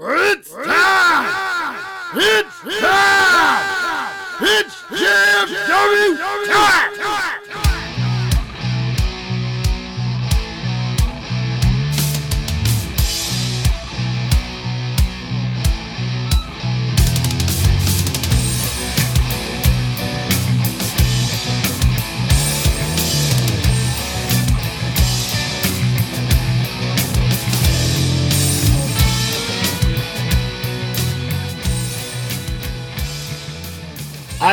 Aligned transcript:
It's 0.00 0.54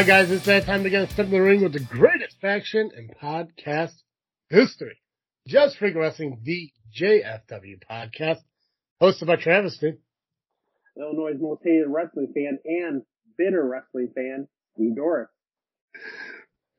Hi 0.06 0.22
guys, 0.22 0.30
it's 0.30 0.46
that 0.46 0.68
time 0.68 0.84
to 0.84 0.92
get 0.92 1.10
step 1.10 1.26
in 1.26 1.32
the 1.32 1.42
ring 1.42 1.64
with 1.64 1.74
the 1.74 1.80
greatest 1.80 2.40
faction 2.40 2.92
in 2.96 3.10
podcast 3.20 3.96
history. 4.52 5.00
Just 5.48 5.78
Freak 5.78 5.96
Wrestling, 5.96 6.42
the 6.44 6.70
JFW 6.96 7.82
podcast, 7.90 8.38
hosted 9.02 9.26
by 9.26 9.38
Travis. 9.38 9.80
Dude. 9.80 9.98
Illinois' 10.96 11.40
most 11.40 11.64
hated 11.64 11.88
wrestling 11.88 12.32
fan 12.36 12.60
and 12.66 13.02
bitter 13.36 13.68
wrestling 13.68 14.12
fan, 14.14 14.48
Steve 14.76 14.96
Doris. 14.96 15.30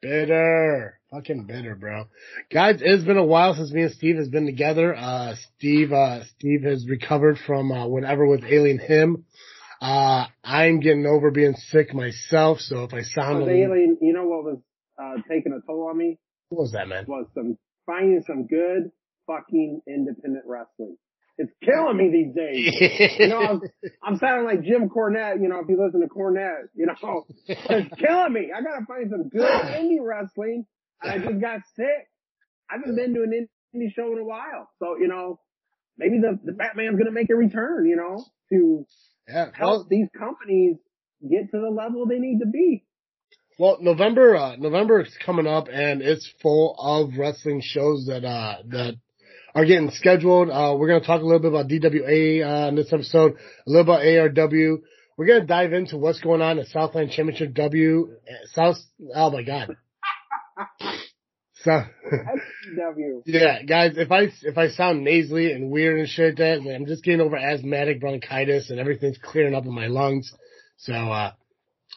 Bitter. 0.00 1.00
Fucking 1.10 1.46
bitter, 1.46 1.74
bro. 1.74 2.04
Guys, 2.52 2.76
it's 2.80 3.02
been 3.02 3.16
a 3.16 3.26
while 3.26 3.54
since 3.54 3.72
me 3.72 3.82
and 3.82 3.92
Steve 3.92 4.18
has 4.18 4.28
been 4.28 4.46
together. 4.46 4.94
Uh, 4.94 5.34
Steve, 5.56 5.92
uh, 5.92 6.22
Steve 6.38 6.62
has 6.62 6.88
recovered 6.88 7.40
from, 7.44 7.72
uh, 7.72 7.88
whatever 7.88 8.24
with 8.24 8.44
Alien 8.44 8.78
Him. 8.78 9.24
Uh, 9.80 10.26
I'm 10.42 10.80
getting 10.80 11.06
over 11.06 11.30
being 11.30 11.54
sick 11.54 11.94
myself, 11.94 12.60
so 12.60 12.84
if 12.84 12.94
I 12.94 13.02
sound 13.02 13.36
a 13.36 13.44
little, 13.44 13.54
alien, 13.54 13.98
you 14.00 14.12
know 14.12 14.24
what 14.24 14.44
was 14.44 14.58
uh, 14.98 15.22
taking 15.28 15.52
a 15.52 15.64
toll 15.66 15.88
on 15.90 15.98
me 15.98 16.18
what 16.48 16.62
was 16.62 16.72
that, 16.72 16.88
man? 16.88 17.04
was 17.08 17.26
some 17.34 17.58
finding 17.86 18.22
some 18.26 18.46
good 18.46 18.90
fucking 19.26 19.82
independent 19.86 20.44
wrestling. 20.46 20.96
It's 21.38 21.52
killing 21.62 21.98
me 21.98 22.10
these 22.10 22.34
days. 22.34 23.18
You 23.18 23.28
know, 23.28 23.40
I'm, 23.40 23.60
I'm 24.02 24.16
sounding 24.18 24.46
like 24.46 24.62
Jim 24.62 24.88
Cornette. 24.88 25.42
You 25.42 25.48
know, 25.48 25.60
if 25.60 25.68
you 25.68 25.76
listen 25.82 26.00
to 26.00 26.08
Cornette, 26.08 26.68
you 26.74 26.86
know, 26.86 27.24
it's 27.46 27.94
killing 28.00 28.32
me. 28.32 28.52
I 28.56 28.62
gotta 28.62 28.86
find 28.86 29.10
some 29.10 29.28
good 29.28 29.42
indie 29.42 30.00
wrestling. 30.00 30.66
And 31.02 31.12
I 31.12 31.18
just 31.18 31.40
got 31.40 31.60
sick. 31.74 32.08
I 32.70 32.76
haven't 32.76 32.96
been 32.96 33.14
to 33.14 33.22
an 33.22 33.48
indie 33.74 33.94
show 33.94 34.12
in 34.12 34.18
a 34.18 34.24
while, 34.24 34.70
so 34.78 34.96
you 34.98 35.08
know, 35.08 35.38
maybe 35.98 36.18
the 36.20 36.38
the 36.42 36.52
Batman's 36.52 36.96
gonna 36.96 37.12
make 37.12 37.28
a 37.28 37.36
return. 37.36 37.86
You 37.86 37.96
know, 37.96 38.24
to 38.50 38.86
yeah, 39.28 39.46
help 39.54 39.58
well, 39.60 39.86
these 39.88 40.08
companies 40.18 40.76
get 41.22 41.50
to 41.50 41.60
the 41.60 41.70
level 41.70 42.06
they 42.06 42.18
need 42.18 42.40
to 42.40 42.46
be. 42.46 42.84
Well, 43.58 43.78
November, 43.80 44.36
uh, 44.36 44.56
November 44.56 45.00
is 45.00 45.16
coming 45.24 45.46
up 45.46 45.68
and 45.72 46.02
it's 46.02 46.30
full 46.42 46.76
of 46.78 47.18
wrestling 47.18 47.62
shows 47.64 48.06
that, 48.06 48.24
uh, 48.24 48.56
that 48.68 48.96
are 49.54 49.64
getting 49.64 49.90
scheduled. 49.90 50.50
Uh, 50.50 50.76
we're 50.78 50.88
going 50.88 51.00
to 51.00 51.06
talk 51.06 51.22
a 51.22 51.24
little 51.24 51.40
bit 51.40 51.48
about 51.48 51.68
DWA, 51.68 52.44
uh, 52.44 52.68
in 52.68 52.76
this 52.76 52.92
episode, 52.92 53.36
a 53.66 53.70
little 53.70 53.82
about 53.82 54.02
ARW. 54.02 54.76
We're 55.16 55.26
going 55.26 55.40
to 55.40 55.46
dive 55.46 55.72
into 55.72 55.96
what's 55.96 56.20
going 56.20 56.42
on 56.42 56.58
at 56.58 56.66
Southland 56.66 57.12
Championship 57.12 57.54
W, 57.54 58.10
uh, 58.12 58.46
South, 58.52 58.76
oh 59.14 59.30
my 59.30 59.42
God. 59.42 59.76
So, 61.66 61.82
yeah, 63.26 63.64
guys, 63.64 63.94
if 63.96 64.12
I, 64.12 64.28
if 64.42 64.56
I 64.56 64.68
sound 64.68 65.02
nasally 65.02 65.50
and 65.50 65.68
weird 65.68 65.98
and 65.98 66.08
shit 66.08 66.38
like 66.38 66.64
that, 66.64 66.72
I'm 66.72 66.86
just 66.86 67.02
getting 67.02 67.20
over 67.20 67.36
asthmatic 67.36 68.00
bronchitis 68.00 68.70
and 68.70 68.78
everything's 68.78 69.18
clearing 69.18 69.52
up 69.52 69.64
in 69.64 69.74
my 69.74 69.88
lungs. 69.88 70.32
So, 70.76 70.92
uh, 70.92 71.32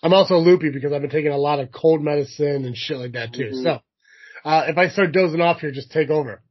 I'm 0.02 0.14
also 0.14 0.38
loopy 0.38 0.72
because 0.72 0.92
I've 0.92 1.02
been 1.02 1.12
taking 1.12 1.32
a 1.32 1.38
lot 1.38 1.60
of 1.60 1.72
cold 1.72 2.02
medicine 2.02 2.66
and 2.66 2.76
shit 2.76 2.98
like 2.98 3.12
that 3.12 3.32
too. 3.32 3.52
Mhm. 3.54 3.64
So, 3.64 3.80
uh, 4.44 4.66
if 4.70 4.78
I 4.80 4.88
start 4.88 5.12
dozing 5.12 5.40
off 5.40 5.60
here, 5.60 5.70
just 5.70 5.92
take 5.92 6.10
over. 6.10 6.42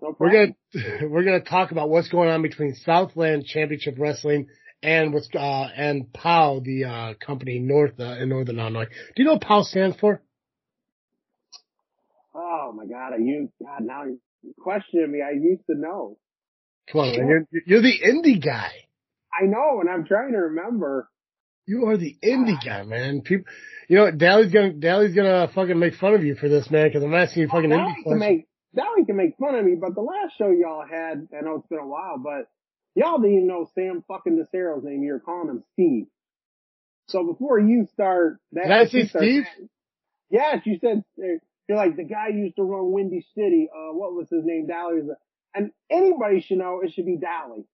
No 0.00 0.16
We're 0.18 0.32
gonna, 0.32 0.54
we're 1.10 1.24
gonna 1.24 1.40
talk 1.40 1.70
about 1.70 1.90
what's 1.90 2.08
going 2.08 2.30
on 2.30 2.40
between 2.40 2.74
Southland 2.76 3.44
Championship 3.44 3.96
Wrestling 3.98 4.46
and 4.82 5.12
what's, 5.12 5.28
uh, 5.34 5.68
and 5.76 6.10
POW, 6.14 6.60
the, 6.64 6.84
uh, 6.84 7.14
company 7.14 7.58
north, 7.58 8.00
uh, 8.00 8.16
in 8.20 8.30
Northern 8.30 8.58
Illinois. 8.58 8.86
Do 8.86 9.22
you 9.22 9.26
know 9.26 9.34
what 9.34 9.42
POW 9.42 9.62
stands 9.64 9.98
for? 9.98 10.22
Oh 12.34 12.72
my 12.74 12.86
god, 12.86 13.12
are 13.12 13.20
you, 13.20 13.50
god, 13.62 13.82
now 13.82 14.04
you're 14.04 14.54
questioning 14.58 15.10
me. 15.12 15.20
I 15.22 15.32
used 15.32 15.62
to 15.70 15.76
know. 15.76 16.16
Come 16.90 17.02
on, 17.02 17.16
man. 17.16 17.46
You're, 17.50 17.62
you're 17.66 17.82
the 17.82 18.00
indie 18.04 18.42
guy. 18.42 18.72
I 19.32 19.46
know, 19.46 19.80
and 19.80 19.88
I'm 19.88 20.04
trying 20.04 20.32
to 20.32 20.38
remember. 20.38 21.08
You 21.66 21.86
are 21.86 21.96
the 21.96 22.16
indie 22.24 22.62
guy, 22.64 22.82
man. 22.82 23.22
People, 23.22 23.44
you 23.88 23.96
know, 23.96 24.10
Dally's 24.10 24.52
gonna, 24.52 24.72
Dally's 24.72 25.14
gonna 25.14 25.48
fucking 25.54 25.78
make 25.78 25.94
fun 25.94 26.14
of 26.14 26.24
you 26.24 26.34
for 26.34 26.48
this, 26.48 26.70
man, 26.70 26.90
cause 26.92 27.02
I'm 27.02 27.14
asking 27.14 27.42
you 27.42 27.48
fucking 27.48 27.70
Now 27.70 27.86
indie 27.88 28.02
questions. 28.02 28.20
make, 28.20 28.46
Dally 28.74 29.04
can 29.06 29.16
make 29.16 29.36
fun 29.38 29.54
of 29.54 29.64
me, 29.64 29.76
but 29.80 29.94
the 29.94 30.00
last 30.00 30.36
show 30.36 30.50
y'all 30.50 30.84
had, 30.88 31.28
I 31.36 31.42
know 31.42 31.56
it's 31.56 31.68
been 31.68 31.78
a 31.78 31.86
while, 31.86 32.18
but 32.18 32.48
y'all 32.94 33.18
didn't 33.18 33.36
even 33.36 33.46
know 33.46 33.68
Sam 33.74 34.02
fucking 34.08 34.44
DeCero's 34.44 34.84
name. 34.84 35.02
You're 35.04 35.20
calling 35.20 35.50
him 35.50 35.62
Steve. 35.74 36.06
So 37.08 37.24
before 37.24 37.60
you 37.60 37.86
start 37.92 38.38
that, 38.52 38.64
Did 38.64 38.72
I 38.72 38.86
say 38.86 38.98
you 38.98 39.06
start- 39.06 39.22
Steve? 39.24 39.44
Yes, 40.30 40.60
you 40.64 40.78
said, 40.80 41.04
you're 41.68 41.78
like, 41.78 41.96
the 41.96 42.04
guy 42.04 42.28
used 42.28 42.56
to 42.56 42.62
run 42.62 42.92
Windy 42.92 43.24
City, 43.34 43.68
uh, 43.74 43.92
what 43.92 44.12
was 44.12 44.28
his 44.30 44.44
name? 44.44 44.66
Dally. 44.66 45.00
And 45.54 45.70
anybody 45.90 46.40
should 46.40 46.58
know 46.58 46.80
it 46.82 46.92
should 46.92 47.06
be 47.06 47.16
Dally. 47.16 47.64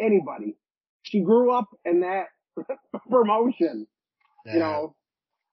Anybody. 0.00 0.56
She 1.02 1.20
grew 1.20 1.52
up 1.52 1.68
in 1.84 2.00
that 2.00 2.26
promotion, 3.10 3.86
you 4.46 4.58
know. 4.58 4.94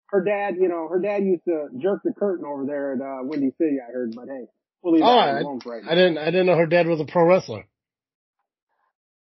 Her 0.10 0.24
dad, 0.24 0.56
you 0.60 0.68
know, 0.68 0.88
her 0.88 1.00
dad 1.00 1.24
used 1.24 1.46
to 1.46 1.68
jerk 1.82 2.02
the 2.04 2.14
curtain 2.14 2.46
over 2.46 2.66
there 2.66 2.94
at, 2.94 3.02
uh, 3.02 3.24
Windy 3.24 3.52
City, 3.58 3.78
I 3.86 3.92
heard, 3.92 4.14
but 4.16 4.26
hey, 4.28 4.46
we'll 4.82 4.94
leave 4.94 5.04
Oh, 5.04 5.08
that 5.16 5.36
I, 5.36 5.40
alone 5.40 5.60
for 5.60 5.74
right 5.74 5.84
now. 5.84 5.92
I 5.92 5.96
didn't, 5.96 6.18
I 6.20 6.26
didn't 6.26 6.46
know 6.46 6.56
her 6.58 6.68
dad 6.68 6.88
was 6.88 7.00
a 7.02 7.06
pro 7.06 7.26
wrestler. 7.26 7.66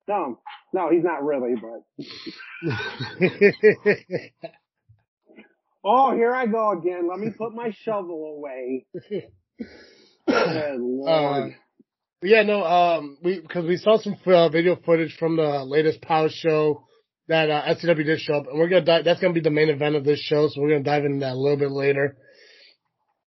No, 0.07 0.39
no, 0.73 0.89
he's 0.89 1.03
not 1.03 1.23
really, 1.23 1.55
but. 1.55 1.83
Oh, 5.83 6.13
here 6.13 6.33
I 6.33 6.45
go 6.45 6.71
again. 6.77 7.07
Let 7.09 7.19
me 7.19 7.31
put 7.35 7.53
my 7.53 7.71
shovel 7.83 8.35
away. 8.37 8.85
Lord. 10.27 11.53
Uh, 11.53 11.55
yeah, 12.23 12.43
no, 12.43 12.63
um, 12.63 13.17
we, 13.23 13.41
cause 13.41 13.65
we 13.65 13.77
saw 13.77 13.97
some 13.97 14.15
uh, 14.27 14.49
video 14.49 14.75
footage 14.75 15.15
from 15.17 15.37
the 15.37 15.63
latest 15.65 16.01
Power 16.01 16.29
show 16.29 16.83
that, 17.27 17.49
uh, 17.49 17.63
SCW 17.73 18.05
did 18.05 18.19
show 18.19 18.35
up 18.35 18.47
and 18.47 18.59
we're 18.59 18.69
gonna 18.69 18.85
dive, 18.85 19.05
that's 19.05 19.19
gonna 19.19 19.33
be 19.33 19.41
the 19.41 19.49
main 19.49 19.69
event 19.69 19.95
of 19.95 20.03
this 20.03 20.19
show, 20.19 20.47
so 20.47 20.61
we're 20.61 20.69
gonna 20.69 20.83
dive 20.83 21.05
into 21.05 21.21
that 21.21 21.33
a 21.33 21.39
little 21.39 21.57
bit 21.57 21.71
later. 21.71 22.17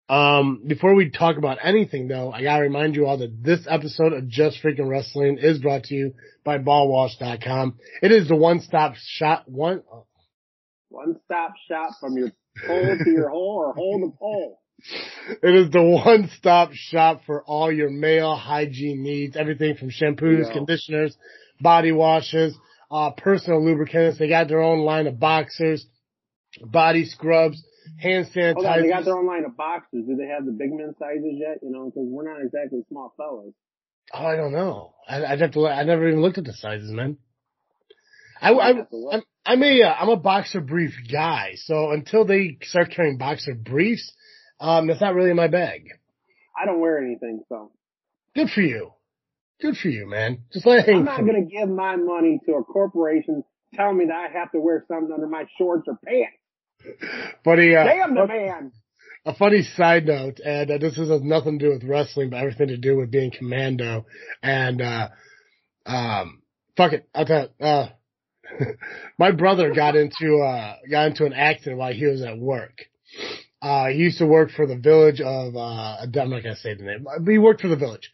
Um, 0.09 0.63
before 0.67 0.95
we 0.95 1.11
talk 1.11 1.39
about 1.39 1.59
anything 1.63 2.09
though, 2.09 2.33
I 2.33 2.43
gotta 2.43 2.63
remind 2.63 2.97
you 2.97 3.07
all 3.07 3.19
that 3.19 3.43
this 3.43 3.61
episode 3.71 4.13
of 4.13 4.27
Just 4.29 4.61
Freaking 4.63 4.89
Wrestling 4.89 5.39
is 5.41 5.59
brought 5.61 5.85
to 5.85 5.95
you 5.95 6.15
by 6.45 6.59
ballwash.com. 6.59 7.79
It 8.03 8.11
is 8.11 8.27
the 8.27 8.37
one-stop 8.37 8.95
shop, 8.97 9.45
one, 9.47 9.83
One 10.93 11.17
stop 11.25 11.55
shop 11.69 11.93
from 12.01 12.19
your 12.19 12.33
pole 12.67 12.97
to 13.03 13.11
your 13.11 13.31
hole 13.31 13.65
or 13.67 13.73
hole 13.73 13.99
to 14.01 14.17
pole. 14.19 14.61
It 15.43 15.55
is 15.55 15.71
the 15.71 15.83
one 15.83 16.29
stop 16.37 16.73
shop 16.73 17.23
for 17.25 17.43
all 17.45 17.73
your 17.73 17.89
male 17.89 18.37
hygiene 18.37 19.03
needs. 19.03 19.35
Everything 19.35 19.77
from 19.77 19.89
shampoos, 19.89 20.49
Yeah. 20.49 20.53
conditioners, 20.53 21.17
body 21.63 21.93
washes, 21.93 22.55
uh, 22.91 23.13
personal 23.13 23.65
lubricants. 23.65 24.19
They 24.19 24.29
got 24.29 24.49
their 24.49 24.61
own 24.61 24.81
line 24.81 25.07
of 25.07 25.19
boxers, 25.19 25.87
body 26.61 27.07
scrubs, 27.07 27.65
hand 27.99 28.27
Hold 28.35 28.67
on, 28.67 28.83
they 28.83 28.89
got 28.89 29.07
their 29.07 29.17
own 29.17 29.27
line 29.27 29.47
of 29.47 29.57
boxes. 29.57 30.05
Do 30.07 30.15
they 30.15 30.27
have 30.27 30.45
the 30.45 30.53
big 30.53 30.73
men 30.73 30.95
sizes 30.99 31.37
yet? 31.39 31.59
You 31.63 31.71
know, 31.71 31.87
because 31.87 32.07
we're 32.07 32.31
not 32.31 32.45
exactly 32.45 32.83
small 32.89 33.15
fellas. 33.17 33.55
Oh, 34.13 34.27
I 34.27 34.37
don't 34.37 34.53
know. 34.53 34.95
I, 35.09 35.25
I'd 35.25 35.41
have 35.41 35.53
to. 35.53 35.69
I 35.69 35.85
never 35.85 36.07
even 36.07 36.21
looked 36.21 36.37
at 36.37 36.45
the 36.45 36.53
sizes, 36.53 36.91
man. 36.91 37.17
I, 38.43 38.53
I, 38.53 38.69
I'd 38.69 38.77
have 38.77 38.91
to 38.91 38.97
look. 38.97 39.15
I'm, 39.15 39.23
I'm 39.45 39.63
a, 39.63 39.83
uh, 39.83 39.95
I'm 39.95 40.09
a 40.09 40.17
boxer 40.17 40.61
brief 40.61 40.93
guy. 41.11 41.53
So 41.57 41.91
until 41.91 42.25
they 42.25 42.59
start 42.63 42.91
carrying 42.95 43.19
boxer 43.19 43.55
briefs, 43.55 44.13
um, 44.61 44.87
that's 44.87 45.01
not 45.01 45.15
really 45.15 45.31
in 45.31 45.37
my 45.37 45.49
bag. 45.49 45.89
I 46.61 46.67
don't 46.67 46.81
wear 46.81 46.99
anything, 46.99 47.43
so 47.49 47.73
Good 48.35 48.51
for 48.51 48.63
you. 48.63 48.93
Good 49.61 49.77
for 49.77 49.89
you, 49.89 50.09
man. 50.09 50.43
Just 50.53 50.67
let 50.67 50.89
I'm 50.89 51.05
not 51.05 51.21
gonna 51.21 51.45
give 51.45 51.69
my 51.69 51.97
money 51.97 52.41
to 52.47 52.55
a 52.55 52.65
corporation 52.65 53.45
telling 53.75 53.99
me 53.99 54.07
that 54.07 54.15
I 54.15 54.39
have 54.39 54.51
to 54.53 54.61
wear 54.61 54.85
something 54.89 55.13
under 55.13 55.27
my 55.27 55.45
shorts 55.59 55.87
or 55.87 55.99
pants. 56.05 56.37
Buddy, 57.45 57.77
uh, 57.77 57.85
Damn 57.85 58.15
the 58.15 58.27
man. 58.27 58.73
a 59.25 59.35
funny 59.35 59.63
side 59.63 60.07
note, 60.07 60.41
and 60.45 60.71
uh, 60.71 60.79
this 60.79 60.97
has 60.97 61.09
nothing 61.23 61.59
to 61.59 61.67
do 61.67 61.73
with 61.73 61.85
wrestling, 61.85 62.31
but 62.31 62.39
everything 62.39 62.69
to 62.69 62.77
do 62.77 62.97
with 62.97 63.11
being 63.11 63.31
commando. 63.31 64.07
And 64.43 64.83
uh, 64.83 65.09
um, 65.87 66.43
fuck 66.77 66.93
it, 66.93 67.09
I'll 67.15 67.27
tell. 67.27 67.49
You, 67.61 67.67
uh, 67.67 67.89
my 69.19 69.31
brother 69.31 69.75
got 69.75 69.97
into 69.97 70.41
uh, 70.41 70.77
got 70.91 71.09
into 71.09 71.25
an 71.25 71.33
accident 71.33 71.79
while 71.79 71.93
he 71.93 72.07
was 72.07 72.23
at 72.23 72.39
work. 72.39 72.79
Uh, 73.61 73.89
he 73.89 73.99
used 73.99 74.19
to 74.19 74.27
work 74.27 74.51
for 74.51 74.67
the 74.67 74.77
village 74.77 75.21
of 75.21 75.57
uh, 75.57 75.99
I'm 76.03 76.31
not 76.31 76.43
gonna 76.43 76.57
say 76.57 76.75
the 76.75 76.85
name, 76.85 77.05
but 77.05 77.31
he 77.31 77.39
worked 77.39 77.61
for 77.61 77.69
the 77.69 77.77
village. 77.77 78.11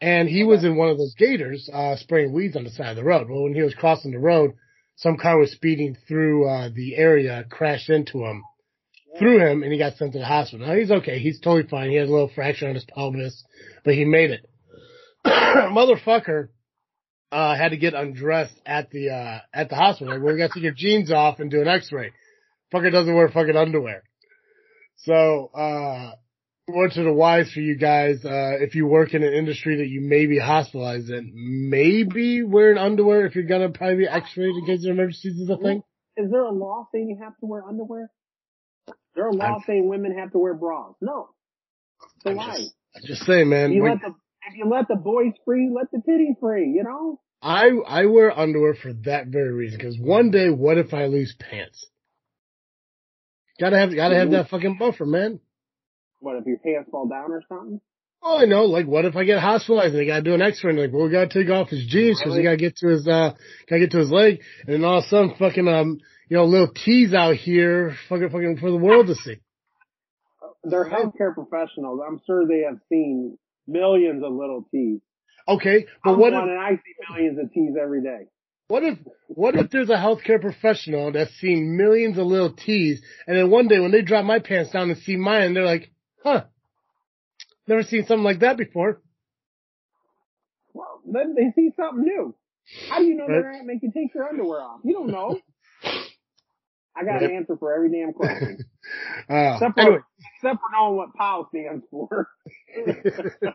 And 0.00 0.28
he 0.28 0.44
was 0.44 0.64
in 0.64 0.76
one 0.76 0.88
of 0.88 0.96
those 0.96 1.14
gators, 1.14 1.68
uh, 1.72 1.96
spraying 1.96 2.32
weeds 2.32 2.56
on 2.56 2.64
the 2.64 2.70
side 2.70 2.90
of 2.90 2.96
the 2.96 3.04
road. 3.04 3.28
Well, 3.28 3.42
when 3.42 3.54
he 3.54 3.62
was 3.62 3.74
crossing 3.74 4.12
the 4.12 4.18
road, 4.18 4.52
some 4.96 5.18
car 5.18 5.38
was 5.38 5.52
speeding 5.52 5.96
through, 6.08 6.48
uh, 6.48 6.70
the 6.74 6.96
area, 6.96 7.44
crashed 7.50 7.90
into 7.90 8.24
him, 8.24 8.42
threw 9.18 9.38
him, 9.38 9.62
and 9.62 9.72
he 9.72 9.78
got 9.78 9.96
sent 9.96 10.12
to 10.12 10.18
the 10.18 10.24
hospital. 10.24 10.66
Now 10.66 10.74
he's 10.74 10.90
okay. 10.90 11.18
He's 11.18 11.40
totally 11.40 11.68
fine. 11.68 11.90
He 11.90 11.96
had 11.96 12.08
a 12.08 12.10
little 12.10 12.30
fracture 12.34 12.68
on 12.68 12.74
his 12.74 12.84
pelvis, 12.84 13.44
but 13.84 13.94
he 13.94 14.04
made 14.04 14.30
it. 14.30 14.46
Motherfucker, 15.26 16.48
uh, 17.32 17.54
had 17.56 17.70
to 17.70 17.76
get 17.76 17.94
undressed 17.94 18.60
at 18.66 18.90
the, 18.90 19.10
uh, 19.10 19.38
at 19.52 19.68
the 19.68 19.76
hospital. 19.76 20.14
Like, 20.14 20.22
well, 20.22 20.32
we 20.34 20.38
got 20.38 20.48
to 20.48 20.54
take 20.54 20.64
your 20.64 20.72
jeans 20.72 21.10
off 21.12 21.40
and 21.40 21.50
do 21.50 21.60
an 21.60 21.68
x-ray. 21.68 22.12
Fucker 22.72 22.92
doesn't 22.92 23.14
wear 23.14 23.28
fucking 23.28 23.56
underwear. 23.56 24.02
So, 24.96 25.50
uh, 25.54 26.12
what's 26.66 26.96
the 26.96 27.12
wise 27.12 27.50
for 27.52 27.60
you 27.60 27.76
guys, 27.76 28.24
uh, 28.24 28.56
if 28.60 28.74
you 28.74 28.86
work 28.86 29.14
in 29.14 29.22
an 29.22 29.32
industry 29.32 29.78
that 29.78 29.88
you 29.88 30.00
may 30.00 30.26
be 30.26 30.38
hospitalized 30.38 31.10
in, 31.10 31.32
maybe 31.70 32.42
wearing 32.42 32.78
underwear 32.78 33.26
if 33.26 33.34
you're 33.34 33.44
gonna 33.44 33.70
probably 33.70 33.98
be 33.98 34.08
x-rayed 34.08 34.54
in 34.54 34.66
case 34.66 34.84
of 34.84 34.90
emergencies 34.90 35.38
is 35.38 35.50
a 35.50 35.56
thing? 35.56 35.82
Is 36.16 36.30
there 36.30 36.42
a 36.42 36.52
law 36.52 36.86
saying 36.92 37.08
you 37.08 37.18
have 37.22 37.36
to 37.38 37.46
wear 37.46 37.64
underwear? 37.66 38.10
Is 38.88 38.94
there 39.14 39.28
a 39.28 39.32
law 39.32 39.44
I'm- 39.44 39.62
saying 39.66 39.88
women 39.88 40.18
have 40.18 40.32
to 40.32 40.38
wear 40.38 40.54
bras? 40.54 40.94
No. 41.00 41.30
So 42.22 42.34
why? 42.34 42.56
just, 42.56 42.74
I'm 42.96 43.02
just 43.04 43.22
saying, 43.24 43.48
man. 43.48 43.72
You 43.72 43.84
let 43.84 44.00
the 44.00 44.14
you 44.56 44.68
let 44.68 44.88
the 44.88 44.96
boys 44.96 45.32
free, 45.44 45.70
let 45.74 45.90
the 45.90 45.98
titties 45.98 46.38
free. 46.40 46.70
You 46.70 46.84
know. 46.84 47.20
I, 47.42 47.70
I 47.86 48.04
wear 48.06 48.38
underwear 48.38 48.74
for 48.74 48.92
that 49.04 49.28
very 49.28 49.52
reason, 49.52 49.80
cause 49.80 49.96
one 49.98 50.30
day, 50.30 50.50
what 50.50 50.76
if 50.76 50.92
I 50.92 51.06
lose 51.06 51.34
pants? 51.38 51.86
Gotta 53.58 53.78
have, 53.78 53.94
gotta 53.94 54.16
have 54.16 54.30
that 54.32 54.48
fucking 54.50 54.76
buffer, 54.78 55.06
man. 55.06 55.40
What 56.18 56.36
if 56.36 56.44
your 56.46 56.58
pants 56.58 56.90
fall 56.90 57.08
down 57.08 57.30
or 57.30 57.42
something? 57.48 57.80
Oh, 58.22 58.38
I 58.38 58.44
know. 58.44 58.64
Like, 58.64 58.86
what 58.86 59.06
if 59.06 59.16
I 59.16 59.24
get 59.24 59.40
hospitalized 59.40 59.94
and 59.94 60.02
they 60.02 60.06
gotta 60.06 60.22
do 60.22 60.34
an 60.34 60.42
X-ray? 60.42 60.70
And 60.72 60.78
like, 60.78 60.92
well, 60.92 61.04
we 61.04 61.10
gotta 61.12 61.28
take 61.32 61.50
off 61.50 61.70
his 61.70 61.86
jeans 61.86 62.18
because 62.18 62.32
we 62.36 62.42
Really? 62.42 62.44
gotta 62.44 62.56
get 62.58 62.76
to 62.76 62.88
his, 62.88 63.08
uh, 63.08 63.32
gotta 63.68 63.80
get 63.80 63.90
to 63.92 63.98
his 63.98 64.10
leg. 64.10 64.40
And 64.66 64.74
then 64.74 64.84
all 64.84 64.98
of 64.98 65.04
a 65.04 65.08
sudden, 65.08 65.34
fucking, 65.38 65.66
um, 65.66 65.98
you 66.28 66.36
know, 66.36 66.44
little 66.44 66.68
tease 66.68 67.14
out 67.14 67.36
here, 67.36 67.96
fucking, 68.10 68.28
fucking 68.28 68.58
for 68.58 68.70
the 68.70 68.76
world 68.76 69.06
to 69.06 69.14
see. 69.14 69.36
They're 70.62 70.84
healthcare 70.90 71.34
professionals. 71.34 72.00
I'm 72.06 72.20
sure 72.26 72.46
they 72.46 72.64
have 72.68 72.80
seen 72.90 73.38
millions 73.70 74.22
of 74.24 74.32
little 74.32 74.66
T's. 74.70 75.00
Okay, 75.48 75.86
but 76.04 76.12
I'm 76.12 76.18
what 76.18 76.32
if, 76.32 76.38
and 76.42 76.58
I 76.60 76.70
see 76.72 76.94
millions 77.10 77.38
of 77.38 77.52
T's 77.52 77.74
every 77.80 78.02
day. 78.02 78.26
what 78.68 78.82
if, 78.84 78.98
what 79.28 79.54
if 79.56 79.70
there's 79.70 79.88
a 79.90 79.94
healthcare 79.96 80.40
professional 80.40 81.12
that's 81.12 81.32
seen 81.40 81.76
millions 81.76 82.18
of 82.18 82.26
little 82.26 82.52
T's, 82.52 83.02
and 83.26 83.36
then 83.36 83.50
one 83.50 83.68
day 83.68 83.80
when 83.80 83.90
they 83.90 84.02
drop 84.02 84.24
my 84.24 84.38
pants 84.38 84.70
down 84.72 84.90
and 84.90 84.98
see 84.98 85.16
mine, 85.16 85.54
they're 85.54 85.64
like, 85.64 85.90
huh, 86.22 86.44
never 87.66 87.82
seen 87.82 88.06
something 88.06 88.24
like 88.24 88.40
that 88.40 88.56
before. 88.56 89.00
Well, 90.72 91.00
then 91.10 91.34
they 91.34 91.52
see 91.56 91.70
something 91.76 92.04
new. 92.04 92.34
How 92.88 92.98
do 92.98 93.04
you 93.06 93.16
know 93.16 93.26
they're 93.26 93.42
Right. 93.42 93.52
gonna 93.54 93.64
make 93.64 93.82
you 93.82 93.90
take 93.92 94.14
your 94.14 94.28
underwear 94.28 94.60
off? 94.62 94.80
You 94.84 94.92
don't 94.92 95.10
know. 95.10 95.36
I 96.96 97.04
got 97.04 97.22
an 97.22 97.30
answer 97.30 97.56
for 97.56 97.72
every 97.74 97.90
damn 97.90 98.12
question. 98.12 98.58
Uh, 99.28 99.52
Except 99.54 99.74
for, 99.74 99.80
anyway, 99.82 99.98
except 100.42 100.60
for 100.60 100.68
knowing 100.72 100.96
what 100.96 101.14
POW 101.14 101.48
stands 101.50 101.84
for. 101.90 102.28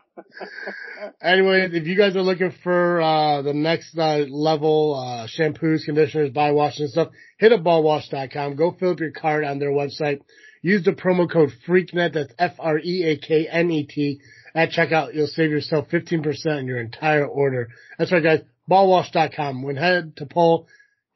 anyway, 1.22 1.68
if 1.72 1.86
you 1.86 1.96
guys 1.96 2.14
are 2.16 2.22
looking 2.22 2.52
for 2.62 3.00
uh, 3.00 3.42
the 3.42 3.52
next 3.54 3.96
uh, 3.98 4.18
level 4.28 4.94
uh, 4.94 5.26
shampoos, 5.26 5.84
conditioners, 5.84 6.30
body 6.30 6.54
wash 6.54 6.78
and 6.78 6.90
stuff, 6.90 7.08
hit 7.38 7.52
up 7.52 7.62
ballwash.com. 7.62 8.56
Go 8.56 8.76
fill 8.78 8.92
up 8.92 9.00
your 9.00 9.10
card 9.10 9.44
on 9.44 9.58
their 9.58 9.70
website. 9.70 10.20
Use 10.62 10.84
the 10.84 10.92
promo 10.92 11.30
code 11.30 11.50
FREAKNET. 11.66 12.12
That's 12.14 12.32
F 12.38 12.52
R 12.58 12.78
E 12.78 13.04
A 13.04 13.18
K 13.18 13.48
N 13.50 13.70
E 13.70 13.84
T. 13.86 14.20
At 14.54 14.70
checkout, 14.70 15.14
you'll 15.14 15.26
save 15.26 15.50
yourself 15.50 15.88
15% 15.90 16.46
on 16.46 16.66
your 16.66 16.80
entire 16.80 17.26
order. 17.26 17.68
That's 17.98 18.10
right, 18.10 18.22
guys. 18.22 18.40
Ballwash.com. 18.70 19.62
When 19.62 19.76
head 19.76 20.16
to 20.16 20.26
pull, 20.26 20.66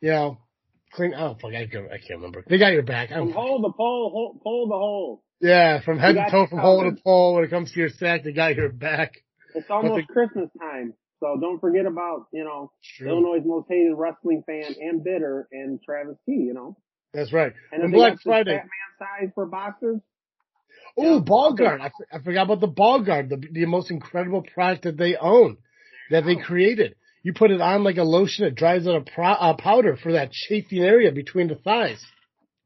you 0.01 0.11
know, 0.11 0.39
clean. 0.93 1.15
Oh 1.15 1.37
fuck, 1.41 1.53
I 1.53 1.67
can't, 1.67 1.87
I 1.87 1.99
can't 1.99 2.21
remember. 2.21 2.45
They 2.49 2.59
got 2.59 2.73
your 2.73 2.83
back. 2.83 3.11
I 3.11 3.17
From 3.17 3.29
don't. 3.29 3.35
hole 3.35 3.63
to 3.63 3.73
pole, 3.77 4.11
hole, 4.11 4.41
pole 4.43 4.69
to 4.69 4.75
hole. 4.75 5.23
Yeah, 5.41 5.81
from 5.81 5.99
head 5.99 6.15
to 6.17 6.27
toe, 6.31 6.47
from 6.47 6.59
hole 6.59 6.85
to 6.85 7.01
pole. 7.03 7.35
When 7.35 7.45
it 7.45 7.51
comes 7.51 7.73
to 7.73 7.81
your 7.81 7.89
sack, 7.89 8.25
they 8.25 8.33
got 8.33 8.57
your 8.57 8.69
back. 8.69 9.13
It's 9.55 9.71
almost 9.71 10.07
the- 10.07 10.13
Christmas 10.13 10.51
time. 10.61 10.95
So 11.21 11.37
don't 11.39 11.61
forget 11.61 11.85
about, 11.85 12.27
you 12.33 12.45
know, 12.45 12.73
True. 12.97 13.09
Illinois' 13.11 13.45
most 13.45 13.67
hated 13.69 13.95
wrestling 13.95 14.43
fan 14.47 14.75
and 14.81 15.05
bitter 15.05 15.47
and 15.53 15.79
Travis 15.83 16.17
T, 16.25 16.33
you 16.33 16.55
know. 16.55 16.79
That's 17.13 17.33
right. 17.33 17.53
And 17.73 17.83
And 17.83 17.93
Black 17.93 18.19
Friday. 18.23 18.57
Fat 18.57 18.65
man 18.65 19.09
size 19.27 19.31
for 19.35 19.45
boxers. 19.47 20.01
Oh, 20.97 21.21
ball 21.21 21.55
guard. 21.55 21.81
I 21.81 22.19
forgot 22.21 22.45
about 22.45 22.61
the 22.61 22.67
ball 22.69 23.03
guard, 23.03 23.29
the, 23.29 23.43
the 23.53 23.67
most 23.67 23.91
incredible 23.91 24.43
product 24.43 24.85
that 24.85 24.97
they 24.97 25.17
own, 25.17 25.59
that 26.11 26.25
they 26.25 26.37
created. 26.37 26.95
You 27.23 27.35
put 27.35 27.51
it 27.51 27.61
on 27.61 27.85
like 27.85 27.99
a 27.99 28.03
lotion, 28.03 28.47
it 28.47 28.55
dries 28.55 28.87
out 28.87 28.97
a, 28.97 29.01
pro, 29.03 29.33
a 29.33 29.55
powder 29.59 29.97
for 29.97 30.13
that 30.13 30.33
chafing 30.33 30.83
area 30.83 31.13
between 31.13 31.49
the 31.49 31.55
thighs. 31.55 32.03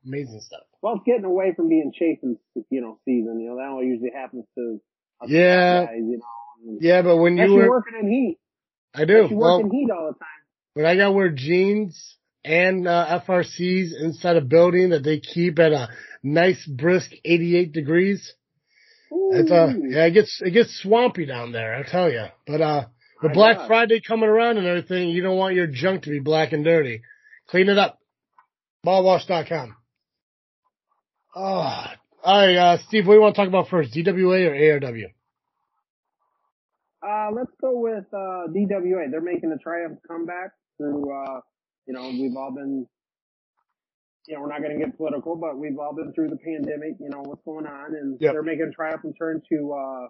Amazing 0.06 0.40
stuff. 0.42 0.60
Well, 0.84 0.96
it's 0.96 1.04
getting 1.06 1.24
away 1.24 1.54
from 1.56 1.70
being 1.70 1.92
chafing, 1.98 2.36
you 2.68 2.82
know, 2.82 2.98
season. 3.06 3.40
You 3.40 3.48
know, 3.48 3.56
that 3.56 3.70
only 3.72 3.86
usually 3.86 4.10
happens 4.14 4.44
to 4.54 4.78
Yeah. 5.26 5.86
guys, 5.86 5.94
you 5.96 6.18
know. 6.18 6.78
Yeah, 6.78 7.00
but 7.00 7.16
when 7.16 7.38
you 7.38 7.44
you're 7.44 7.70
were, 7.70 7.70
working 7.70 7.98
in 7.98 8.06
heat. 8.06 8.38
I 8.94 9.06
do. 9.06 9.26
You 9.30 9.34
Well, 9.34 9.62
work 9.62 9.64
in 9.64 9.70
heat 9.70 9.88
all 9.90 10.08
the 10.12 10.18
time. 10.18 10.28
when 10.74 10.84
I 10.84 10.94
got 10.94 11.06
to 11.06 11.12
wear 11.12 11.30
jeans 11.30 12.18
and 12.44 12.86
uh, 12.86 13.18
FRCs 13.26 13.98
inside 13.98 14.36
a 14.36 14.42
building 14.42 14.90
that 14.90 15.02
they 15.02 15.20
keep 15.20 15.58
at 15.58 15.72
a 15.72 15.88
nice 16.22 16.62
brisk 16.66 17.12
88 17.24 17.72
degrees, 17.72 18.34
it's 19.10 19.50
uh, 19.50 19.72
Ooh. 19.74 19.88
yeah, 19.88 20.04
it 20.04 20.10
gets 20.10 20.42
it 20.44 20.50
gets 20.50 20.78
swampy 20.82 21.24
down 21.24 21.52
there. 21.52 21.74
I 21.76 21.82
tell 21.90 22.12
you. 22.12 22.26
But 22.46 22.60
uh, 22.60 22.84
with 23.22 23.30
My 23.30 23.34
Black 23.34 23.56
God. 23.56 23.68
Friday 23.68 24.02
coming 24.06 24.28
around 24.28 24.58
and 24.58 24.66
everything, 24.66 25.08
you 25.08 25.22
don't 25.22 25.38
want 25.38 25.54
your 25.54 25.66
junk 25.66 26.02
to 26.02 26.10
be 26.10 26.20
black 26.20 26.52
and 26.52 26.62
dirty. 26.62 27.00
Clean 27.48 27.70
it 27.70 27.78
up. 27.78 27.98
Ballwash.com. 28.84 29.76
Oh, 31.34 31.40
all 31.42 32.46
right, 32.46 32.56
uh, 32.56 32.78
Steve, 32.88 33.06
what 33.06 33.14
do 33.14 33.16
you 33.16 33.22
want 33.22 33.34
to 33.34 33.40
talk 33.40 33.48
about 33.48 33.68
first, 33.68 33.92
DWA 33.92 34.46
or 34.48 34.80
ARW? 34.80 35.12
Uh, 37.02 37.30
let's 37.34 37.50
go 37.60 37.78
with, 37.80 38.04
uh, 38.14 38.48
DWA. 38.48 39.10
They're 39.10 39.20
making 39.20 39.52
a 39.52 39.58
triumph 39.62 39.98
comeback 40.08 40.52
through, 40.78 41.02
uh, 41.12 41.40
you 41.86 41.92
know, 41.92 42.08
we've 42.08 42.36
all 42.36 42.52
been, 42.54 42.86
you 44.26 44.34
know, 44.34 44.40
we're 44.40 44.48
not 44.48 44.62
going 44.62 44.78
to 44.78 44.84
get 44.84 44.96
political, 44.96 45.36
but 45.36 45.58
we've 45.58 45.78
all 45.78 45.94
been 45.94 46.12
through 46.14 46.30
the 46.30 46.36
pandemic, 46.38 46.94
you 47.00 47.10
know, 47.10 47.20
what's 47.22 47.42
going 47.44 47.66
on 47.66 47.94
and 47.94 48.16
Yep. 48.20 48.32
they're 48.32 48.42
making 48.42 48.68
a 48.72 48.74
triumphant 48.74 49.16
turn 49.18 49.42
to, 49.50 49.72
uh, 49.72 50.08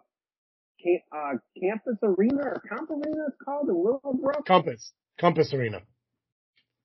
Camp, 0.83 1.03
uh, 1.13 1.33
Campus 1.61 1.99
Arena 2.03 2.43
or 2.45 2.63
Comp 2.69 2.91
Arena 2.91 3.25
it's 3.29 3.37
called 3.45 3.69
in 3.69 3.75
Willowbrook. 3.77 4.45
Compass. 4.47 4.93
Compass 5.19 5.53
Arena. 5.55 5.81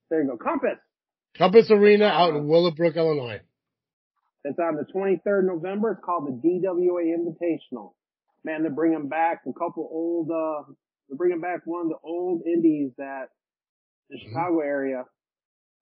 There 0.10 0.22
you 0.24 0.28
go. 0.30 0.38
Compass. 0.38 0.78
Compass 1.38 1.70
Arena 1.70 2.06
out 2.06 2.36
in 2.36 2.48
Willowbrook, 2.48 2.96
Illinois. 2.96 3.42
It's 4.46 4.60
on 4.60 4.76
the 4.76 4.86
23rd 4.86 5.46
November. 5.46 5.92
It's 5.92 6.02
called 6.04 6.28
the 6.28 6.48
DWA 6.48 7.14
Invitational. 7.18 7.94
Man, 8.44 8.62
they're 8.64 8.72
bringing 8.72 9.10
back 9.10 9.42
a 9.48 9.54
couple 9.54 9.88
old, 9.92 10.32
uh, 10.32 10.72
they're 11.08 11.18
bringing 11.18 11.42
back 11.42 11.62
one 11.66 11.84
of 11.84 11.90
the 11.90 11.98
old 12.04 12.44
indies 12.46 12.92
that 12.98 13.28
the 14.10 14.18
Mm-hmm. 14.18 14.30
Chicago 14.30 14.60
area, 14.62 15.04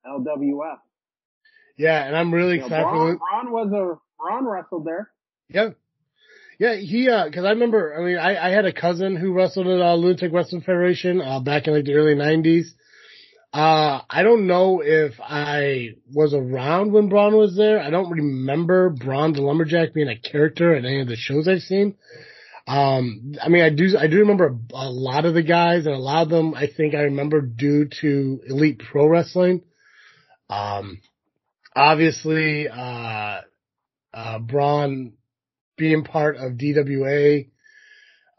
LWF. 0.05 0.77
Yeah, 1.77 2.03
and 2.05 2.15
I'm 2.15 2.33
really 2.33 2.55
You 2.55 2.63
excited 2.63 2.83
Braun, 2.83 3.17
Braun 3.17 3.51
was 3.51 3.71
a, 3.71 4.21
Braun 4.21 4.45
wrestled 4.45 4.85
there. 4.85 5.11
Yeah. 5.49 5.69
Yeah, 6.59 6.75
he, 6.75 7.07
uh, 7.07 7.25
because 7.25 7.45
I 7.45 7.51
remember, 7.51 7.95
I 7.95 8.03
mean, 8.03 8.17
I, 8.17 8.47
I 8.47 8.49
had 8.49 8.65
a 8.65 8.73
cousin 8.73 9.15
who 9.15 9.31
wrestled 9.31 9.67
at, 9.67 9.79
uh, 9.79 9.93
Lunatic 9.93 10.33
Wrestling 10.33 10.63
Federation, 10.63 11.21
uh, 11.21 11.39
back 11.39 11.67
in 11.67 11.73
like 11.73 11.85
the 11.85 11.93
early 11.93 12.15
nineties. 12.15 12.73
Uh, 13.57 14.03
I 14.07 14.21
don't 14.21 14.45
know 14.45 14.83
if 14.85 15.19
I 15.19 15.95
was 16.13 16.35
around 16.35 16.91
when 16.91 17.09
Braun 17.09 17.35
was 17.35 17.55
there. 17.55 17.79
I 17.79 17.89
don't 17.89 18.11
remember 18.11 18.91
Braun 18.91 19.33
the 19.33 19.41
Lumberjack 19.41 19.95
being 19.95 20.09
a 20.09 20.19
character 20.19 20.75
in 20.75 20.85
any 20.85 21.01
of 21.01 21.07
the 21.07 21.15
shows 21.15 21.47
I've 21.47 21.61
seen. 21.61 21.95
Um, 22.67 23.33
I 23.41 23.49
mean, 23.49 23.63
I 23.63 23.71
do, 23.71 23.97
I 23.97 24.05
do 24.05 24.19
remember 24.19 24.55
a, 24.75 24.91
lot 24.91 25.25
of 25.25 25.33
the 25.33 25.41
guys 25.41 25.87
and 25.87 25.95
a 25.95 25.97
lot 25.97 26.21
of 26.21 26.29
them 26.29 26.53
I 26.53 26.67
think 26.67 26.93
I 26.93 27.05
remember 27.05 27.41
due 27.41 27.89
to 28.01 28.41
Elite 28.47 28.77
Pro 28.91 29.07
Wrestling. 29.07 29.63
Um, 30.51 31.01
obviously, 31.75 32.69
uh, 32.69 33.41
uh, 34.13 34.37
Braun 34.37 35.13
being 35.79 36.03
part 36.03 36.37
of 36.37 36.59
DWA, 36.59 37.49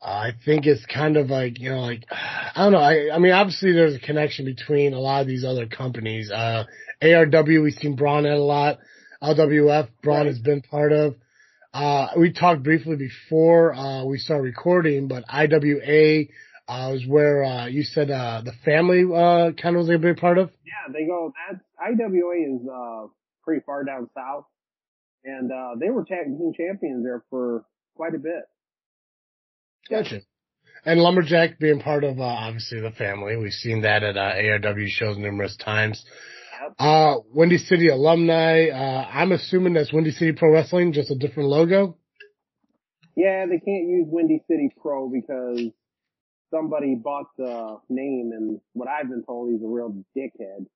I 0.02 0.30
think 0.44 0.66
it's 0.66 0.84
kind 0.86 1.16
of 1.16 1.28
like, 1.28 1.58
you 1.58 1.70
know, 1.70 1.80
like, 1.80 2.04
I 2.10 2.52
don't 2.62 2.72
know. 2.72 2.78
I, 2.78 3.14
I 3.14 3.18
mean, 3.18 3.32
obviously 3.32 3.72
there's 3.72 3.94
a 3.96 3.98
connection 3.98 4.44
between 4.44 4.92
a 4.94 5.00
lot 5.00 5.22
of 5.22 5.26
these 5.26 5.44
other 5.44 5.66
companies. 5.66 6.30
Uh, 6.30 6.64
ARW, 7.02 7.62
we've 7.62 7.74
seen 7.74 7.96
Braun 7.96 8.24
at 8.26 8.32
a 8.32 8.42
lot. 8.42 8.78
LWF, 9.22 9.88
Braun 10.02 10.18
Right. 10.18 10.26
has 10.26 10.38
been 10.38 10.62
part 10.62 10.92
of. 10.92 11.16
Uh, 11.74 12.08
we 12.16 12.32
talked 12.32 12.62
briefly 12.62 12.96
before, 12.96 13.74
uh, 13.74 14.04
we 14.04 14.18
started 14.18 14.44
recording, 14.44 15.08
but 15.08 15.24
IWA, 15.28 16.26
uh, 16.68 16.90
was 16.92 17.04
where, 17.06 17.44
uh, 17.44 17.66
you 17.66 17.82
said, 17.82 18.10
uh, 18.10 18.40
the 18.44 18.52
family, 18.64 19.02
uh, 19.04 19.50
kind 19.60 19.76
of 19.76 19.80
was 19.80 19.90
a 19.90 19.98
big 19.98 20.16
part 20.16 20.38
of. 20.38 20.50
Yeah, 20.64 20.92
they 20.92 21.06
go, 21.06 21.32
that's, 21.50 21.62
IWA 21.80 22.34
is, 22.36 22.68
uh, 22.68 23.06
pretty 23.42 23.62
far 23.66 23.84
down 23.84 24.08
south. 24.14 24.44
And, 25.24 25.50
uh, 25.52 25.74
they 25.78 25.90
were 25.90 26.04
tag 26.04 26.26
team 26.26 26.52
champions 26.56 27.04
there 27.04 27.22
for 27.30 27.64
quite 27.96 28.14
a 28.14 28.18
bit. 28.18 28.44
Gotcha. 29.90 30.20
and 30.84 31.00
Lumberjack 31.00 31.58
being 31.58 31.80
part 31.80 32.04
of 32.04 32.18
uh, 32.18 32.22
obviously 32.22 32.80
the 32.80 32.90
family. 32.90 33.36
We've 33.36 33.52
seen 33.52 33.82
that 33.82 34.02
at 34.02 34.16
uh, 34.16 34.34
ARW 34.34 34.88
shows 34.88 35.16
numerous 35.16 35.56
times. 35.56 36.04
Yep. 36.60 36.74
Uh, 36.78 37.14
Windy 37.32 37.58
City 37.58 37.88
alumni. 37.88 38.68
Uh, 38.68 39.08
I'm 39.12 39.32
assuming 39.32 39.74
that's 39.74 39.92
Windy 39.92 40.10
City 40.10 40.32
Pro 40.32 40.52
Wrestling, 40.52 40.92
just 40.92 41.10
a 41.10 41.14
different 41.16 41.48
logo. 41.48 41.96
Yeah, 43.16 43.46
they 43.46 43.58
can't 43.58 43.88
use 43.88 44.06
Windy 44.08 44.42
City 44.48 44.70
Pro 44.80 45.08
because 45.08 45.60
somebody 46.52 46.94
bought 46.94 47.26
the 47.36 47.78
name 47.88 48.30
and 48.34 48.60
what 48.72 48.88
I've 48.88 49.08
been 49.08 49.24
told 49.24 49.50
he's 49.52 49.62
a 49.62 49.66
real 49.66 49.92
dickhead. 50.16 50.58
And 50.58 50.66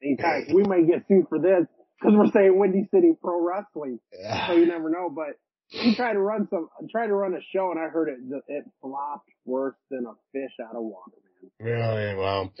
he's 0.00 0.18
kind 0.20 0.48
of, 0.48 0.54
we 0.54 0.64
might 0.64 0.86
get 0.88 1.04
sued 1.06 1.26
for 1.28 1.38
this 1.38 1.66
because 2.00 2.16
we're 2.16 2.30
saying 2.32 2.58
Windy 2.58 2.88
City 2.92 3.12
Pro 3.20 3.40
Wrestling. 3.46 4.00
So 4.48 4.54
you 4.54 4.66
never 4.66 4.90
know, 4.90 5.10
but 5.14 5.36
he 5.72 5.94
tried 5.94 6.14
to 6.14 6.20
run 6.20 6.46
some, 6.50 6.68
tried 6.90 7.08
to 7.08 7.14
run 7.14 7.34
a 7.34 7.40
show 7.52 7.70
and 7.70 7.80
I 7.80 7.88
heard 7.88 8.08
it, 8.08 8.18
it 8.48 8.64
flopped 8.80 9.28
worse 9.44 9.76
than 9.90 10.06
a 10.06 10.12
fish 10.32 10.52
out 10.62 10.76
of 10.76 10.82
water, 10.82 11.16
man. 11.40 11.66
Really? 11.66 12.14
Wow. 12.14 12.52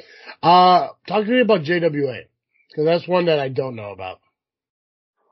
Uh, 0.42 0.88
talk 1.06 1.24
to 1.26 1.30
me 1.30 1.40
about 1.40 1.62
JWA. 1.62 2.22
Cause 2.74 2.86
that's 2.86 3.06
one 3.06 3.26
that 3.26 3.38
I 3.38 3.50
don't 3.50 3.76
know 3.76 3.92
about. 3.92 4.18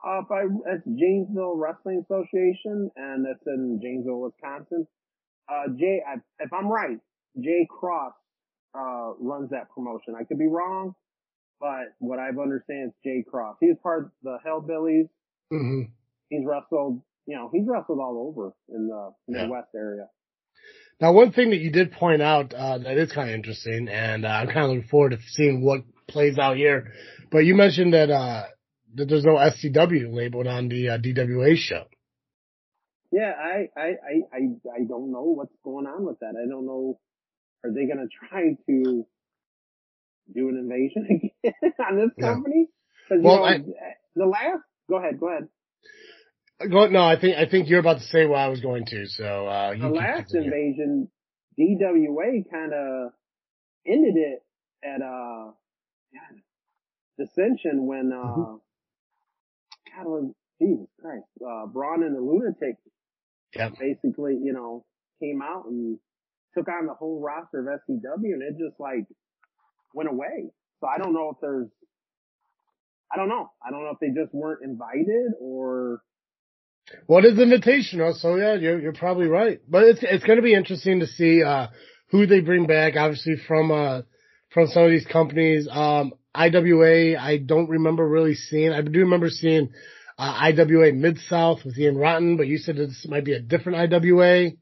Uh, 0.07 0.21
by, 0.29 0.43
it's 0.67 0.85
Janesville 0.85 1.55
Wrestling 1.55 2.03
Association 2.05 2.91
and 2.95 3.25
it's 3.27 3.43
in 3.47 3.79
Janesville, 3.81 4.21
Wisconsin. 4.21 4.87
Uh, 5.49 5.67
Jay, 5.77 6.01
I, 6.07 6.15
if 6.39 6.53
I'm 6.53 6.67
right, 6.67 6.99
Jay 7.39 7.67
Cross, 7.69 8.13
uh, 8.73 9.13
runs 9.19 9.49
that 9.49 9.69
promotion. 9.73 10.15
I 10.19 10.23
could 10.23 10.37
be 10.39 10.47
wrong, 10.47 10.95
but 11.59 11.93
what 11.99 12.19
I've 12.19 12.39
understand 12.39 12.89
is 12.89 12.93
Jay 13.03 13.23
Cross. 13.29 13.57
He's 13.59 13.75
part 13.83 14.05
of 14.05 14.11
the 14.23 14.37
Hellbillies. 14.45 15.09
hmm 15.49 15.81
He's 16.29 16.45
wrestled, 16.45 17.01
you 17.31 17.37
know, 17.37 17.49
he's 17.53 17.65
wrestled 17.65 17.99
all 17.99 18.27
over 18.27 18.51
in 18.67 18.87
the 18.87 19.13
Yeah. 19.27 19.43
Midwest 19.43 19.69
area. 19.73 20.07
Now, 20.99 21.13
one 21.13 21.31
thing 21.31 21.49
that 21.51 21.59
you 21.59 21.71
did 21.71 21.93
point 21.93 22.21
out 22.21 22.53
uh, 22.53 22.77
that 22.79 22.97
is 22.97 23.11
kind 23.13 23.29
of 23.29 23.35
interesting, 23.35 23.87
and 23.87 24.25
uh, 24.25 24.27
I'm 24.27 24.47
kind 24.47 24.65
of 24.65 24.71
looking 24.71 24.89
forward 24.89 25.11
to 25.11 25.17
seeing 25.29 25.63
what 25.63 25.81
plays 26.07 26.37
out 26.37 26.57
here. 26.57 26.91
But 27.31 27.39
you 27.39 27.55
mentioned 27.55 27.93
that 27.93 28.09
uh, 28.11 28.43
that 28.95 29.05
there's 29.07 29.23
no 29.23 29.35
SCW 29.35 30.13
labeled 30.13 30.47
on 30.47 30.67
the 30.67 30.89
uh, 30.89 30.97
DWA 30.97 31.55
show. 31.55 31.85
Yeah, 33.13 33.31
I, 33.37 33.69
I, 33.77 33.87
I, 34.31 34.39
I, 34.73 34.83
don't 34.87 35.11
know 35.11 35.23
what's 35.23 35.55
going 35.65 35.85
on 35.85 36.05
with 36.05 36.19
that. 36.19 36.33
I 36.41 36.47
don't 36.49 36.65
know. 36.65 36.99
Are 37.63 37.71
they 37.71 37.85
going 37.85 37.97
to 38.07 38.27
try 38.29 38.55
to 38.67 39.05
do 40.33 40.49
an 40.49 40.57
invasion 40.57 41.31
again 41.43 41.73
on 41.89 41.95
this 41.97 42.11
Yeah. 42.17 42.33
company? 42.33 42.67
You 43.09 43.21
Well, 43.21 43.37
know, 43.37 43.43
I- 43.43 43.63
the 44.15 44.25
last, 44.25 44.63
go 44.89 44.97
ahead, 44.97 45.19
go 45.19 45.29
ahead. 45.29 45.47
No, 46.65 47.01
I 47.03 47.19
think 47.19 47.37
I 47.37 47.45
think 47.49 47.69
you're 47.69 47.79
about 47.79 47.99
to 47.99 48.03
say 48.05 48.25
what 48.25 48.39
I 48.39 48.49
was 48.49 48.61
going 48.61 48.85
to. 48.85 49.05
So 49.07 49.47
uh, 49.47 49.73
The 49.73 49.87
last 49.87 50.33
invasion, 50.33 51.09
DWA 51.59 52.49
kind 52.51 52.73
of 52.73 53.11
ended 53.85 54.15
it 54.15 54.43
at, 54.83 55.01
uh, 55.01 55.51
God, 56.13 56.41
dissension 57.17 57.85
when, 57.85 58.11
uh, 58.13 58.17
Mhm. 58.17 58.59
God, 59.95 60.05
was, 60.05 60.33
Jesus 60.61 60.87
Christ, 60.99 61.25
uh, 61.45 61.65
Braun 61.67 62.03
and 62.03 62.15
the 62.15 62.21
Lunatic 62.21 62.77
Yep. 63.55 63.73
basically, 63.79 64.37
you 64.37 64.53
know, 64.53 64.85
came 65.19 65.41
out 65.41 65.65
and 65.65 65.99
took 66.53 66.67
on 66.67 66.85
the 66.85 66.93
whole 66.93 67.19
roster 67.21 67.59
of 67.59 67.67
SCW 67.81 68.33
and 68.33 68.41
it 68.43 68.57
just 68.57 68.79
like 68.79 69.05
went 69.93 70.09
away. 70.09 70.51
So 70.79 70.87
I 70.87 70.97
don't 70.97 71.13
know 71.13 71.29
if 71.31 71.37
there's, 71.41 71.69
I 73.11 73.17
don't 73.17 73.29
know. 73.29 73.51
I 73.65 73.71
don't 73.71 73.83
know 73.83 73.91
if 73.91 73.99
they 73.99 74.09
just 74.09 74.33
weren't 74.33 74.63
invited 74.63 75.33
or, 75.39 76.01
It 77.09 77.25
is 77.25 77.37
invitational, 77.37 78.13
so 78.15 78.35
yeah, 78.37 78.55
you're 78.55 78.79
you're 78.79 78.93
probably 78.93 79.27
right. 79.27 79.59
But 79.67 79.83
it's 79.83 79.99
it's 80.01 80.23
going 80.23 80.37
to 80.37 80.43
be 80.43 80.53
interesting 80.53 80.99
to 81.01 81.07
see 81.07 81.43
uh, 81.43 81.67
who 82.09 82.25
they 82.25 82.39
bring 82.39 82.65
back. 82.67 82.95
Obviously, 82.95 83.35
from 83.47 83.71
uh, 83.71 84.01
from 84.53 84.67
some 84.67 84.83
of 84.83 84.91
these 84.91 85.05
companies, 85.05 85.67
um, 85.69 86.13
IWA. 86.35 87.17
I 87.19 87.37
don't 87.37 87.69
remember 87.69 88.07
really 88.07 88.35
seeing. 88.35 88.71
I 88.71 88.81
do 88.81 88.99
remember 88.99 89.29
seeing 89.29 89.69
uh, 90.17 90.51
IWA 90.53 90.93
Mid 90.93 91.17
South 91.29 91.59
with 91.65 91.77
Ian 91.77 91.97
Rotten, 91.97 92.37
but 92.37 92.47
you 92.47 92.57
said 92.57 92.77
this 92.77 93.05
might 93.09 93.25
be 93.25 93.33
a 93.33 93.41
different 93.41 93.77
IWA. 93.93 94.45
it 94.47 94.53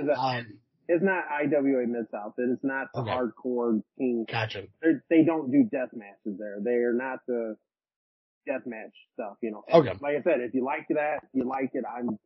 is 0.00 0.08
a, 0.08 0.18
Um, 0.18 0.58
it's 0.88 1.02
not 1.04 1.24
IWA 1.42 1.86
Mid 1.86 2.06
South. 2.10 2.34
It 2.38 2.50
is 2.50 2.58
not 2.62 2.88
the 2.94 3.00
Okay. 3.00 3.10
hardcore 3.10 3.82
team. 3.98 4.24
gotcha. 4.30 4.64
They're, 4.80 5.04
they 5.10 5.24
don't 5.24 5.50
do 5.50 5.64
death 5.70 5.90
matches 5.92 6.38
there. 6.38 6.58
They 6.62 6.82
are 6.82 6.94
not 6.94 7.20
the 7.26 7.56
death 8.48 8.62
match 8.66 8.94
stuff, 9.14 9.36
you 9.42 9.50
know. 9.50 9.62
Okay. 9.72 9.92
Like 10.00 10.16
I 10.16 10.22
said, 10.22 10.40
if 10.40 10.54
you 10.54 10.64
like 10.64 10.86
that, 10.90 11.20
you 11.32 11.44
like 11.48 11.70
it. 11.74 11.84
I'm, 11.84 12.18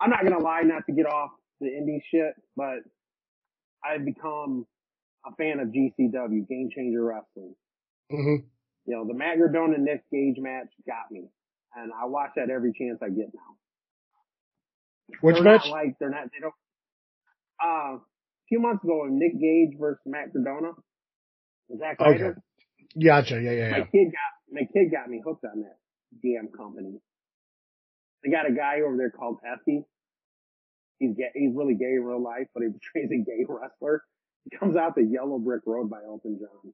I'm 0.00 0.10
not 0.10 0.24
gonna 0.24 0.42
lie, 0.42 0.62
not 0.62 0.84
to 0.86 0.92
get 0.92 1.06
off 1.06 1.30
the 1.60 1.68
indie 1.68 2.00
shit, 2.10 2.34
but 2.56 2.80
I've 3.84 4.04
become 4.04 4.66
a 5.26 5.34
fan 5.36 5.60
of 5.60 5.68
GCW, 5.68 6.48
Game 6.48 6.68
Changer 6.74 7.04
Wrestling. 7.04 7.54
Mm-hmm. 8.12 8.46
You 8.86 8.96
know, 8.96 9.06
the 9.06 9.14
Matt 9.14 9.36
Cardona 9.38 9.74
and 9.74 9.84
Nick 9.84 10.02
Gage 10.10 10.36
match 10.38 10.68
got 10.86 11.10
me, 11.10 11.28
and 11.76 11.92
I 11.92 12.06
watch 12.06 12.30
that 12.36 12.50
every 12.50 12.72
chance 12.72 12.98
I 13.02 13.08
get 13.08 13.28
now. 13.32 13.56
Which 15.20 15.36
they're 15.36 15.44
match? 15.44 15.66
Like 15.68 15.96
they're 16.00 16.10
not. 16.10 16.24
They 16.32 16.40
don't. 16.40 16.54
Uh, 17.62 17.96
a 17.96 18.00
few 18.48 18.60
months 18.60 18.82
ago, 18.84 19.06
Nick 19.10 19.38
Gage 19.38 19.78
versus 19.78 20.00
Matt 20.06 20.32
Cardona. 20.32 20.72
Zack 21.78 22.00
Okay. 22.00 22.10
Ryder. 22.10 22.42
Gotcha. 23.02 23.40
Yeah, 23.40 23.52
yeah, 23.52 23.70
My 23.70 23.78
yeah. 23.78 23.84
kid 23.84 24.06
got 24.10 24.32
my 24.52 24.62
kid 24.72 24.90
got 24.90 25.08
me 25.08 25.22
hooked 25.24 25.44
on 25.44 25.62
that 25.62 25.76
damn 26.22 26.48
company. 26.48 27.00
They 28.24 28.30
got 28.30 28.48
a 28.48 28.52
guy 28.52 28.80
over 28.86 28.96
there 28.96 29.10
called 29.10 29.38
Effy. 29.46 29.84
He's 30.98 31.16
gay, 31.16 31.30
he's 31.34 31.54
really 31.54 31.74
gay 31.74 31.94
in 31.94 32.04
real 32.04 32.22
life, 32.22 32.48
but 32.52 32.62
he 32.62 32.68
portrays 32.68 33.10
a 33.10 33.24
gay 33.24 33.46
wrestler. 33.48 34.02
He 34.44 34.56
comes 34.56 34.76
out 34.76 34.94
the 34.94 35.02
Yellow 35.02 35.38
Brick 35.38 35.62
Road 35.66 35.88
by 35.90 35.98
Elton 36.06 36.38
John. 36.40 36.72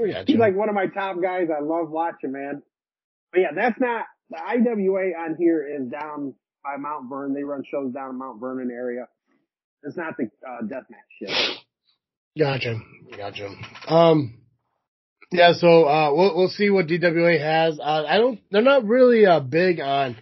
Oh, 0.00 0.04
yeah, 0.04 0.24
He's 0.26 0.36
like 0.38 0.54
one 0.54 0.68
of 0.68 0.74
my 0.74 0.86
top 0.86 1.20
guys. 1.22 1.48
I 1.54 1.62
love 1.62 1.90
watching, 1.90 2.32
man. 2.32 2.62
But 3.32 3.40
yeah, 3.40 3.52
that's 3.54 3.78
not 3.80 4.06
the 4.30 4.38
IWA 4.38 5.12
on 5.18 5.36
here 5.38 5.66
is 5.66 5.88
down 5.88 6.34
by 6.64 6.76
Mount 6.76 7.08
Vernon. 7.08 7.34
They 7.34 7.44
run 7.44 7.62
shows 7.70 7.92
down 7.92 8.10
in 8.10 8.18
Mount 8.18 8.40
Vernon 8.40 8.70
area. 8.70 9.06
It's 9.82 9.96
not 9.96 10.16
the 10.16 10.30
uh, 10.48 10.62
deathmatch 10.62 11.10
shit. 11.18 11.58
Gotcha. 12.38 12.80
Gotcha. 13.16 13.48
Um, 13.86 14.38
yeah, 15.30 15.52
so, 15.52 15.84
uh, 15.84 16.12
we'll, 16.14 16.36
we'll 16.36 16.48
see 16.48 16.70
what 16.70 16.86
DWA 16.86 17.40
has. 17.40 17.78
Uh, 17.78 18.04
I 18.06 18.18
don't, 18.18 18.40
they're 18.50 18.62
not 18.62 18.84
really, 18.84 19.26
uh, 19.26 19.40
big 19.40 19.80
on, 19.80 20.16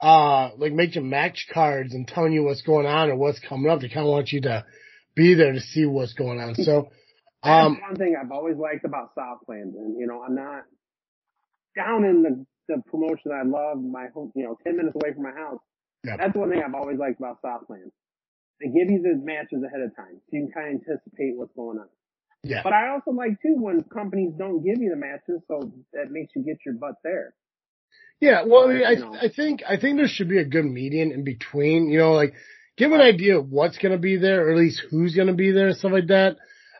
uh, 0.00 0.50
like 0.56 0.72
making 0.72 1.08
match 1.08 1.46
cards 1.52 1.94
and 1.94 2.06
telling 2.06 2.32
you 2.32 2.42
what's 2.42 2.62
going 2.62 2.86
on 2.86 3.10
or 3.10 3.16
what's 3.16 3.40
coming 3.40 3.70
up. 3.70 3.80
They 3.80 3.88
kind 3.88 4.06
of 4.06 4.12
want 4.12 4.32
you 4.32 4.42
to 4.42 4.64
be 5.14 5.34
there 5.34 5.52
to 5.52 5.60
see 5.60 5.86
what's 5.86 6.12
going 6.12 6.38
on. 6.40 6.54
So, 6.54 6.90
That's 7.42 7.66
um, 7.66 7.80
one 7.80 7.96
thing 7.96 8.16
I've 8.20 8.30
always 8.30 8.56
liked 8.56 8.84
about 8.84 9.10
Southland, 9.14 9.74
and 9.74 9.98
you 9.98 10.06
know, 10.06 10.22
I'm 10.22 10.34
not 10.34 10.64
down 11.76 12.04
in 12.04 12.22
the 12.22 12.46
the 12.68 12.82
promotion 12.90 13.32
I 13.32 13.42
love. 13.44 13.78
My 13.82 14.06
home, 14.12 14.32
you 14.34 14.44
know, 14.44 14.58
ten 14.64 14.76
minutes 14.76 14.96
away 14.96 15.14
from 15.14 15.22
my 15.22 15.32
house. 15.32 15.60
Yeah. 16.04 16.16
That's 16.18 16.36
one 16.36 16.50
thing 16.50 16.62
I've 16.64 16.74
always 16.74 16.98
liked 16.98 17.18
about 17.18 17.38
Southland. 17.42 17.90
They 18.60 18.68
give 18.68 18.90
you 18.90 19.02
the 19.02 19.20
matches 19.22 19.62
ahead 19.62 19.80
of 19.80 19.94
time, 19.94 20.16
so 20.16 20.30
you 20.32 20.46
can 20.46 20.52
kind 20.52 20.68
of 20.68 20.80
anticipate 20.80 21.36
what's 21.36 21.52
going 21.54 21.78
on. 21.78 21.88
yeah. 22.42 22.62
But 22.62 22.72
I 22.72 22.90
also 22.90 23.10
like 23.10 23.40
too 23.42 23.56
when 23.56 23.82
companies 23.84 24.32
don't 24.38 24.64
give 24.64 24.80
you 24.80 24.90
the 24.90 24.96
matches, 24.96 25.42
so 25.46 25.72
that 25.92 26.10
makes 26.10 26.32
you 26.34 26.42
get 26.42 26.58
your 26.64 26.74
butt 26.74 26.96
there. 27.04 27.34
Yeah, 28.20 28.44
well, 28.46 28.70
I, 28.70 28.72
mean. 28.72 28.84
I, 28.84 29.26
I 29.26 29.28
think 29.28 29.62
I 29.68 29.76
think 29.76 29.98
there 29.98 30.08
should 30.08 30.28
be 30.28 30.38
a 30.38 30.44
good 30.44 30.64
median 30.64 31.12
in 31.12 31.22
between. 31.24 31.90
You 31.90 31.98
know, 31.98 32.12
like 32.12 32.32
give 32.76 32.92
an 32.92 33.00
idea 33.00 33.38
of 33.38 33.50
what's 33.50 33.78
going 33.78 33.92
to 33.92 33.98
be 33.98 34.16
there, 34.16 34.46
or 34.46 34.52
at 34.52 34.58
least 34.58 34.82
who's 34.90 35.14
going 35.14 35.28
to 35.28 35.34
be 35.34 35.52
there, 35.52 35.68
and 35.68 35.76
stuff 35.76 35.92
like 35.92 36.08
that. 36.08 36.36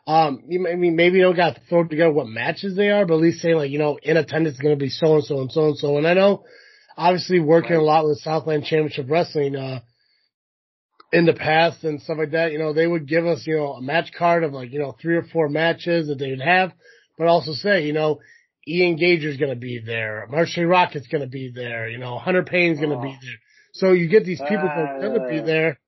Um, 0.06 0.44
you, 0.46 0.66
I 0.68 0.76
mean, 0.76 0.94
maybe 0.94 1.16
you 1.16 1.24
don't 1.24 1.36
got 1.36 1.56
to 1.56 1.60
throw 1.68 1.84
together 1.84 2.12
what 2.12 2.28
matches 2.28 2.76
they 2.76 2.90
are, 2.90 3.04
but 3.04 3.14
at 3.14 3.20
least 3.20 3.42
say 3.42 3.54
like, 3.54 3.70
you 3.70 3.78
know, 3.78 3.98
in 4.00 4.16
attendance 4.16 4.54
is 4.54 4.60
going 4.60 4.78
to 4.78 4.82
be 4.82 4.88
so 4.88 5.16
and 5.16 5.24
so 5.24 5.40
and 5.40 5.50
so 5.50 5.66
and 5.66 5.76
so. 5.76 5.98
And 5.98 6.06
I 6.06 6.14
know, 6.14 6.44
obviously, 6.96 7.40
working 7.40 7.76
a 7.76 7.82
lot 7.82 8.06
with 8.06 8.18
Southland 8.18 8.64
Championship 8.64 9.06
Wrestling, 9.10 9.56
uh, 9.56 9.80
in 11.12 11.24
the 11.24 11.32
past 11.32 11.84
and 11.84 12.00
stuff 12.02 12.18
like 12.18 12.32
that, 12.32 12.52
you 12.52 12.58
know, 12.58 12.72
they 12.72 12.86
would 12.86 13.06
give 13.06 13.26
us, 13.26 13.46
you 13.46 13.56
know, 13.56 13.74
a 13.74 13.82
match 13.82 14.10
card 14.16 14.44
of 14.44 14.52
like, 14.52 14.72
you 14.72 14.78
know, 14.78 14.94
three 15.00 15.16
or 15.16 15.22
four 15.22 15.48
matches 15.48 16.08
that 16.08 16.18
they 16.18 16.30
would 16.30 16.40
have, 16.40 16.72
but 17.16 17.26
also 17.28 17.52
say, 17.52 17.84
you 17.86 17.92
know, 17.92 18.20
Ian 18.68 18.96
Gager's 18.96 19.36
going 19.36 19.50
to 19.54 19.60
be 19.60 19.78
there. 19.78 20.26
Marshe 20.30 20.68
Rockett's 20.68 21.06
going 21.06 21.22
to 21.22 21.28
be 21.28 21.52
there. 21.54 21.88
You 21.88 21.98
know, 21.98 22.18
Hunter 22.18 22.42
Payne's 22.42 22.78
going 22.78 22.90
to 22.90 22.96
be 22.96 23.12
Oh. 23.12 23.18
there. 23.22 23.38
So 23.72 23.92
you 23.92 24.08
get 24.08 24.24
these 24.24 24.40
people 24.40 24.68
who 24.68 24.88
going 25.00 25.14
to 25.14 25.20
be 25.20 25.38
Uh. 25.40 25.44
there. 25.44 25.78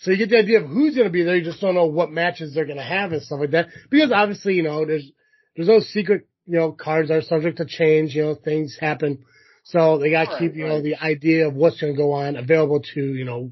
So 0.00 0.10
you 0.10 0.16
get 0.16 0.30
the 0.30 0.38
idea 0.38 0.60
of 0.60 0.68
who's 0.68 0.94
going 0.94 1.06
to 1.06 1.12
be 1.12 1.22
there. 1.22 1.36
You 1.36 1.44
just 1.44 1.60
don't 1.60 1.74
know 1.74 1.86
what 1.86 2.10
matches 2.10 2.54
they're 2.54 2.64
going 2.66 2.78
to 2.78 2.82
have 2.84 3.12
and 3.12 3.22
stuff 3.22 3.40
like 3.40 3.50
that. 3.52 3.68
Because 3.90 4.12
obviously, 4.12 4.54
you 4.54 4.62
know, 4.62 4.84
there's, 4.84 5.10
there's 5.56 5.68
no 5.68 5.80
secret, 5.80 6.26
you 6.46 6.56
know, 6.58 6.72
cards 6.72 7.10
are 7.10 7.22
subject 7.22 7.58
to 7.58 7.64
change. 7.66 8.14
You 8.14 8.22
know, 8.22 8.34
things 8.34 8.76
happen. 8.80 9.24
So 9.64 9.98
they 9.98 10.10
got 10.10 10.24
to 10.24 10.30
Right, 10.30 10.38
keep, 10.38 10.54
you 10.54 10.66
know, 10.66 10.80
the 10.82 10.96
idea 10.96 11.46
of 11.48 11.54
what's 11.54 11.80
going 11.80 11.92
to 11.92 11.96
go 11.96 12.12
on 12.12 12.36
available 12.36 12.80
to, 12.94 13.00
you 13.00 13.24
know, 13.24 13.50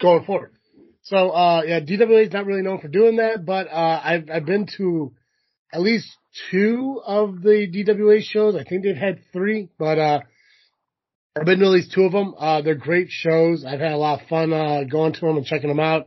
going 0.00 0.24
forward. 0.24 0.52
So, 1.02 1.30
uh, 1.30 1.62
yeah, 1.64 1.80
DWA 1.80 2.26
is 2.26 2.32
not 2.32 2.46
really 2.46 2.62
known 2.62 2.80
for 2.80 2.88
doing 2.88 3.16
that, 3.16 3.44
but, 3.44 3.68
uh, 3.68 4.00
I've, 4.02 4.28
I've 4.28 4.46
been 4.46 4.66
to 4.76 5.12
at 5.72 5.80
least 5.80 6.08
two 6.50 7.00
of 7.06 7.42
the 7.42 7.68
DWA 7.72 8.22
shows. 8.22 8.56
I 8.56 8.64
think 8.64 8.82
they've 8.82 8.96
had 8.96 9.20
three, 9.32 9.68
but, 9.78 9.98
uh, 9.98 10.20
I've 11.38 11.44
been 11.44 11.60
to 11.60 11.66
at 11.66 11.70
least 11.70 11.92
two 11.92 12.04
of 12.04 12.12
them. 12.12 12.34
Uh, 12.36 12.62
they're 12.62 12.74
great 12.74 13.08
shows. 13.10 13.64
I've 13.64 13.78
had 13.80 13.92
a 13.92 13.96
lot 13.96 14.22
of 14.22 14.28
fun, 14.28 14.52
uh, 14.52 14.84
going 14.90 15.12
to 15.12 15.20
them 15.20 15.36
and 15.36 15.46
checking 15.46 15.68
them 15.68 15.80
out. 15.80 16.06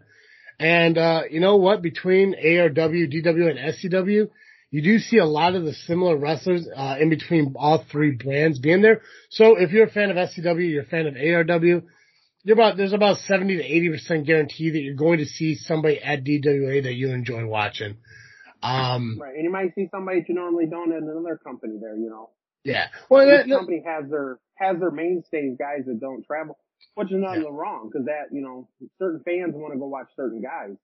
And, 0.59 0.97
uh, 0.97 1.21
you 1.29 1.39
know 1.39 1.55
what? 1.55 1.81
Between 1.81 2.35
ARW, 2.35 2.75
DW, 2.75 3.49
and 3.49 3.75
SCW, 3.75 4.29
you 4.71 4.81
do 4.81 4.99
see 4.99 5.17
a 5.17 5.25
lot 5.25 5.55
of 5.55 5.63
the 5.63 5.73
similar 5.73 6.17
wrestlers, 6.17 6.67
uh, 6.75 6.97
in 6.99 7.09
between 7.09 7.55
all 7.57 7.85
three 7.89 8.11
brands 8.11 8.59
being 8.59 8.81
there. 8.81 9.01
So 9.29 9.55
if 9.55 9.71
you're 9.71 9.85
a 9.85 9.89
fan 9.89 10.09
of 10.09 10.17
SCW, 10.17 10.69
you're 10.69 10.83
a 10.83 10.85
fan 10.85 11.07
of 11.07 11.13
ARW, 11.13 11.83
you're 12.49 12.57
about, 12.57 12.77
there's 12.77 12.93
about 12.93 13.17
70 13.19 13.57
to 13.57 13.63
80% 13.63 14.25
guarantee 14.25 14.71
that 14.71 14.79
you're 14.79 14.95
going 14.95 15.19
to 15.19 15.25
see 15.25 15.53
somebody 15.53 15.99
at 15.99 16.23
DWA 16.23 16.81
that 16.81 16.95
you 16.95 17.11
enjoy 17.11 17.45
watching. 17.45 17.97
Um, 18.63 19.19
Right. 19.21 19.35
And 19.35 19.43
you 19.43 19.51
might 19.51 19.75
see 19.75 19.87
somebody 19.91 20.21
that 20.21 20.29
you 20.29 20.33
normally 20.33 20.65
don't 20.65 20.91
at 20.91 21.03
another 21.03 21.39
company 21.43 21.75
there, 21.79 21.95
you 21.95 22.09
know. 22.09 22.31
yeah. 22.63 22.87
Well, 23.07 23.27
that, 23.27 23.45
Each 23.45 23.53
company 23.53 23.83
has 23.85 24.09
their, 24.09 24.39
has 24.55 24.79
their 24.79 24.89
mainstays 24.89 25.57
guys 25.59 25.85
that 25.85 25.99
don't 26.01 26.25
travel, 26.25 26.57
which 26.95 27.11
is 27.11 27.21
nothing 27.21 27.45
wrong 27.53 27.91
because 27.91 28.07
that, 28.07 28.33
you 28.33 28.41
know, 28.41 28.67
certain 28.97 29.21
fans 29.23 29.53
want 29.53 29.73
to 29.73 29.79
go 29.79 29.85
watch 29.85 30.07
certain 30.15 30.41
guys. 30.41 30.75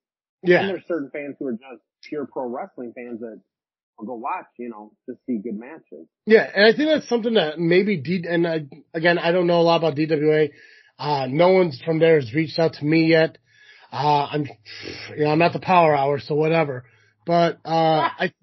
And 0.44 0.52
yeah. 0.52 0.68
there's 0.68 0.84
certain 0.88 1.10
fans 1.12 1.36
who 1.40 1.48
are 1.48 1.54
just 1.54 1.82
pure 2.04 2.28
pro 2.32 2.48
wrestling 2.48 2.94
fans 2.96 3.22
that 3.22 3.42
will 3.98 4.06
go 4.06 4.14
watch, 4.14 4.46
you 4.60 4.70
know, 4.70 4.92
to 5.10 5.18
see 5.26 5.40
good 5.40 5.58
matches. 5.58 6.06
Yeah, 6.28 6.48
and 6.54 6.64
I 6.64 6.78
think 6.78 6.90
that's 6.90 7.10
something 7.10 7.34
that 7.34 7.58
maybe 7.58 7.98
D 7.98 8.24
and 8.30 8.46
uh, 8.46 8.60
again, 8.94 9.18
I 9.18 9.32
don't 9.32 9.48
know 9.48 9.62
a 9.62 9.64
lot 9.64 9.78
about 9.78 9.96
DWA. 9.96 10.52
Uh, 10.98 11.28
no 11.30 11.50
one's 11.50 11.82
from 11.84 12.00
there 12.00 12.20
has 12.20 12.34
reached 12.34 12.60
out 12.60 12.74
to 12.74 12.86
me 12.86 13.08
yet. 13.08 13.38
Uh, 13.92 14.28
I'm, 14.32 14.48
you 15.16 15.24
know, 15.24 15.32
I'm 15.32 15.42
at 15.42 15.54
the 15.54 15.60
power 15.60 15.96
hour, 15.96 16.20
so 16.20 16.36
whatever. 16.36 16.86
But 17.26 17.60
uh, 17.66 18.10
I, 18.20 18.34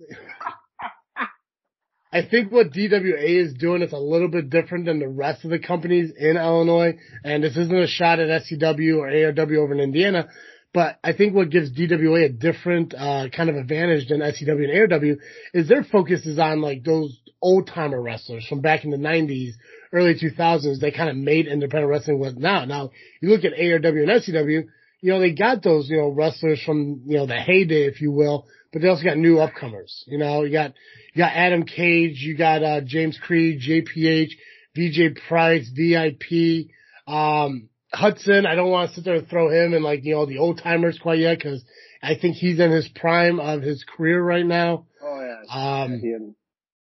I 2.12 2.22
think 2.22 2.52
what 2.52 2.72
DWA 2.72 3.46
is 3.46 3.54
doing 3.54 3.80
is 3.82 3.92
a 3.92 3.98
little 3.98 4.28
bit 4.28 4.50
different 4.50 4.84
than 4.84 4.98
the 4.98 5.08
rest 5.08 5.44
of 5.44 5.50
the 5.50 5.58
companies 5.58 6.12
in 6.16 6.36
Illinois. 6.36 6.98
And 7.24 7.42
this 7.42 7.56
isn't 7.56 7.74
a 7.74 7.86
shot 7.86 8.18
at 8.18 8.42
SCW 8.42 8.98
or 8.98 9.08
ARW 9.08 9.56
over 9.56 9.72
in 9.72 9.80
Indiana, 9.80 10.28
but 10.74 10.98
I 11.02 11.12
think 11.12 11.34
what 11.34 11.50
gives 11.50 11.72
DWA 11.72 12.26
a 12.26 12.28
different 12.28 12.94
uh, 12.94 13.28
kind 13.34 13.50
of 13.50 13.56
advantage 13.56 14.08
than 14.08 14.20
SCW 14.20 14.70
and 14.70 14.90
ARW 14.90 15.16
is 15.54 15.68
their 15.68 15.84
focus 15.84 16.26
is 16.26 16.38
on 16.38 16.60
like 16.60 16.84
those 16.84 17.18
old 17.40 17.66
timer 17.66 18.00
wrestlers 18.00 18.46
from 18.46 18.60
back 18.60 18.84
in 18.84 18.90
the 18.90 18.96
'90s, 18.96 19.52
early 19.92 20.14
2000s. 20.14 20.80
They 20.80 20.90
kind 20.90 21.10
of 21.10 21.16
made 21.16 21.46
independent 21.46 21.90
wrestling 21.90 22.18
what 22.18 22.36
now. 22.36 22.64
Now 22.64 22.90
you 23.20 23.28
look 23.30 23.44
at 23.44 23.52
ARW 23.52 23.84
and 23.84 24.10
SCW, 24.10 24.66
you 25.00 25.12
know 25.12 25.20
they 25.20 25.32
got 25.32 25.62
those 25.62 25.88
you 25.90 25.96
know 25.98 26.08
wrestlers 26.08 26.62
from 26.62 27.02
you 27.06 27.16
know 27.18 27.26
the 27.26 27.36
heyday, 27.36 27.84
if 27.86 28.00
you 28.00 28.12
will, 28.12 28.46
but 28.72 28.82
they 28.82 28.88
also 28.88 29.04
got 29.04 29.16
new 29.18 29.36
upcomers. 29.36 30.02
You 30.06 30.18
know 30.18 30.42
you 30.44 30.52
got 30.52 30.74
you 31.14 31.22
got 31.22 31.32
Adam 31.34 31.64
Cage, 31.64 32.20
you 32.22 32.36
got 32.36 32.62
uh, 32.62 32.80
James 32.82 33.18
Creed, 33.22 33.60
JPH, 33.60 34.30
VJ 34.76 35.18
Price, 35.28 35.68
VIP. 35.74 36.68
Um, 37.06 37.68
Hudson, 37.92 38.46
I 38.46 38.54
don't 38.54 38.70
want 38.70 38.88
to 38.88 38.94
sit 38.94 39.04
there 39.04 39.16
and 39.16 39.28
throw 39.28 39.50
him 39.50 39.74
in 39.74 39.82
like, 39.82 40.02
you 40.04 40.14
know, 40.14 40.24
the 40.24 40.38
old 40.38 40.58
timers 40.62 40.98
quite 40.98 41.18
yet 41.18 41.36
because 41.38 41.62
I 42.02 42.14
think 42.14 42.36
he's 42.36 42.58
in 42.58 42.70
his 42.70 42.88
prime 42.88 43.38
of 43.38 43.60
his 43.60 43.84
career 43.84 44.22
right 44.22 44.46
now. 44.46 44.86
Oh 45.02 45.20
yeah. 45.20 45.82
Um, 45.82 46.34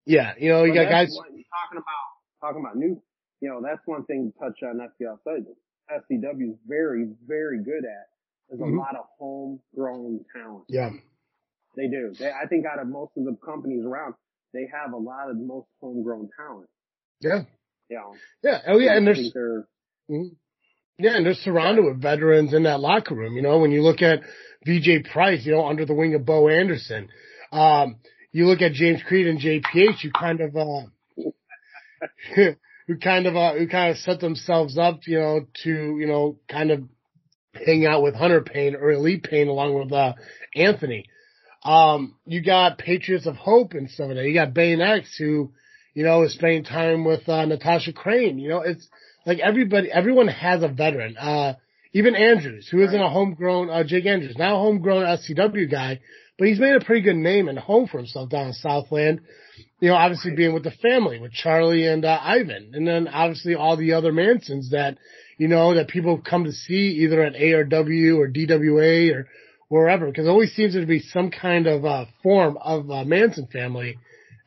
yeah, 0.05 0.33
you 0.39 0.49
know, 0.49 0.63
you 0.63 0.73
But 0.73 0.85
got 0.85 0.89
guys. 0.89 1.15
talking 1.15 1.77
about 1.77 2.06
talking 2.41 2.61
about 2.61 2.75
new. 2.77 3.01
You 3.41 3.49
know, 3.49 3.61
that's 3.61 3.81
one 3.85 4.03
thing 4.05 4.31
to 4.31 4.39
touch 4.39 4.59
on 4.63 4.79
FPL 4.79 5.19
side. 5.23 5.45
SCW 5.89 6.51
is 6.51 6.57
very 6.67 7.07
very 7.27 7.63
good 7.63 7.85
at. 7.85 8.07
There's 8.49 8.61
Mhm. 8.61 8.73
a 8.73 8.77
lot 8.77 8.95
of 8.95 9.05
homegrown 9.19 10.25
talent. 10.33 10.65
Yeah. 10.67 10.91
They 11.75 11.87
do. 11.87 12.13
They, 12.17 12.31
I 12.31 12.47
think 12.47 12.65
out 12.65 12.79
of 12.79 12.87
most 12.87 13.11
of 13.17 13.25
the 13.25 13.35
companies 13.45 13.85
around, 13.85 14.15
they 14.53 14.67
have 14.71 14.93
a 14.93 14.97
lot 14.97 15.29
of 15.29 15.37
the 15.37 15.43
most 15.43 15.67
homegrown 15.81 16.29
talent. 16.35 16.69
Yeah. 17.21 17.43
Know, 17.89 18.15
Yeah. 18.43 18.61
Oh 18.67 18.79
yeah. 18.79 18.97
And 18.97 19.07
I 19.09 19.13
there's, 19.13 19.33
Mhm. 20.09 20.35
Yeah, 20.99 21.15
and 21.17 21.25
they're 21.25 21.35
surrounded 21.35 21.85
with 21.85 22.01
veterans 22.01 22.53
in 22.53 22.63
that 22.63 22.79
locker 22.79 23.13
room. 23.13 23.35
You 23.35 23.43
know, 23.43 23.59
when 23.59 23.71
you 23.71 23.83
look 23.83 24.01
at 24.01 24.23
VJ 24.65 25.03
Price, 25.11 25.45
you 25.45 25.51
know, 25.51 25.67
under 25.67 25.85
the 25.85 25.93
wing 25.93 26.15
of 26.15 26.25
Bo 26.25 26.47
Anderson, 26.49 27.09
um, 27.51 27.97
you 28.31 28.47
look 28.47 28.61
at 28.61 28.71
James 28.73 29.03
Creed 29.03 29.27
and 29.27 29.39
JPH, 29.39 30.03
you 30.03 30.11
kind 30.11 30.41
of, 30.41 30.55
uh, 30.55 30.87
who 32.35 32.97
kind 32.97 33.27
of, 33.27 33.35
uh, 33.35 33.53
who 33.53 33.67
kind 33.67 33.91
of 33.91 33.97
set 33.97 34.19
themselves 34.19 34.77
up, 34.77 35.01
you 35.07 35.19
know, 35.19 35.45
to, 35.63 35.69
you 35.69 36.07
know, 36.07 36.37
kind 36.49 36.71
of 36.71 36.83
hang 37.53 37.85
out 37.85 38.03
with 38.03 38.15
Hunter 38.15 38.41
Payne 38.41 38.75
or 38.75 38.91
Elite 38.91 39.23
Payne 39.23 39.47
along 39.47 39.73
with, 39.73 39.91
uh, 39.91 40.13
Anthony. 40.55 41.05
Um, 41.63 42.15
you 42.25 42.41
got 42.41 42.77
Patriots 42.77 43.25
of 43.25 43.35
Hope 43.35 43.73
and 43.73 43.89
some 43.89 44.09
of 44.09 44.15
that. 44.15 44.25
You 44.25 44.33
got 44.33 44.53
Bane 44.53 44.79
X 44.79 45.17
who, 45.17 45.51
you 45.93 46.03
know, 46.03 46.23
is 46.23 46.33
spending 46.33 46.63
time 46.63 47.03
with, 47.03 47.27
uh, 47.27 47.45
Natasha 47.45 47.93
Crane. 47.93 48.39
You 48.39 48.49
know, 48.49 48.61
it's, 48.61 48.87
like 49.25 49.39
everybody, 49.39 49.91
everyone 49.91 50.29
has 50.29 50.63
a 50.63 50.69
veteran. 50.69 51.17
Uh, 51.17 51.55
even 51.93 52.15
Andrews, 52.15 52.67
who 52.69 52.81
isn't 52.83 52.99
a 52.99 53.09
homegrown, 53.09 53.69
uh, 53.69 53.83
Jake 53.83 54.05
Andrews, 54.05 54.37
now 54.37 54.55
a 54.55 54.59
homegrown 54.59 55.03
SCW 55.03 55.69
guy, 55.69 55.99
but 56.37 56.47
he's 56.47 56.59
made 56.59 56.75
a 56.75 56.83
pretty 56.85 57.01
good 57.01 57.15
name 57.15 57.47
and 57.49 57.57
home 57.57 57.87
for 57.87 57.97
himself 57.97 58.29
down 58.29 58.47
in 58.47 58.53
Southland. 58.53 59.21
You 59.79 59.89
know, 59.89 59.95
obviously 59.95 60.35
being 60.35 60.53
with 60.53 60.63
the 60.63 60.71
family, 60.71 61.19
with 61.19 61.31
Charlie 61.31 61.85
and, 61.87 62.03
uh, 62.03 62.19
Ivan. 62.21 62.71
And 62.73 62.87
then 62.87 63.07
obviously 63.07 63.55
all 63.55 63.77
the 63.77 63.93
other 63.93 64.11
Mansons 64.11 64.71
that, 64.71 64.97
you 65.37 65.47
know, 65.47 65.75
that 65.75 65.87
people 65.87 66.19
come 66.19 66.45
to 66.45 66.51
see 66.51 66.99
either 67.03 67.21
at 67.23 67.33
ARW 67.35 68.17
or 68.17 68.27
DWA 68.27 69.13
or 69.13 69.27
wherever, 69.69 70.07
because 70.07 70.25
it 70.25 70.29
always 70.29 70.53
seems 70.53 70.73
to 70.73 70.85
be 70.85 70.99
some 70.99 71.29
kind 71.31 71.67
of, 71.67 71.85
uh, 71.85 72.05
form 72.23 72.57
of, 72.61 72.89
uh, 72.89 73.03
Manson 73.03 73.47
family 73.47 73.97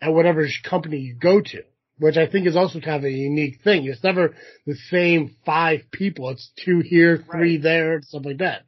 at 0.03 0.13
whatever 0.13 0.47
company 0.65 0.99
you 0.99 1.15
go 1.15 1.41
to 1.41 1.63
which 2.01 2.17
I 2.17 2.27
think 2.27 2.47
is 2.47 2.57
also 2.57 2.81
kind 2.81 2.97
of 2.97 3.05
a 3.05 3.11
unique 3.11 3.61
thing. 3.63 3.85
It's 3.85 4.03
never 4.03 4.35
the 4.67 4.75
same 4.91 5.37
five 5.45 5.83
people. 5.93 6.31
It's 6.31 6.51
two 6.65 6.81
here, 6.81 7.23
three 7.31 7.57
Right. 7.57 7.63
there, 7.63 8.01
stuff 8.03 8.25
like 8.25 8.39
that. 8.39 8.63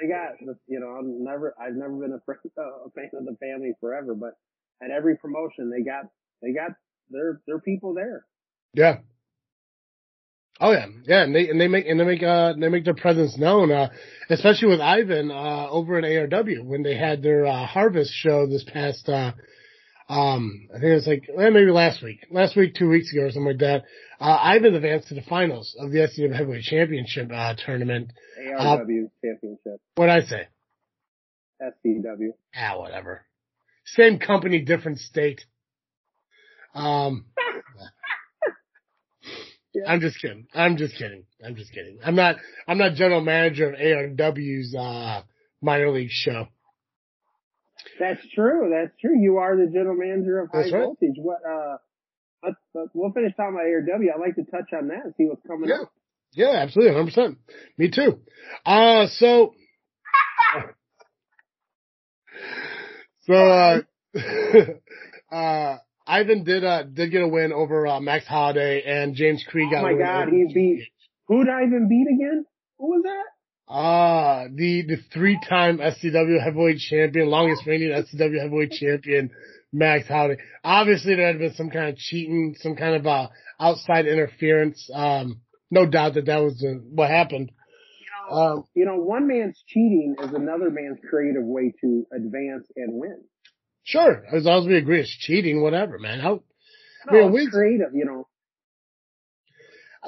They 0.00 0.08
got 0.08 0.32
you 0.66 0.80
know 0.80 0.88
I'm 0.88 1.24
never 1.24 1.54
I've 1.60 1.74
never 1.74 1.94
been 1.94 2.12
a, 2.12 2.20
friend, 2.20 2.40
a 2.58 2.90
fan 2.90 3.10
of 3.14 3.24
the 3.24 3.36
family 3.40 3.72
forever, 3.80 4.14
but 4.14 4.36
at 4.82 4.90
every 4.90 5.16
promotion 5.16 5.70
they 5.70 5.82
got 5.82 6.04
they 6.42 6.52
got 6.52 6.72
their 7.10 7.40
their 7.46 7.58
people 7.58 7.94
there. 7.94 8.24
Yeah. 8.74 8.98
Oh 10.58 10.72
yeah, 10.72 10.86
yeah, 11.06 11.22
and 11.22 11.34
they 11.34 11.50
and 11.50 11.60
they 11.60 11.68
make 11.68 11.86
and 11.86 12.00
they 12.00 12.04
make 12.04 12.22
uh 12.22 12.54
they 12.58 12.68
make 12.68 12.84
their 12.84 12.94
presence 12.94 13.36
known, 13.36 13.70
uh, 13.70 13.90
especially 14.30 14.68
with 14.68 14.80
Ivan 14.80 15.30
uh 15.30 15.68
over 15.68 15.98
in 15.98 16.04
ARW 16.04 16.64
when 16.64 16.82
they 16.82 16.96
had 16.96 17.22
their 17.22 17.44
uh, 17.46 17.66
Harvest 17.66 18.10
show 18.12 18.46
this 18.46 18.64
past 18.64 19.06
uh 19.08 19.32
um 20.08 20.68
I 20.70 20.74
think 20.74 20.84
it 20.84 20.94
was 20.94 21.06
like 21.06 21.28
eh, 21.28 21.50
maybe 21.50 21.70
last 21.70 22.02
week, 22.02 22.26
last 22.30 22.56
week, 22.56 22.74
two 22.74 22.88
weeks 22.88 23.12
ago 23.12 23.22
or 23.22 23.30
something 23.30 23.52
like 23.52 23.58
that. 23.58 23.84
Uh, 24.20 24.38
Ivan 24.40 24.74
advanced 24.74 25.08
to 25.08 25.14
the 25.14 25.22
finals 25.22 25.76
of 25.78 25.90
the 25.90 25.98
SCW 25.98 26.34
Heavyweight 26.34 26.62
Championship 26.62 27.30
uh 27.32 27.54
tournament. 27.64 28.12
ARW 28.40 29.10
championship, 29.24 29.80
What'd 29.96 30.14
I 30.14 30.26
say? 30.26 30.48
SCW. 31.62 32.30
Ah, 32.54 32.78
whatever. 32.78 33.26
Same 33.84 34.18
company, 34.18 34.60
different 34.60 34.98
state. 34.98 35.44
Um, 36.74 37.26
Yeah. 39.76 39.92
I'm 39.92 40.00
just 40.00 40.18
kidding. 40.22 40.46
I'm 40.54 40.78
just 40.78 40.96
kidding. 40.96 41.24
I'm 41.44 41.54
just 41.54 41.70
kidding. 41.70 41.98
I'm 42.02 42.14
not, 42.14 42.36
I'm 42.66 42.78
not 42.78 42.94
general 42.94 43.20
manager 43.20 43.68
of 43.70 43.78
ARW's, 43.78 44.74
uh, 44.74 45.20
minor 45.60 45.90
league 45.90 46.08
show. 46.10 46.48
That's 47.98 48.20
true. 48.34 48.70
That's 48.72 48.92
true. 49.00 49.18
You 49.18 49.38
are 49.38 49.56
the 49.56 49.66
general 49.72 49.96
manager 49.96 50.40
of 50.40 50.50
High 50.50 50.62
That's 50.62 50.72
right. 50.72 50.82
Voltage. 50.82 51.16
What? 51.18 51.38
Uh, 51.48 51.76
let's, 52.44 52.56
let's, 52.74 52.90
we'll 52.94 53.12
finish 53.12 53.32
talking 53.36 53.54
about 53.54 53.64
ARW. 53.66 54.14
I'd 54.14 54.20
like 54.20 54.36
to 54.36 54.44
touch 54.44 54.70
on 54.76 54.88
that 54.88 55.04
and 55.04 55.14
see 55.16 55.24
what's 55.24 55.42
coming 55.46 55.68
Yeah. 55.68 55.82
up. 55.82 55.92
Yeah, 56.32 56.50
absolutely. 56.62 56.94
100%. 57.12 57.36
Me 57.78 57.90
too. 57.90 58.20
Uh, 58.66 59.06
so, 59.06 59.54
so, 63.22 63.34
uh, 63.34 63.80
uh, 65.34 65.76
Ivan 66.06 66.44
did, 66.44 66.64
uh, 66.64 66.82
did 66.84 67.10
get 67.10 67.22
a 67.22 67.28
win 67.28 67.52
over, 67.52 67.86
uh, 67.86 68.00
Max 68.00 68.26
Holiday 68.26 68.82
and 68.86 69.14
James 69.14 69.44
Creed 69.48 69.70
got 69.70 69.80
Oh 69.80 69.92
my 69.92 69.98
God, 69.98 70.28
he 70.28 70.44
beat- 70.52 70.88
Who 71.28 71.44
did 71.44 71.52
I 71.52 71.64
even 71.64 71.88
beat 71.88 72.06
again? 72.14 72.44
Who 72.78 72.86
was 72.90 73.02
that? 73.04 73.24
Ah, 73.68 74.44
the, 74.52 74.82
the 74.86 74.96
three-time 75.12 75.78
SCW 75.78 76.42
heavyweight 76.42 76.78
champion, 76.78 77.28
longest 77.28 77.66
reigning 77.66 77.90
SCW 77.90 78.40
heavyweight 78.40 78.70
champion, 78.72 79.30
Max 79.72 80.06
Holiday. 80.06 80.40
Obviously 80.62 81.16
there 81.16 81.26
had 81.26 81.38
been 81.38 81.54
some 81.54 81.70
kind 81.70 81.88
of 81.88 81.96
cheating, 81.96 82.54
some 82.60 82.76
kind 82.76 82.94
of, 82.94 83.06
uh, 83.06 83.28
outside 83.58 84.06
interference. 84.06 84.88
Um, 84.94 85.40
no 85.70 85.84
doubt 85.84 86.14
that 86.14 86.26
that 86.26 86.38
was 86.42 86.64
uh, 86.64 86.78
what 86.90 87.10
happened. 87.10 87.50
Um, 88.30 88.64
You 88.74 88.84
know, 88.84 88.96
one 88.96 89.26
man's 89.26 89.60
cheating 89.66 90.14
is 90.22 90.32
another 90.32 90.70
man's 90.70 90.98
creative 91.10 91.42
way 91.44 91.72
to 91.80 92.06
advance 92.14 92.66
and 92.76 92.92
win. 93.00 93.20
sure, 93.82 94.24
as 94.32 94.44
long 94.44 94.62
as 94.62 94.68
we 94.68 94.76
agree 94.76 95.00
it's 95.00 95.10
cheating, 95.16 95.60
whatever, 95.62 95.98
man. 95.98 96.20
How, 96.20 96.42
No, 97.10 97.26
it's 97.28 97.34
we- 97.34 97.50
creative, 97.50 97.94
you 97.94 98.04
know. 98.04 98.28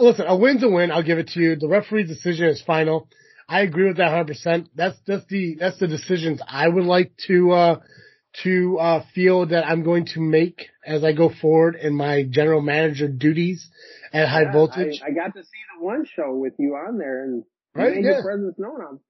listen, 0.01 0.27
a 0.29 0.37
win's 0.37 0.63
a 0.63 0.69
win. 0.69 0.91
I'll 0.93 1.03
give 1.03 1.19
it 1.19 1.29
to 1.29 1.41
you. 1.41 1.57
The 1.57 1.69
referee's 1.69 2.09
decision 2.09 2.47
is 2.47 2.63
final. 2.63 3.09
I 3.49 3.63
agree 3.63 3.89
with 3.89 3.97
that 3.97 4.11
100%. 4.11 4.69
That's, 4.75 4.97
that's 5.07 5.25
the, 5.27 5.57
that's 5.59 5.79
the 5.79 5.89
decisions 5.89 6.41
I 6.47 6.69
would 6.69 6.85
like 6.85 7.13
to, 7.29 7.53
uh, 7.53 7.81
to, 8.45 8.79
uh, 8.79 9.05
feel 9.15 9.47
that 9.47 9.67
I'm 9.67 9.83
going 9.83 10.07
to 10.15 10.21
make 10.21 10.69
as 10.85 11.03
I 11.03 11.13
go 11.13 11.31
forward 11.41 11.77
in 11.77 11.95
my 11.95 12.25
general 12.29 12.61
manager 12.61 13.09
duties 13.09 13.69
at 14.13 14.29
High 14.29 14.53
Voltage. 14.53 15.01
I, 15.03 15.09
I 15.09 15.11
got 15.13 15.35
to 15.35 15.43
see 15.43 15.61
the 15.79 15.85
one 15.85 16.05
show 16.15 16.35
with 16.35 16.55
you 16.59 16.75
on 16.75 16.99
there 16.99 17.25
and 17.25 17.45
Right, 17.75 17.95
made 17.95 18.05
yeah. 18.05 18.11
your 18.15 18.23
presence 18.23 18.55
known. 18.59 18.81
I'm, 18.83 19.01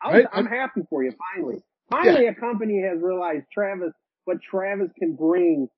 I'm, 0.00 0.12
Right, 0.12 0.26
I'm 0.32 0.46
happy 0.46 0.80
for 0.88 1.04
you 1.04 1.12
finally. 1.34 1.62
Finally 1.90 2.26
a 2.26 2.34
company 2.34 2.82
has 2.82 3.00
realized 3.02 3.44
Travis, 3.52 3.92
what 4.24 4.38
Travis 4.42 4.88
can 4.98 5.14
bring 5.14 5.68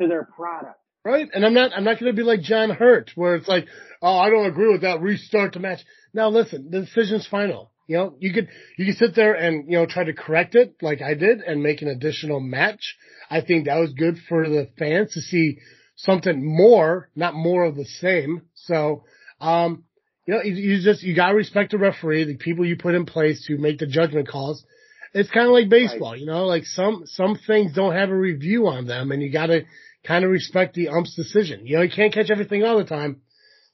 to 0.00 0.08
their 0.08 0.24
product. 0.24 0.80
Right? 1.04 1.28
And 1.32 1.44
I'm 1.44 1.54
not, 1.54 1.72
I'm 1.74 1.84
not 1.84 1.98
going 1.98 2.12
to 2.12 2.16
be 2.16 2.22
like 2.22 2.42
John 2.42 2.70
Hurt, 2.70 3.10
where 3.16 3.34
it's 3.34 3.48
like, 3.48 3.66
oh, 4.00 4.18
I 4.18 4.30
don't 4.30 4.46
agree 4.46 4.70
with 4.70 4.82
that. 4.82 5.00
Restart 5.00 5.52
the 5.52 5.60
match. 5.60 5.80
Now 6.14 6.28
listen, 6.28 6.70
the 6.70 6.82
decision's 6.82 7.26
final. 7.26 7.70
You 7.88 7.96
know, 7.96 8.16
you 8.20 8.32
could, 8.32 8.48
you 8.78 8.86
could 8.86 8.96
sit 8.96 9.14
there 9.16 9.34
and, 9.34 9.70
you 9.70 9.76
know, 9.78 9.86
try 9.86 10.04
to 10.04 10.12
correct 10.12 10.54
it 10.54 10.76
like 10.80 11.02
I 11.02 11.14
did 11.14 11.40
and 11.40 11.62
make 11.62 11.82
an 11.82 11.88
additional 11.88 12.38
match. 12.38 12.96
I 13.28 13.40
think 13.40 13.66
that 13.66 13.78
was 13.78 13.92
good 13.92 14.16
for 14.28 14.48
the 14.48 14.68
fans 14.78 15.12
to 15.14 15.20
see 15.20 15.58
something 15.96 16.42
more, 16.44 17.10
not 17.16 17.34
more 17.34 17.64
of 17.64 17.74
the 17.74 17.84
same. 17.84 18.42
So, 18.54 19.04
um, 19.40 19.84
you 20.26 20.34
know, 20.34 20.42
you, 20.42 20.54
you 20.54 20.82
just, 20.82 21.02
you 21.02 21.16
gotta 21.16 21.34
respect 21.34 21.72
the 21.72 21.78
referee, 21.78 22.24
the 22.24 22.36
people 22.36 22.64
you 22.64 22.76
put 22.76 22.94
in 22.94 23.06
place 23.06 23.44
to 23.46 23.58
make 23.58 23.78
the 23.78 23.86
judgment 23.86 24.28
calls. 24.28 24.64
It's 25.12 25.30
kind 25.30 25.46
of 25.46 25.52
like 25.52 25.68
baseball, 25.68 26.16
you 26.16 26.26
know, 26.26 26.46
like 26.46 26.64
some, 26.64 27.02
some 27.06 27.38
things 27.46 27.74
don't 27.74 27.94
have 27.94 28.10
a 28.10 28.16
review 28.16 28.68
on 28.68 28.86
them 28.86 29.10
and 29.10 29.20
you 29.20 29.30
gotta 29.30 29.64
kind 30.04 30.24
of 30.24 30.30
respect 30.30 30.74
the 30.74 30.88
ump's 30.88 31.14
decision. 31.14 31.66
You 31.66 31.76
know, 31.76 31.82
you 31.82 31.90
can't 31.90 32.12
catch 32.12 32.30
everything 32.30 32.64
all 32.64 32.78
the 32.78 32.84
time. 32.84 33.22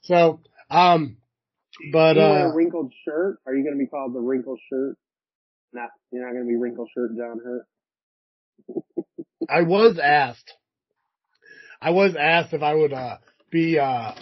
So, 0.02 0.40
um, 0.70 1.16
but, 1.92 2.16
you 2.16 2.22
uh, 2.22 2.50
a 2.50 2.54
wrinkled 2.54 2.92
shirt? 3.04 3.38
Are 3.46 3.54
you 3.54 3.62
going 3.62 3.76
to 3.76 3.78
be 3.78 3.86
called 3.86 4.14
the 4.14 4.20
wrinkled 4.20 4.60
shirt? 4.70 4.96
Not, 5.72 5.90
you're 6.10 6.24
not 6.24 6.32
going 6.32 6.44
to 6.44 6.48
be 6.48 6.56
wrinkled 6.56 6.88
shirt 6.94 7.10
John 7.16 7.40
Hurt. 7.44 7.66
I 9.48 9.62
was 9.62 9.98
asked, 9.98 10.52
I 11.80 11.90
was 11.90 12.16
asked 12.18 12.52
if 12.52 12.62
I 12.62 12.74
would, 12.74 12.92
uh, 12.92 13.18
be, 13.50 13.78
uh, 13.78 14.12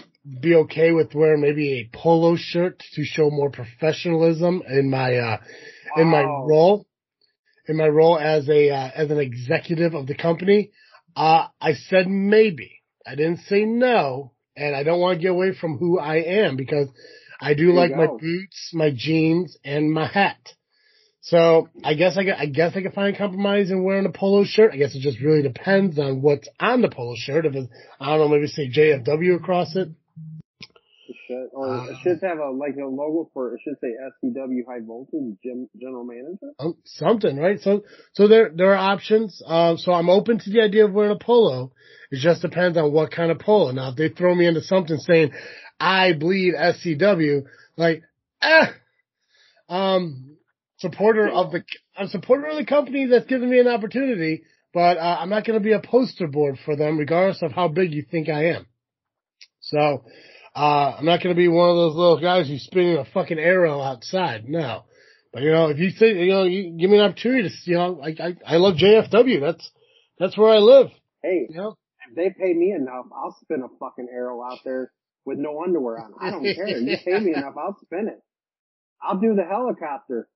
be 0.41 0.55
okay 0.55 0.93
with 0.93 1.15
wearing 1.15 1.41
maybe 1.41 1.81
a 1.81 1.97
polo 1.97 2.37
shirt 2.37 2.83
to 2.95 3.05
show 3.05 3.31
more 3.31 3.51
professionalism 3.51 4.63
in 4.69 4.91
my, 4.91 5.17
uh, 5.17 5.39
in 5.97 6.09
my 6.09 6.23
role, 6.23 6.87
in 7.69 7.77
my 7.77 7.89
role 7.89 8.19
as 8.19 8.49
a, 8.49 8.71
uh, 8.71 8.91
as 8.95 9.11
an 9.11 9.19
executive 9.19 9.95
of 9.95 10.07
the 10.07 10.15
company. 10.15 10.71
Uh, 11.17 11.49
I 11.61 11.73
said 11.73 12.07
maybe. 12.09 12.83
I 13.07 13.15
didn't 13.15 13.41
say 13.49 13.65
no, 13.65 14.33
and 14.55 14.77
I 14.77 14.83
don't 14.83 15.01
want 15.01 15.19
to 15.19 15.23
get 15.23 15.31
away 15.31 15.55
from 15.55 15.79
who 15.79 15.99
I 15.99 16.17
am 16.17 16.57
because 16.57 16.89
I 17.41 17.55
do 17.55 17.67
There 17.67 17.75
like 17.75 17.97
my 17.97 18.07
boots, 18.07 18.71
my 18.73 18.91
jeans, 18.95 19.57
and 19.65 19.93
my 19.93 20.07
hat. 20.07 20.39
So 21.23 21.69
I 21.83 21.95
guess 21.95 22.17
I 22.17 22.25
could, 22.25 22.35
I 22.35 22.47
guess 22.47 22.77
I 22.77 22.83
could 22.83 22.93
find 22.93 23.15
a 23.15 23.19
compromise 23.19 23.71
in 23.71 23.83
wearing 23.83 24.07
a 24.07 24.13
polo 24.13 24.45
shirt. 24.45 24.71
I 24.73 24.77
guess 24.77 24.95
it 24.95 25.01
just 25.01 25.21
really 25.21 25.43
depends 25.43 25.99
on 25.99 26.23
what's 26.23 26.49
on 26.61 26.83
the 26.83 26.89
polo 26.89 27.15
shirt. 27.17 27.47
If 27.47 27.55
it's, 27.55 27.69
I 27.99 28.17
don't 28.17 28.21
know, 28.21 28.29
maybe 28.29 28.47
say 28.47 28.71
JFW 28.71 29.37
across 29.37 29.75
it. 29.75 29.89
It 31.09 31.17
should, 31.27 31.49
or 31.53 31.69
Uh, 31.69 31.85
it 31.91 31.97
should 32.03 32.21
have 32.23 32.39
a, 32.39 32.51
like 32.51 32.77
a 32.77 32.87
logo 32.87 33.31
for, 33.33 33.55
it 33.55 33.61
should 33.63 33.77
say 33.81 33.89
SCW 34.25 34.67
High 34.67 34.81
Voltage 34.85 35.37
Gym, 35.43 35.69
General 35.81 36.05
Manager. 36.05 36.53
Um, 36.59 36.77
something, 36.85 37.37
right? 37.37 37.61
So, 37.61 37.85
so 38.13 38.27
there, 38.29 38.51
there 38.55 38.73
are 38.73 38.93
options. 38.93 39.41
Um, 39.47 39.79
so 39.79 39.93
I'm 39.93 40.11
open 40.11 40.39
to 40.39 40.51
the 40.51 40.63
idea 40.63 40.85
of 40.85 40.93
wearing 40.93 41.13
a 41.13 41.25
polo. 41.25 41.73
It 42.11 42.19
just 42.19 42.43
depends 42.43 42.77
on 42.77 42.93
what 42.93 43.11
kind 43.13 43.31
of 43.31 43.39
polo. 43.39 43.71
Now, 43.71 43.91
if 43.91 43.97
they 43.97 44.09
throw 44.09 44.35
me 44.35 44.47
into 44.47 44.63
something 44.63 44.97
saying, 44.99 45.33
I 45.79 46.13
bleed 46.13 46.55
SCW, 46.55 47.45
like, 47.77 48.03
eh, 48.43 48.67
um, 49.69 50.37
supporter 50.79 51.29
of 51.29 51.53
the, 51.53 51.63
I'm 51.97 52.09
supporter 52.09 52.47
of 52.49 52.57
the 52.57 52.67
company 52.67 53.07
that's 53.07 53.27
giving 53.27 53.51
me 53.51 53.61
an 53.61 53.69
opportunity, 53.69 54.43
but, 54.73 54.99
uh, 54.99 55.19
I'm 55.21 55.31
not 55.31 55.45
going 55.45 55.59
to 55.59 55.65
be 55.65 55.73
a 55.73 55.81
poster 55.81 56.27
board 56.27 56.59
for 56.65 56.77
them 56.77 56.99
regardless 56.99 57.43
of 57.43 57.53
how 57.53 57.69
big 57.69 57.93
you 57.93 58.05
think 58.11 58.29
I 58.29 58.47
am. 58.57 58.67
So, 59.61 60.05
uh, 60.57 60.97
I'm 60.99 61.05
not 61.05 61.23
going 61.23 61.35
to 61.35 61.39
be 61.39 61.49
one 61.49 61.69
of 61.69 61.77
those 61.77 61.95
little 61.95 62.21
guys 62.21 62.49
who's 62.49 62.65
spinning 62.65 62.97
a 62.97 63.05
fucking 63.05 63.39
arrow 63.39 63.81
outside. 63.83 64.49
No. 64.49 64.85
But 65.33 65.43
you 65.43 65.53
know, 65.53 65.69
if 65.69 65.79
you 65.79 65.91
think, 65.91 66.17
you 66.17 66.29
know, 66.33 66.45
you 66.45 66.71
give 66.79 66.89
me 66.89 66.97
an 66.97 67.05
opportunity 67.05 67.49
to, 67.49 67.55
you 67.71 67.77
know, 67.77 68.01
I, 68.03 68.09
I, 68.09 68.55
I 68.55 68.57
love 68.57 68.77
JFW. 68.77 69.41
That's, 69.41 69.71
that's 70.19 70.37
where 70.39 70.55
I 70.55 70.59
live. 70.59 70.87
Hey, 71.23 71.47
You 71.51 71.57
know? 71.57 71.77
if 72.09 72.17
they 72.17 72.31
pay 72.31 72.55
me 72.55 72.73
enough, 72.73 73.05
I'll 73.15 73.37
spin 73.43 73.63
a 73.63 73.69
fucking 73.79 74.09
arrow 74.11 74.43
out 74.43 74.61
there 74.65 74.91
with 75.27 75.37
no 75.39 75.63
underwear 75.63 75.99
on. 76.01 76.15
I 76.21 76.31
don't 76.31 76.43
care. 76.43 76.69
If 76.69 76.89
you 76.89 76.97
pay 77.05 77.21
me 77.21 77.33
enough, 77.37 77.55
I'll 77.59 77.77
spin 77.85 78.09
it. 78.09 78.23
I'll 79.03 79.19
do 79.19 79.35
the 79.35 79.45
helicopter. 79.45 80.27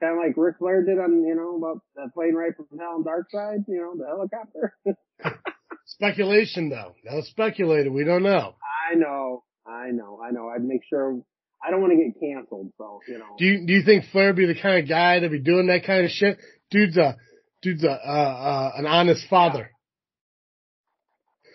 Kind 0.00 0.18
of 0.18 0.24
like 0.26 0.36
Ric 0.36 0.56
Flair 0.58 0.84
did 0.84 0.98
on, 0.98 1.24
you 1.24 1.36
know, 1.36 1.56
about 1.56 1.82
the 1.94 2.10
plane 2.12 2.34
right 2.34 2.50
from 2.56 2.66
hell 2.76 2.96
and 2.96 3.04
dark 3.04 3.30
side, 3.30 3.64
you 3.68 3.76
know, 3.76 3.94
the 3.96 4.06
helicopter. 4.06 4.74
Speculation 5.86 6.68
though. 6.68 6.94
That 7.04 7.14
was 7.14 7.28
speculated. 7.28 7.92
We 7.92 8.04
don't 8.04 8.22
know. 8.24 8.56
I 8.90 8.96
know, 8.96 9.44
I 9.66 9.90
know, 9.90 10.20
I 10.24 10.30
know. 10.30 10.48
I'd 10.48 10.64
make 10.64 10.82
sure, 10.88 11.20
I 11.64 11.70
don't 11.70 11.80
want 11.80 11.92
to 11.92 11.96
get 11.96 12.20
canceled, 12.20 12.72
so, 12.76 13.00
you 13.06 13.18
know. 13.18 13.36
Do 13.38 13.44
you, 13.44 13.66
do 13.66 13.72
you 13.72 13.82
think 13.84 14.04
Flair 14.10 14.28
would 14.28 14.36
be 14.36 14.46
the 14.46 14.60
kind 14.60 14.82
of 14.82 14.88
guy 14.88 15.20
to 15.20 15.28
be 15.28 15.38
doing 15.38 15.68
that 15.68 15.84
kind 15.84 16.04
of 16.04 16.10
shit? 16.10 16.38
Dude's 16.70 16.96
a, 16.96 17.16
dude's 17.62 17.84
a, 17.84 17.90
uh, 17.90 17.92
uh, 17.92 18.72
an 18.76 18.86
honest 18.86 19.26
father. 19.28 19.70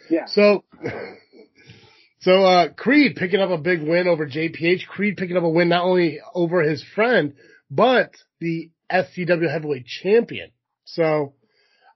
yeah. 0.10 0.26
So, 0.28 0.64
so, 2.22 2.46
uh, 2.46 2.70
Creed 2.74 3.18
picking 3.18 3.42
up 3.42 3.50
a 3.50 3.58
big 3.58 3.82
win 3.82 4.08
over 4.08 4.26
JPH. 4.26 4.88
Creed 4.88 5.18
picking 5.18 5.38
up 5.38 5.44
a 5.44 5.50
win 5.50 5.70
not 5.70 5.84
only 5.84 6.20
over 6.34 6.62
his 6.62 6.84
friend, 6.96 7.34
but 7.70 8.12
the 8.40 8.72
SCW 8.92 9.52
heavyweight 9.52 9.86
champion. 9.86 10.52
So, 10.86 11.34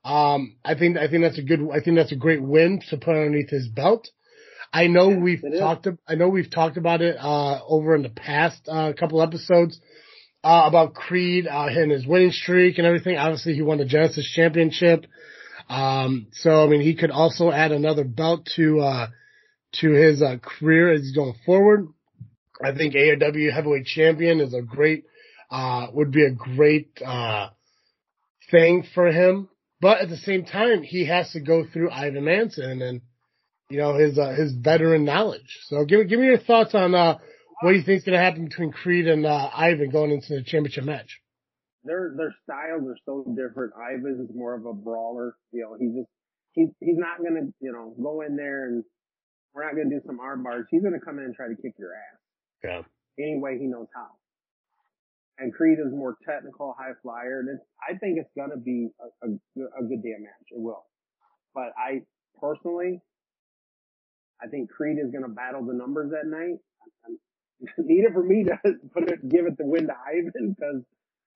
um, 0.03 0.57
I 0.65 0.75
think, 0.75 0.97
I 0.97 1.07
think 1.07 1.23
that's 1.23 1.37
a 1.37 1.43
good, 1.43 1.61
I 1.71 1.79
think 1.79 1.95
that's 1.95 2.11
a 2.11 2.17
great 2.17 2.41
win 2.41 2.81
to 2.89 2.97
put 2.97 3.15
underneath 3.15 3.49
his 3.49 3.69
belt. 3.69 4.09
I 4.73 4.87
know 4.87 5.09
Yeah, 5.09 5.17
we've 5.19 5.43
is. 5.43 5.59
talked, 5.59 5.87
I 6.07 6.15
know 6.15 6.29
we've 6.29 6.49
talked 6.49 6.77
about 6.77 7.01
it, 7.01 7.17
uh, 7.19 7.59
over 7.67 7.95
in 7.95 8.03
the 8.03 8.09
past, 8.09 8.67
uh, 8.69 8.93
couple 8.93 9.21
episodes, 9.21 9.79
uh, 10.43 10.63
about 10.65 10.93
Creed, 10.93 11.45
uh, 11.47 11.67
and 11.69 11.91
his 11.91 12.05
winning 12.07 12.31
streak 12.31 12.77
and 12.77 12.87
everything. 12.87 13.17
Obviously 13.17 13.53
he 13.53 13.61
won 13.61 13.77
the 13.79 13.85
Genesis 13.85 14.25
championship. 14.33 15.05
Um, 15.69 16.27
so 16.33 16.63
I 16.63 16.67
mean, 16.67 16.81
he 16.81 16.95
could 16.95 17.11
also 17.11 17.51
add 17.51 17.71
another 17.71 18.03
belt 18.03 18.45
to, 18.55 18.79
uh, 18.81 19.07
to 19.81 19.91
his, 19.91 20.21
uh, 20.21 20.37
career 20.41 20.93
as 20.93 21.01
he's 21.01 21.15
going 21.15 21.35
forward. 21.45 21.87
I 22.63 22.73
think 22.73 22.93
AOW 22.95 23.51
heavyweight 23.51 23.85
champion 23.85 24.39
is 24.39 24.53
a 24.53 24.61
great, 24.61 25.05
uh, 25.49 25.87
would 25.93 26.11
be 26.11 26.23
a 26.25 26.31
great, 26.31 27.01
uh, 27.05 27.49
thing 28.51 28.83
for 28.93 29.07
him. 29.11 29.49
But 29.79 29.99
at 30.01 30.09
the 30.09 30.17
same 30.17 30.45
time, 30.45 30.83
he 30.83 31.05
has 31.05 31.31
to 31.31 31.39
go 31.39 31.65
through 31.65 31.89
Ivan 31.91 32.23
Manson 32.25 32.81
and, 32.81 33.01
you 33.71 33.77
know, 33.79 33.95
his, 33.95 34.17
uh, 34.17 34.33
his 34.37 34.53
veteran 34.53 35.05
knowledge. 35.05 35.59
So 35.67 35.85
give 35.85 35.99
me, 35.99 36.05
give 36.05 36.19
me 36.19 36.25
your 36.27 36.37
thoughts 36.39 36.75
on, 36.75 36.93
uh, 36.93 37.17
what 37.61 37.71
do 37.71 37.77
you 37.77 37.83
think's 37.83 38.03
going 38.05 38.17
to 38.17 38.23
happen 38.23 38.45
between 38.45 38.71
Creed 38.71 39.07
and, 39.07 39.25
uh, 39.25 39.49
Ivan 39.55 39.89
going 39.91 40.11
into 40.11 40.35
the 40.35 40.43
championship 40.43 40.83
match? 40.83 41.19
their 41.83 42.13
their 42.15 42.33
styles 42.43 42.83
are 42.87 42.97
so 43.05 43.25
different. 43.35 43.73
Ivan's 43.73 44.29
more 44.35 44.53
of 44.53 44.65
a 44.67 44.73
brawler. 44.73 45.35
You 45.51 45.61
know, 45.63 45.75
he's 45.79 45.95
just 45.95 46.09
he's 46.53 46.69
he's 46.79 46.97
not 46.97 47.17
gonna 47.17 47.47
you 47.59 47.71
know 47.71 47.95
go 48.01 48.21
in 48.21 48.35
there 48.35 48.67
and 48.67 48.83
we're 49.53 49.65
not 49.65 49.73
gonna 49.75 49.89
do 49.89 49.99
some 50.05 50.19
arm 50.19 50.43
bars. 50.43 50.67
He's 50.69 50.83
gonna 50.83 50.99
come 51.03 51.17
in 51.17 51.25
and 51.25 51.35
try 51.35 51.47
to 51.47 51.55
kick 51.55 51.73
your 51.79 51.93
ass 51.95 52.19
Yeah. 52.63 52.81
any 53.17 53.39
way 53.39 53.57
he 53.57 53.65
knows 53.65 53.87
how. 53.95 54.09
And 55.39 55.51
Creed 55.53 55.79
is 55.79 55.91
more 55.91 56.17
technical, 56.23 56.75
high 56.77 56.93
flyer, 57.01 57.39
and 57.39 57.49
it's, 57.49 57.65
I 57.81 57.97
think 57.97 58.19
it's 58.19 58.29
gonna 58.37 58.57
be 58.61 58.89
a, 59.01 59.27
a, 59.27 59.29
a 59.31 59.83
good 59.87 60.03
damn 60.03 60.21
match. 60.21 60.47
It 60.51 60.61
will. 60.61 60.85
But 61.55 61.73
I 61.77 62.01
personally, 62.39 63.01
I 64.43 64.47
think 64.47 64.69
Creed 64.71 64.97
is 64.99 65.11
gonna 65.11 65.29
battle 65.33 65.65
the 65.65 65.73
numbers 65.73 66.11
that 66.11 66.27
night. 66.27 66.57
I'm, 67.05 67.17
need 67.85 68.05
it 68.05 68.13
for 68.13 68.23
me 68.23 68.43
to 68.45 68.59
put 68.93 69.09
it, 69.11 69.27
give 69.29 69.45
it 69.45 69.57
the 69.57 69.65
win 69.65 69.87
to 69.87 69.93
Ivan 70.07 70.55
because 70.57 70.83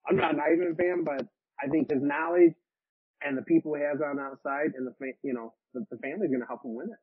I'm 0.07 0.17
not 0.17 0.33
an 0.35 0.39
Ivan 0.41 0.75
fan, 0.75 1.03
but 1.03 1.25
I 1.61 1.67
think 1.67 1.91
his 1.91 2.01
knowledge 2.01 2.53
and 3.23 3.37
the 3.37 3.43
people 3.43 3.73
he 3.75 3.81
has 3.83 3.99
on 4.01 4.19
outside 4.19 4.73
and 4.77 4.87
the 4.87 4.93
fa- 4.99 5.17
you 5.23 5.33
know 5.33 5.53
the, 5.73 5.85
the 5.91 5.97
family's 5.97 6.29
going 6.31 6.41
to 6.41 6.47
help 6.47 6.63
him 6.65 6.75
win 6.75 6.87
it. 6.91 6.99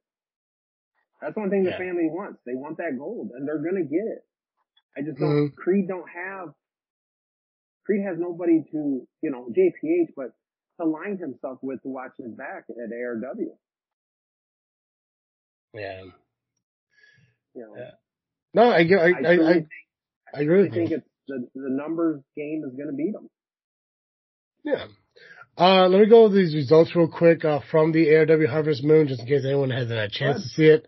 That's 1.23 1.37
one 1.37 1.51
thing 1.51 1.65
the 1.65 1.73
family 1.73 2.09
wants. 2.11 2.41
They 2.47 2.55
want 2.55 2.79
that 2.79 2.99
gold, 2.99 3.31
and 3.35 3.47
they're 3.47 3.63
going 3.63 3.77
to 3.77 3.89
get 3.89 4.05
it. 4.07 4.25
I 4.97 5.03
just 5.03 5.19
don't. 5.19 5.51
Mhm. 5.51 5.55
Creed 5.57 5.89
don't 5.89 6.09
have. 6.09 6.55
Creed 7.87 8.05
has 8.07 8.19
nobody 8.19 8.63
to 8.73 9.07
you 9.23 9.31
know 9.31 9.49
JPH, 9.57 10.15
but 10.17 10.33
to 10.81 10.87
line 10.87 11.19
himself 11.19 11.59
with 11.63 11.83
to 11.83 11.89
watch 11.89 12.13
his 12.19 12.33
back 12.35 12.65
at 12.71 12.91
ARW. 12.93 13.55
Yeah. 15.75 16.03
You 17.55 17.63
know, 17.63 17.75
Yeah. 17.77 17.91
No, 18.55 18.71
I, 18.71 18.85
get- 18.85 18.99
I, 19.01 19.05
I, 19.07 19.33
I, 19.33 19.53
think, 19.55 19.69
I 20.35 20.41
agree 20.41 20.67
I 20.67 20.71
think 20.71 20.91
it's 20.91 21.07
the 21.29 21.49
the 21.55 21.71
numbers 21.71 22.21
game 22.37 22.63
is 22.67 22.75
going 22.77 22.89
to 22.89 22.95
beat 22.97 23.13
them. 23.13 23.29
Yeah. 24.65 24.87
Uh, 25.57 25.87
let 25.89 26.01
me 26.01 26.07
go 26.09 26.25
over 26.25 26.35
these 26.35 26.55
results 26.55 26.95
real 26.97 27.09
quick, 27.09 27.45
uh, 27.45 27.61
from 27.71 27.93
the 27.93 28.07
ARW 28.07 28.49
Harvest 28.49 28.83
Moon, 28.83 29.07
just 29.09 29.21
in 29.21 29.27
case 29.27 29.45
anyone 29.45 29.71
hasn't 29.71 29.91
had 29.99 30.09
a 30.09 30.11
chance 30.11 30.39
Good. 30.39 30.43
to 30.43 30.49
see 30.49 30.65
it. 30.65 30.87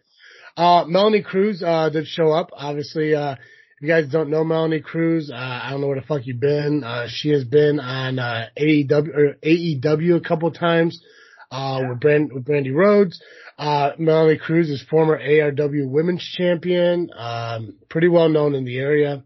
Uh, 0.56 0.84
Melanie 0.86 1.22
Cruz, 1.22 1.62
uh, 1.62 1.90
did 1.90 2.06
show 2.06 2.30
up. 2.32 2.50
Obviously, 2.52 3.14
uh, 3.14 3.32
if 3.32 3.38
you 3.82 3.88
guys 3.88 4.08
don't 4.10 4.30
know 4.30 4.42
Melanie 4.44 4.80
Cruz, 4.80 5.30
uh, 5.30 5.36
I 5.36 5.70
don't 5.70 5.80
know 5.82 5.88
where 5.88 6.00
the 6.00 6.06
fuck 6.06 6.22
you've 6.24 6.40
been. 6.40 6.82
Uh, 6.82 7.06
she 7.08 7.28
has 7.30 7.44
been 7.44 7.78
on, 7.78 8.18
uh, 8.18 8.46
AEW, 8.58 9.14
or 9.14 9.34
AEW 9.44 10.16
a 10.16 10.20
couple 10.20 10.50
times. 10.50 11.02
uh, 11.50 11.80
with 11.88 12.00
Brand, 12.00 12.32
with 12.32 12.44
Brandi 12.44 12.74
Rhodes. 12.74 13.20
Uh, 13.56 13.92
Melanie 13.98 14.38
Cruz 14.38 14.68
is 14.68 14.82
former 14.90 15.18
ARW 15.18 15.88
women's 15.88 16.22
champion, 16.36 17.10
um, 17.16 17.76
pretty 17.88 18.08
well 18.08 18.28
known 18.28 18.54
in 18.54 18.64
the 18.64 18.78
area. 18.78 19.22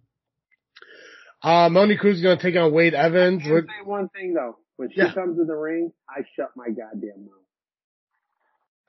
Uh, 1.42 1.68
Melanie 1.70 1.96
Cruz 1.96 2.16
is 2.16 2.22
going 2.22 2.36
to 2.36 2.42
take 2.42 2.56
on 2.56 2.72
Wade 2.72 2.94
Evans. 2.94 3.42
I 3.44 3.48
can 3.48 3.66
say 3.66 3.84
one 3.84 4.08
thing 4.10 4.34
though. 4.34 4.56
When 4.76 4.90
she 4.90 5.00
Yeah. 5.00 5.12
comes 5.14 5.38
in 5.38 5.46
the 5.46 5.56
ring, 5.56 5.92
I 6.08 6.22
shut 6.36 6.50
my 6.56 6.66
goddamn 6.68 7.24
mouth. 7.24 7.44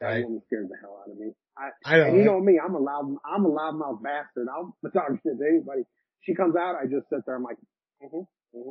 That 0.02 0.08
Right. 0.08 0.24
woman 0.24 0.42
scares 0.48 0.68
the 0.70 0.78
hell 0.82 1.04
out 1.04 1.12
of 1.12 1.18
me. 1.18 1.34
I, 1.58 1.70
I 1.86 1.98
know. 1.98 2.06
and 2.06 2.18
you 2.18 2.24
know 2.24 2.40
me, 2.40 2.60
I'm 2.64 2.74
a 2.76 2.80
loud, 2.80 3.16
I'm 3.26 3.46
a 3.46 3.50
loudmouth 3.50 4.02
bastard. 4.02 4.48
I'll 4.50 4.76
talk 4.94 5.10
shit 5.24 5.38
to 5.38 5.46
anybody. 5.46 5.84
She 6.22 6.36
comes 6.36 6.56
out, 6.56 6.76
I 6.76 6.86
just 6.86 7.10
sit 7.10 7.26
there. 7.26 7.36
I'm 7.36 7.44
like, 7.44 7.58
mm-hmm. 8.04 8.22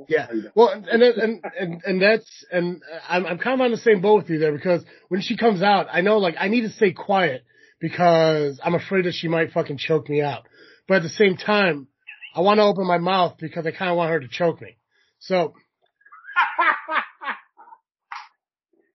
Yeah. 0.08 0.26
You 0.32 0.42
doing? 0.42 0.52
Well, 0.54 0.68
and 0.70 0.86
and 0.86 1.02
and 1.02 1.44
and, 1.58 1.82
and 1.84 2.02
that's 2.02 2.44
and 2.50 2.82
I'm 3.08 3.26
I'm 3.26 3.38
kind 3.38 3.60
of 3.60 3.64
on 3.64 3.70
the 3.70 3.76
same 3.76 4.00
boat 4.00 4.22
with 4.22 4.30
you 4.30 4.38
there 4.38 4.52
because 4.52 4.84
when 5.08 5.20
she 5.20 5.36
comes 5.36 5.62
out, 5.62 5.86
I 5.92 6.00
know 6.00 6.18
like 6.18 6.36
I 6.38 6.48
need 6.48 6.62
to 6.62 6.70
stay 6.70 6.92
quiet 6.92 7.44
because 7.80 8.60
I'm 8.62 8.74
afraid 8.74 9.04
that 9.04 9.14
she 9.14 9.28
might 9.28 9.52
fucking 9.52 9.78
choke 9.78 10.08
me 10.08 10.22
out. 10.22 10.46
But 10.86 10.98
at 10.98 11.02
the 11.02 11.08
same 11.08 11.36
time, 11.36 11.88
I 12.34 12.40
want 12.40 12.58
to 12.58 12.64
open 12.64 12.86
my 12.86 12.98
mouth 12.98 13.36
because 13.38 13.66
I 13.66 13.70
kind 13.70 13.90
of 13.90 13.96
want 13.96 14.10
her 14.10 14.20
to 14.20 14.28
choke 14.28 14.60
me. 14.60 14.76
So 15.20 15.54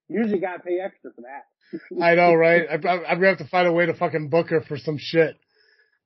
Usually 0.09 0.39
gotta 0.39 0.59
pay 0.59 0.79
extra 0.79 1.11
for 1.15 1.21
that. 1.21 1.45
I 2.01 2.15
know, 2.15 2.33
right? 2.35 2.63
I, 2.69 2.73
I, 2.73 3.11
I'm 3.11 3.17
gonna 3.17 3.29
have 3.29 3.37
to 3.39 3.47
find 3.47 3.67
a 3.67 3.71
way 3.71 3.85
to 3.85 3.93
fucking 3.93 4.29
book 4.29 4.49
her 4.49 4.61
for 4.61 4.77
some 4.77 4.97
shit. 4.97 5.37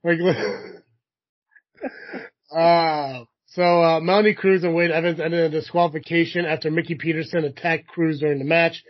Like, 0.03 0.19
uh, 2.55 3.23
so, 3.57 3.63
uh, 3.63 3.99
Melanie 3.99 4.35
Cruz 4.35 4.63
and 4.63 4.75
Wade 4.75 4.91
Evans 4.91 5.19
ended 5.19 5.45
in 5.45 5.51
disqualification 5.51 6.45
after 6.45 6.69
Mickey 6.69 6.93
Peterson 6.93 7.43
attacked 7.43 7.87
Cruz 7.87 8.19
during 8.19 8.37
the 8.37 8.45
match, 8.45 8.83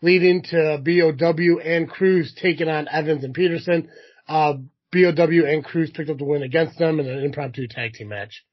leading 0.00 0.42
to 0.44 0.80
BOW 0.80 1.58
and 1.58 1.90
Cruz 1.90 2.32
taking 2.40 2.68
on 2.68 2.86
Evans 2.86 3.24
and 3.24 3.34
Peterson. 3.34 3.88
Uh, 4.28 4.54
BOW 4.92 5.44
and 5.44 5.64
Cruz 5.64 5.90
picked 5.90 6.08
up 6.08 6.18
the 6.18 6.24
win 6.24 6.44
against 6.44 6.78
them 6.78 7.00
in 7.00 7.08
an 7.08 7.24
impromptu 7.24 7.66
tag 7.66 7.94
team 7.94 8.10
match. 8.10 8.44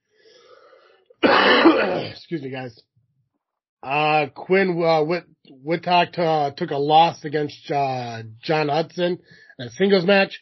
Excuse 2.13 2.41
me, 2.41 2.49
guys. 2.49 2.82
Uh, 3.84 4.25
Quinn, 4.34 4.82
uh, 4.84 5.03
Whit, 5.03 5.25
Whitlock, 5.51 6.17
uh, 6.17 6.49
took 6.58 6.71
a 6.71 6.77
loss 6.77 7.23
against, 7.23 7.69
uh, 7.69 8.23
John 8.41 8.69
Hudson 8.69 9.19
in 9.60 9.67
a 9.67 9.69
singles 9.69 10.03
match. 10.03 10.41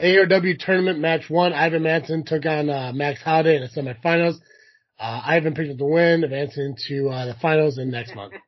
ARW 0.00 0.58
tournament 0.58 0.98
match 0.98 1.28
one, 1.28 1.52
Ivan 1.52 1.82
Manson 1.82 2.24
took 2.24 2.44
on, 2.44 2.68
uh, 2.68 2.92
Max 2.94 3.22
Holiday 3.22 3.56
in 3.56 3.62
the 3.62 3.68
semifinals. 3.68 4.36
Uh, 4.98 5.22
Ivan 5.24 5.54
picked 5.54 5.70
up 5.70 5.78
the 5.78 5.86
win, 5.86 6.24
advancing 6.24 6.76
to, 6.88 7.08
uh, 7.08 7.26
the 7.26 7.34
finals 7.40 7.78
in 7.78 7.90
next 7.90 8.14
month. 8.14 8.34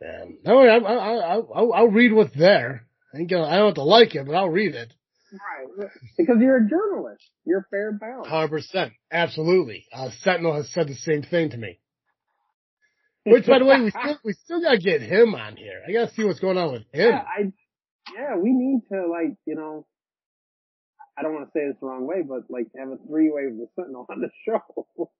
And, 0.00 0.36
no, 0.44 0.60
I, 0.60 0.78
I, 0.78 0.94
I, 0.94 1.34
I'll, 1.34 1.72
I'll 1.72 1.88
read 1.88 2.12
what's 2.12 2.32
there. 2.36 2.86
I 3.12 3.24
gonna, 3.24 3.46
I 3.46 3.56
don't 3.56 3.66
have 3.66 3.74
to 3.74 3.82
like 3.82 4.14
it, 4.14 4.26
but 4.26 4.34
I'll 4.36 4.48
read 4.48 4.76
it. 4.76 4.92
Right. 5.32 5.90
Because 6.16 6.36
you're 6.40 6.56
a 6.56 6.68
journalist. 6.68 7.24
You're 7.44 7.66
fair 7.70 7.98
bound. 8.00 8.26
Hundred 8.26 8.48
percent, 8.48 8.92
absolutely. 9.10 9.86
Uh, 9.92 10.10
Sentinel 10.22 10.54
has 10.54 10.72
said 10.72 10.88
the 10.88 10.94
same 10.94 11.22
thing 11.22 11.50
to 11.50 11.56
me. 11.56 11.80
Which, 13.26 13.46
by 13.46 13.58
the 13.58 13.64
way, 13.64 13.80
we 13.80 13.90
still 13.90 14.18
we 14.24 14.32
still 14.32 14.62
gotta 14.62 14.78
get 14.78 15.02
him 15.02 15.34
on 15.34 15.56
here. 15.56 15.82
I 15.86 15.92
gotta 15.92 16.12
see 16.14 16.24
what's 16.24 16.40
going 16.40 16.56
on 16.56 16.72
with 16.72 16.82
him. 16.92 17.10
Yeah, 17.10 17.22
I, 17.38 17.52
yeah, 18.14 18.36
we 18.36 18.52
need 18.52 18.80
to 18.92 19.06
like, 19.06 19.36
you 19.46 19.54
know, 19.54 19.86
I 21.18 21.22
don't 21.22 21.34
want 21.34 21.46
to 21.46 21.52
say 21.52 21.66
this 21.66 21.76
the 21.80 21.86
wrong 21.86 22.06
way, 22.06 22.22
but 22.26 22.42
like 22.48 22.68
have 22.78 22.88
a 22.88 22.96
three 23.08 23.30
way 23.30 23.46
with 23.46 23.58
the 23.58 23.68
Sentinel 23.76 24.06
on 24.08 24.20
the 24.20 24.30
show. 24.44 25.10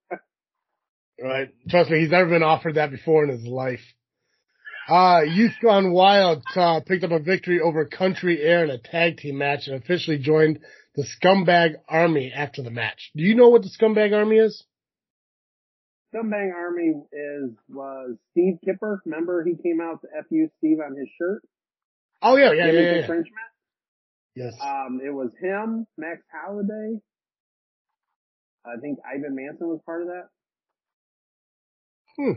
Right? 1.21 1.49
Trust 1.69 1.91
me, 1.91 2.01
he's 2.01 2.11
never 2.11 2.29
been 2.29 2.45
offered 2.45 2.77
that 2.77 2.91
before 2.91 3.25
in 3.25 3.31
his 3.31 3.45
life. 3.45 3.81
Uh, 4.89 5.21
Youth 5.23 5.55
Gone 5.61 5.93
Wild 5.93 6.43
uh, 6.57 6.81
picked 6.87 7.05
up 7.05 7.11
a 7.11 7.19
victory 7.19 7.61
over 7.61 7.85
Country 7.85 8.41
Air 8.41 8.65
in 8.65 8.71
a 8.71 8.79
tag 8.79 9.19
team 9.19 9.37
match 9.37 9.67
and 9.67 9.77
officially 9.77 10.19
joined 10.19 10.61
the 10.95 11.05
Scumbag 11.05 11.75
Army 11.89 12.33
after 12.35 12.63
the 12.63 12.71
match. 12.71 13.11
Do 13.15 13.23
you 13.23 13.35
know 13.35 13.49
what 13.49 13.63
the 13.63 13.69
Scumbag 13.69 14.15
Army 14.15 14.37
is? 14.37 14.65
Scumbag 16.15 16.55
Army 16.55 16.95
is 17.13 17.51
was 17.69 18.17
Steve 18.31 18.55
Kipper. 18.65 19.03
Remember 19.05 19.45
he 19.45 19.57
came 19.63 19.81
out 19.83 20.01
to 20.01 20.09
fu 20.29 20.49
Steve 20.59 20.79
on 20.81 20.97
his 20.97 21.09
shirt. 21.19 21.43
Oh 22.23 22.37
yeah, 22.37 22.53
yeah, 22.53 22.71
yeah, 22.71 22.95
yeah. 22.95 23.23
Yes. 24.35 24.55
Um, 24.63 25.01
it 25.05 25.11
was 25.11 25.31
him, 25.41 25.87
Max 25.97 26.23
Halliday. 26.33 27.01
I 28.65 28.81
think 28.81 28.99
Ivan 29.05 29.35
Manson 29.35 29.69
was 29.69 29.81
part 29.85 30.03
of 30.03 30.09
that. 30.09 30.29
Hmm. 32.17 32.33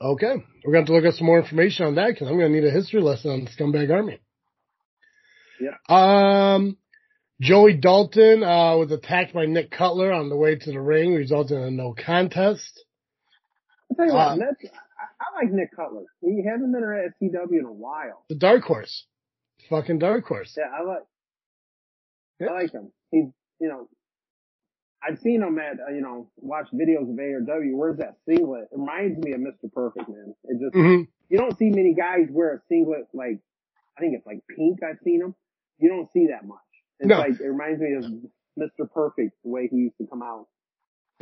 Okay. 0.00 0.44
We're 0.64 0.72
going 0.72 0.86
to 0.86 0.92
look 0.92 1.04
up 1.04 1.14
some 1.14 1.26
more 1.26 1.40
information 1.40 1.86
on 1.86 1.94
that 1.94 2.08
because 2.08 2.28
I'm 2.28 2.38
going 2.38 2.52
to 2.52 2.60
need 2.60 2.66
a 2.66 2.72
history 2.72 3.00
lesson 3.00 3.30
on 3.30 3.44
the 3.44 3.50
Scumbag 3.50 3.90
Army. 3.90 4.20
Yeah. 5.60 5.76
Um, 5.88 6.76
Joey 7.40 7.74
Dalton, 7.74 8.42
uh, 8.42 8.76
was 8.76 8.90
attacked 8.92 9.32
by 9.32 9.46
Nick 9.46 9.70
Cutler 9.70 10.12
on 10.12 10.28
the 10.28 10.36
way 10.36 10.56
to 10.56 10.70
the 10.72 10.80
ring, 10.80 11.14
resulting 11.14 11.56
in 11.58 11.64
a 11.64 11.70
no 11.70 11.94
contest. 11.94 12.84
I'll 13.90 13.96
tell 13.96 14.06
you 14.06 14.12
Uh, 14.12 14.36
what, 14.36 14.42
I, 14.42 14.44
I 14.44 14.44
like 15.34 15.52
Nick 15.52 15.74
Cutler. 15.74 16.04
He 16.20 16.42
hasn't 16.48 16.72
been 16.72 16.82
at 16.84 17.12
SCW 17.20 17.58
in 17.58 17.64
a 17.64 17.72
while. 17.72 18.24
The 18.28 18.34
dark 18.36 18.62
horse. 18.64 19.06
Fucking 19.70 19.98
dark 19.98 20.26
horse. 20.26 20.54
Yeah, 20.56 20.64
I 20.76 20.82
like. 20.82 21.02
Yeah. 22.40 22.48
I 22.48 22.52
like 22.62 22.72
him. 22.72 22.90
He's, 23.10 23.26
you 23.60 23.68
know, 23.68 23.88
I've 25.02 25.18
seen 25.20 25.42
him 25.42 25.58
at, 25.58 25.78
uh, 25.80 25.92
you 25.92 26.00
know, 26.00 26.30
watch 26.36 26.66
videos 26.74 27.02
of 27.10 27.16
ARW. 27.16 27.74
Where's 27.74 27.98
that 27.98 28.16
singlet? 28.28 28.68
It 28.72 28.78
reminds 28.78 29.18
me 29.24 29.32
of 29.32 29.40
Mr. 29.40 29.72
Perfect, 29.72 30.08
man. 30.08 30.34
It 30.44 30.58
just, 30.60 30.74
hmm 30.74 31.02
you 31.28 31.38
don't 31.38 31.56
see 31.56 31.70
many 31.70 31.94
guys 31.94 32.26
wear 32.30 32.54
a 32.56 32.60
singlet 32.68 33.06
like, 33.14 33.38
I 33.96 34.00
think 34.02 34.14
it's 34.18 34.26
like 34.26 34.40
pink. 34.54 34.80
I've 34.82 34.98
seen 35.02 35.22
him. 35.22 35.34
You 35.78 35.88
don't 35.88 36.08
see 36.12 36.26
that 36.26 36.46
much. 36.46 36.58
It's 37.00 37.08
No. 37.08 37.18
like, 37.18 37.40
it 37.40 37.46
reminds 37.48 37.80
me 37.80 37.94
of 37.94 38.04
Mr. 38.58 38.90
Perfect, 38.92 39.32
the 39.42 39.48
way 39.50 39.66
he 39.70 39.76
used 39.78 39.96
to 39.98 40.06
come 40.06 40.22
out. 40.22 40.46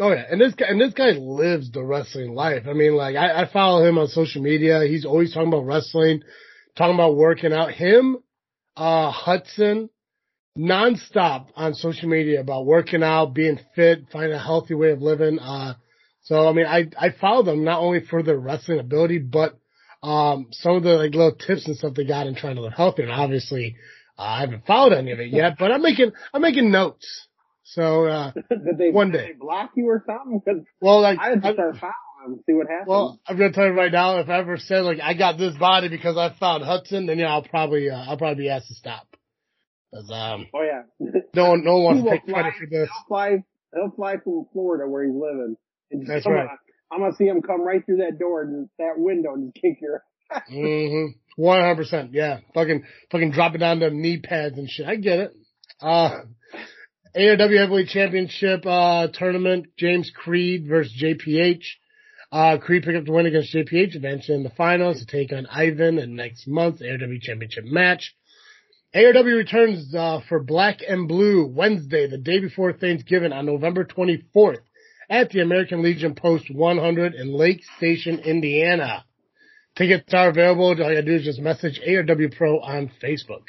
Oh 0.01 0.13
yeah, 0.13 0.25
and 0.31 0.41
this 0.41 0.55
guy 0.55 0.67
and 0.69 0.81
this 0.81 0.95
guy 0.95 1.11
lives 1.11 1.71
the 1.71 1.85
wrestling 1.85 2.35
life. 2.35 2.63
I 2.67 2.73
mean, 2.73 2.95
like 2.95 3.17
I, 3.17 3.43
I 3.43 3.53
follow 3.53 3.87
him 3.87 3.99
on 3.99 4.09
social 4.09 4.41
media. 4.41 4.83
He's 4.87 5.05
always 5.05 5.35
talking 5.35 5.49
about 5.49 5.67
wrestling, 5.67 6.23
talking 6.75 6.95
about 6.95 7.17
working 7.17 7.53
out. 7.53 7.73
Him, 7.73 8.17
uh, 8.77 9.11
Hudson, 9.11 9.91
nonstop 10.57 11.49
on 11.55 11.75
social 11.75 12.09
media 12.09 12.41
about 12.41 12.65
working 12.65 13.03
out, 13.03 13.35
being 13.35 13.61
fit, 13.77 14.07
finding 14.11 14.33
a 14.33 14.43
healthy 14.43 14.73
way 14.73 14.91
of 14.91 15.03
living. 15.03 15.39
Uh, 15.39 15.75
so 16.23 16.49
I 16.49 16.53
mean, 16.53 16.67
I 16.67 16.87
I 16.99 17.11
follow 17.21 17.43
them 17.43 17.65
not 17.65 17.81
only 17.81 18.01
for 18.01 18.23
their 18.23 18.39
wrestling 18.39 18.79
ability, 18.79 19.19
but 19.19 19.59
um 20.03 20.47
some 20.53 20.77
of 20.77 20.83
the 20.83 20.95
like 20.95 21.15
little 21.15 21.35
tips 21.35 21.67
and 21.67 21.77
stuff 21.77 21.93
they 21.93 22.07
got 22.07 22.27
in 22.27 22.35
trying 22.35 22.57
to 22.57 22.63
live 22.63 22.73
healthier. 22.73 23.05
And 23.05 23.13
obviously, 23.13 23.77
uh, 24.19 24.23
I 24.23 24.41
haven't 24.41 24.65
followed 24.67 24.95
any 24.95 25.13
of 25.13 25.21
it 25.21 25.29
yet, 25.31 25.57
but 25.59 25.71
I'm 25.71 25.83
making 25.83 26.13
I'm 26.33 26.41
making 26.41 26.71
notes. 26.71 27.27
So 27.75 28.07
uh, 28.07 28.33
did 28.51 28.79
they, 28.79 28.91
One 28.91 29.11
day. 29.13 29.29
they 29.29 29.33
block 29.39 29.71
you 29.77 29.87
or 29.89 30.03
something? 30.07 30.41
Cause 30.45 30.65
well, 30.81 31.01
like 31.01 31.19
I 31.21 31.33
I- 31.33 31.39
start 31.39 31.77
following 31.79 31.95
and 32.27 32.41
see 32.47 32.53
what 32.53 32.67
happens. 32.69 32.89
Well, 32.89 33.21
I'm 33.27 33.37
gonna 33.39 33.53
tell 33.53 33.67
you 33.67 33.73
right 33.73 33.93
now, 33.93 34.19
if 34.19 34.29
I 34.29 34.39
ever 34.39 34.57
said 34.59 34.81
like 34.81 34.99
I 35.01 35.15
got 35.15 35.39
this 35.39 35.57
body 35.57 35.89
because 35.89 36.17
I 36.17 36.35
found 36.39 36.65
Hudson, 36.65 37.07
then 37.07 37.19
yeah, 37.19 37.29
I'll 37.33 37.43
probably 37.43 37.89
uh, 37.89 37.97
I'll 37.97 38.17
probably 38.19 38.45
be 38.45 38.51
asked 38.51 38.69
to 38.69 38.75
stop. 38.75 39.07
'Cause, 39.95 40.11
um, 40.13 40.47
oh 40.55 40.63
yeah. 40.63 40.83
no 41.35 41.51
one 41.51 41.65
no 41.65 41.79
one 41.79 41.85
wants 41.85 42.05
to 42.05 42.11
take 42.11 42.27
credit 42.33 42.55
for 42.59 42.67
this. 42.71 42.89
He'll 42.89 43.07
fly, 43.09 43.31
he'll 43.75 43.91
fly 43.97 44.15
from 44.23 44.47
Florida 44.53 44.89
where 44.89 45.05
he's 45.05 45.15
living. 45.15 45.57
And 45.91 46.03
just 46.03 46.09
That's 46.13 46.25
come 46.25 46.33
right. 46.35 46.49
on. 46.49 46.59
I'm 46.93 47.01
gonna 47.01 47.15
see 47.17 47.25
him 47.27 47.41
come 47.43 47.63
right 47.63 47.85
through 47.87 47.99
that 47.99 48.19
door 48.19 48.43
and 48.43 48.69
that 48.79 48.95
window 48.97 49.35
and 49.35 49.53
just 49.53 49.63
kick 49.63 49.79
your. 49.81 50.03
Mm-hmm. 50.53 51.19
One 51.43 51.61
hundred 51.61 51.77
percent. 51.77 52.11
Yeah, 52.13 52.39
fucking 52.55 52.85
fucking 53.11 53.33
drop 53.33 53.55
it 53.55 53.59
down 53.59 53.81
to 53.81 53.91
knee 53.91 54.21
pads 54.21 54.59
and 54.59 54.69
shit. 54.69 54.87
I 54.87 54.95
get 54.97 55.19
it. 55.21 55.33
Uh, 55.81 56.21
ARW 57.17 57.59
Heavyweight 57.59 57.89
Championship 57.89 58.65
uh 58.65 59.09
tournament. 59.13 59.67
James 59.77 60.13
Creed 60.15 60.67
versus 60.69 60.95
JPH. 61.03 61.65
Uh, 62.31 62.59
Creed 62.59 62.85
picked 62.85 62.97
up 62.97 63.05
the 63.05 63.11
win 63.11 63.27
against 63.27 63.53
JPH, 63.53 63.97
advancing 63.97 64.37
in 64.37 64.43
the 64.45 64.51
finals 64.51 65.01
to 65.01 65.07
take 65.07 65.33
on 65.33 65.47
Ivan 65.47 65.99
in 65.99 66.15
next 66.15 66.47
month's 66.47 66.81
ARW 66.81 67.21
Championship 67.21 67.65
match. 67.65 68.15
ARW 68.95 69.37
returns 69.37 69.93
uh, 69.93 70.21
for 70.29 70.41
Black 70.41 70.79
and 70.87 71.09
Blue 71.09 71.47
Wednesday, 71.47 72.07
the 72.09 72.19
day 72.19 72.39
before 72.39 72.73
Thanksgiving 72.73 73.33
on 73.33 73.47
November 73.47 73.85
24th 73.85 74.63
at 75.09 75.31
the 75.31 75.41
American 75.41 75.83
Legion 75.83 76.15
Post 76.15 76.49
100 76.49 77.15
in 77.15 77.33
Lake 77.33 77.63
Station, 77.79 78.21
Indiana. 78.21 79.05
Tickets 79.77 80.15
are 80.15 80.29
available. 80.29 80.67
All 80.67 80.77
you 80.77 80.79
gotta 80.79 81.03
do 81.03 81.17
is 81.17 81.25
just 81.25 81.41
message 81.41 81.81
ARW 81.85 82.37
Pro 82.37 82.61
on 82.61 82.93
Facebook. 83.03 83.49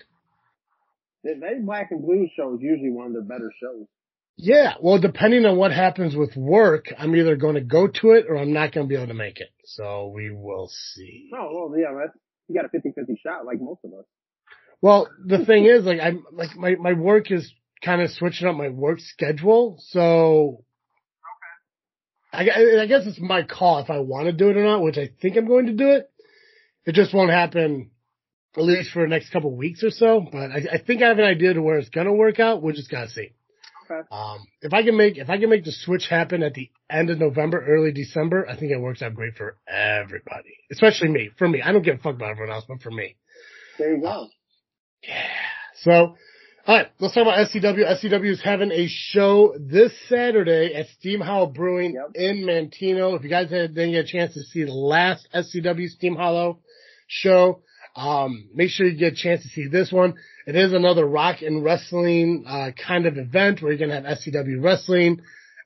That 1.24 1.62
black 1.66 1.90
and 1.92 2.02
blue 2.02 2.28
show 2.36 2.56
is 2.56 2.62
usually 2.62 2.92
one 2.92 3.08
of 3.08 3.14
their 3.14 3.22
better 3.22 3.52
shows. 3.62 3.88
Yeah, 4.38 4.74
well, 4.82 4.98
depending 4.98 5.46
on 5.46 5.58
what 5.58 5.72
happens 5.72 6.16
with 6.16 6.36
work, 6.36 6.86
I'm 6.98 7.16
either 7.16 7.36
going 7.36 7.56
to 7.56 7.62
go 7.62 7.88
to 7.88 8.12
it 8.12 8.26
or 8.28 8.38
I'm 8.38 8.54
not 8.54 8.72
going 8.72 8.88
to 8.88 8.90
be 8.90 8.96
able 8.96 9.08
to 9.08 9.14
make 9.14 9.40
it. 9.40 9.50
So 9.66 10.12
we 10.16 10.32
will 10.32 10.68
see. 10.68 11.30
Oh 11.36 11.70
well, 11.70 11.80
yeah, 11.80 11.96
that's 12.00 12.18
you 12.48 12.56
got 12.56 12.66
a 12.66 12.70
50-50 12.70 13.16
shot 13.24 13.46
like 13.46 13.62
most 13.62 13.82
of 13.86 13.92
us. 13.94 14.06
Well, 14.82 15.10
the 15.24 15.46
thing 15.46 15.66
is, 15.66 15.84
like, 15.84 16.00
I'm 16.02 16.24
like 16.32 16.56
my 16.56 16.76
my 16.76 16.94
work 16.94 17.30
is 17.30 17.54
kind 17.84 18.02
of 18.02 18.10
switching 18.10 18.48
up 18.48 18.56
my 18.56 18.70
work 18.70 19.00
schedule, 19.00 19.78
so 19.90 20.64
okay. 22.34 22.50
I, 22.52 22.82
I 22.82 22.86
guess 22.88 23.06
it's 23.06 23.20
my 23.22 23.44
call 23.44 23.80
if 23.80 23.92
I 23.92 24.00
want 24.00 24.26
to 24.26 24.34
do 24.34 24.50
it 24.50 24.58
or 24.58 24.64
not, 24.64 24.82
which 24.82 24.98
I 24.98 25.12
think 25.22 25.38
I'm 25.38 25.48
going 25.48 25.68
to 25.68 25.74
do 25.74 25.90
it. 25.92 26.10
it 26.86 26.96
just 26.96 27.14
won't 27.14 27.30
happen 27.30 27.92
at 28.58 28.64
least 28.64 28.92
for 28.92 29.02
the 29.04 29.08
next 29.08 29.30
couple 29.32 29.56
weeks 29.56 29.84
or 29.84 29.92
so. 29.92 30.26
But 30.32 30.52
I, 30.52 30.62
I 30.74 30.78
think 30.86 31.02
I 31.02 31.08
have 31.08 31.20
an 31.20 31.26
idea 31.26 31.54
to 31.54 31.62
where 31.62 31.78
it's 31.78 31.90
gonna 31.90 32.14
work 32.14 32.40
out. 32.40 32.62
We're 32.62 32.74
just 32.74 32.90
gotta 32.92 33.10
see. 33.10 33.32
Okay. 33.90 34.08
Um, 34.12 34.40
if 34.62 34.74
I 34.74 34.84
can 34.84 34.96
make 34.96 35.18
if 35.18 35.30
I 35.30 35.38
can 35.38 35.50
make 35.50 35.66
the 35.66 35.72
switch 35.72 36.08
happen 36.10 36.44
at 36.44 36.54
the 36.54 36.70
end 36.90 37.10
of 37.10 37.20
November, 37.20 37.64
early 37.68 37.92
December, 37.92 38.48
I 38.48 38.56
think 38.58 38.72
it 38.72 38.78
works 38.80 39.02
out 39.02 39.16
great 39.16 39.36
for 39.36 39.58
everybody, 39.68 40.56
especially 40.72 41.10
me. 41.10 41.30
For 41.38 41.48
me, 41.48 41.62
I 41.62 41.72
don't 41.72 41.82
give 41.84 41.96
a 41.96 41.98
fuck 42.02 42.16
about 42.16 42.32
everyone 42.32 42.54
else, 42.54 42.66
but 42.68 42.82
for 42.82 42.92
me, 42.92 43.16
There 43.78 43.96
you 43.96 44.02
go. 44.02 44.28
yeah. 45.08 45.28
So, 45.84 45.92
all 46.68 46.78
right, 46.78 46.88
let's 47.00 47.14
talk 47.16 47.24
about 47.24 47.48
SCW. 47.50 47.86
SCW 48.04 48.30
is 48.32 48.42
having 48.42 48.72
a 48.72 48.88
show 48.88 49.56
this 49.60 49.92
Saturday 50.08 50.74
at 50.76 50.88
Steam 51.00 51.20
Hollow 51.20 51.48
Brewing 51.48 51.96
Yep. 51.96 52.12
in 52.16 52.44
Manteno. 52.46 53.18
If 53.18 53.24
you 53.24 53.30
guys 53.30 53.50
had, 53.50 53.74
didn't 53.74 53.92
get 53.94 54.06
a 54.06 54.08
chance 54.08 54.34
to 54.36 54.44
see 54.44 54.64
the 54.64 54.72
last 54.74 55.28
SCW 55.34 55.90
Steam 55.90 56.16
Hollow 56.16 56.60
show, 57.08 57.62
um, 57.96 58.50
make 58.54 58.70
sure 58.70 58.86
you 58.86 58.98
get 58.98 59.14
a 59.14 59.16
chance 59.16 59.44
to 59.44 59.50
see 59.50 59.68
this 59.68 59.92
one. 59.92 60.16
It 60.48 60.56
is 60.56 60.74
another 60.74 61.06
rock 61.06 61.42
and 61.42 61.64
wrestling 61.64 62.46
uh, 62.48 62.72
kind 62.86 63.06
of 63.06 63.18
event 63.18 63.62
where 63.62 63.72
you're 63.72 63.88
gonna 63.88 64.08
have 64.08 64.18
SCW 64.18 64.64
wrestling 64.64 65.22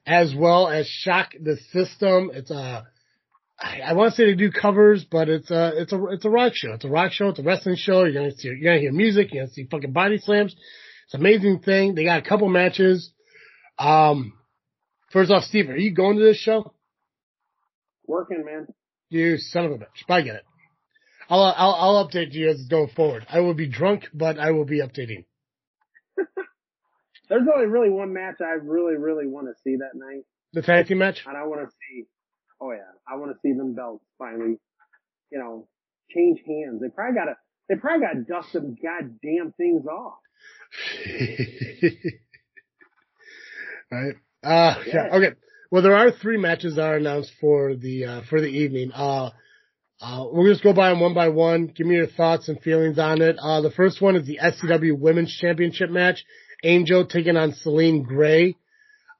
as 0.06 0.34
well 0.36 0.68
as 0.68 0.88
Shock 0.88 1.34
the 1.42 1.58
System. 1.72 2.32
It's 2.34 2.52
a 2.52 2.88
I, 3.58 3.80
I 3.88 3.94
want 3.94 4.12
to 4.12 4.16
say 4.16 4.26
they 4.26 4.36
do 4.36 4.52
covers, 4.52 5.06
but 5.10 5.30
it's 5.30 5.50
a 5.50 5.82
it's 5.82 5.94
a 5.94 6.06
it's 6.08 6.26
a 6.26 6.30
rock 6.30 6.54
show. 6.56 6.74
It's 6.74 6.86
a 6.86 6.90
rock 6.90 7.12
show. 7.12 7.30
It's 7.30 7.40
a 7.40 7.44
wrestling 7.44 7.78
show. 7.78 8.04
You're 8.04 8.14
gonna 8.14 8.36
see 8.36 8.50
you're 8.50 8.72
gonna 8.72 8.80
hear 8.80 8.92
music. 8.92 9.34
You're 9.34 9.44
gonna 9.44 9.54
see 9.54 9.68
fucking 9.70 9.94
body 9.94 10.18
slams. 10.18 10.54
It's 11.06 11.14
an 11.14 11.22
amazing 11.22 11.60
thing. 11.60 11.96
They 11.96 12.04
got 12.04 12.26
a 12.26 12.28
couple 12.28 12.50
matches. 12.50 13.12
Um, 13.78 14.34
first 15.12 15.32
off, 15.32 15.44
Steve, 15.44 15.70
are 15.70 15.78
you 15.78 15.94
going 15.94 16.18
to 16.18 16.24
this 16.24 16.38
show? 16.38 16.74
Working, 18.08 18.44
man. 18.46 18.68
You 19.10 19.38
son 19.38 19.66
of 19.66 19.72
a 19.72 19.76
bitch. 19.76 20.04
But 20.08 20.14
I 20.16 20.22
get 20.22 20.36
it. 20.36 20.44
I'll 21.30 21.42
I'll 21.44 21.74
I'll 21.74 22.08
update 22.08 22.34
you 22.34 22.50
as 22.50 22.66
going 22.70 22.90
forward. 22.90 23.26
I 23.30 23.40
will 23.42 23.54
be 23.54 23.68
drunk, 23.68 24.08
but 24.14 24.38
I 24.40 24.52
will 24.52 24.66
be 24.66 24.80
updating. 24.82 25.26
There's 27.30 27.48
only 27.54 27.66
really 27.68 27.90
one 27.90 28.14
match 28.14 28.36
I 28.42 28.54
really, 28.62 28.96
really 28.96 29.26
want 29.28 29.48
to 29.48 29.54
see 29.64 29.78
that 29.78 29.96
night, 29.96 30.24
The 30.54 30.62
tag 30.62 30.88
team 30.88 31.00
match. 31.00 31.24
and 31.26 31.36
I 31.36 31.46
want 31.46 31.62
to 31.62 31.68
see. 31.72 32.04
Oh 32.62 32.72
yeah, 32.72 32.92
I 33.08 33.16
want 33.18 33.32
to 33.32 33.40
see 33.42 33.54
them 33.54 33.74
belts 33.74 34.06
finally. 34.20 34.60
You 35.32 35.40
know, 35.40 35.68
change 36.14 36.40
hands. 36.46 36.82
They 36.82 36.90
probably 36.90 37.16
got 37.16 37.26
to. 37.26 37.36
They 37.68 37.76
probably 37.76 38.06
got 38.06 38.14
to 38.14 38.22
dust 38.22 38.52
some 38.54 38.76
goddamn 38.82 39.54
things 39.58 39.86
off. 39.88 40.20
right. 43.92 44.16
Uh, 44.44 44.76
yeah. 44.86 44.94
Yeah. 44.94 45.16
Okay. 45.18 45.30
Well, 45.72 45.82
there 45.82 45.96
are 45.96 46.12
three 46.12 46.38
matches 46.38 46.76
that 46.76 46.84
are 46.86 46.98
announced 46.98 47.32
for 47.42 47.76
the 47.76 48.06
uh, 48.06 48.22
for 48.30 48.40
the 48.40 48.48
evening. 48.48 48.92
Uh, 48.92 49.32
uh, 50.02 50.26
we'll 50.30 50.52
just 50.52 50.64
go 50.64 50.74
by 50.74 50.90
them 50.90 51.00
one 51.00 51.14
by 51.14 51.30
one. 51.30 51.68
Give 51.68 51.88
me 51.88 51.96
your 51.96 52.08
thoughts 52.08 52.50
and 52.50 52.60
feelings 52.60 53.00
on 53.00 53.22
it. 53.22 53.38
Uh, 53.42 53.62
the 53.62 53.72
first 53.72 54.02
one 54.02 54.16
is 54.16 54.28
the 54.28 54.40
SCW 54.42 54.98
Women's 54.98 55.36
Championship 55.36 55.90
match. 55.90 56.26
Angel 56.64 57.06
taking 57.06 57.38
on 57.38 57.54
Celine 57.54 58.04
Gray. 58.04 58.56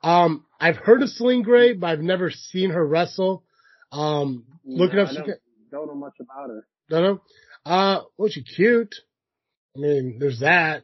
Um, 0.04 0.46
I've 0.60 0.78
heard 0.78 1.02
of 1.02 1.10
Celine 1.10 1.44
Gray, 1.44 1.74
but 1.74 1.88
I've 1.88 2.02
never 2.02 2.30
seen 2.30 2.72
her 2.72 2.86
wrestle. 2.86 3.44
Um, 3.92 4.46
looking 4.66 5.00
up, 5.00 5.10
I 5.10 5.14
don't, 5.14 5.30
don't 5.72 5.88
know 5.88 5.96
much 5.96 6.16
about 6.20 6.50
her. 6.50 6.68
don't 6.90 7.04
know. 7.04 7.22
Uh, 7.66 8.02
well, 8.18 8.30
she's 8.30 8.44
cute. 8.56 8.94
I 9.76 9.80
mean, 9.80 10.18
there's 10.20 10.40
that. 10.40 10.84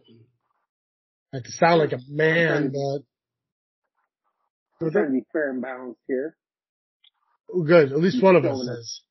I 1.33 1.37
have 1.37 1.43
to 1.43 1.51
sound 1.51 1.79
like 1.79 1.93
a 1.93 1.99
man, 2.09 2.73
but 2.73 3.03
I'm 4.85 4.91
trying 4.91 5.05
to 5.05 5.11
be 5.11 5.25
fair 5.31 5.51
and 5.51 5.61
balanced 5.61 6.01
here. 6.07 6.35
Good. 7.65 7.91
At 7.91 7.99
least 7.99 8.21
one 8.23 8.35
of 8.35 8.45
us 8.45 8.59
is. 8.59 9.01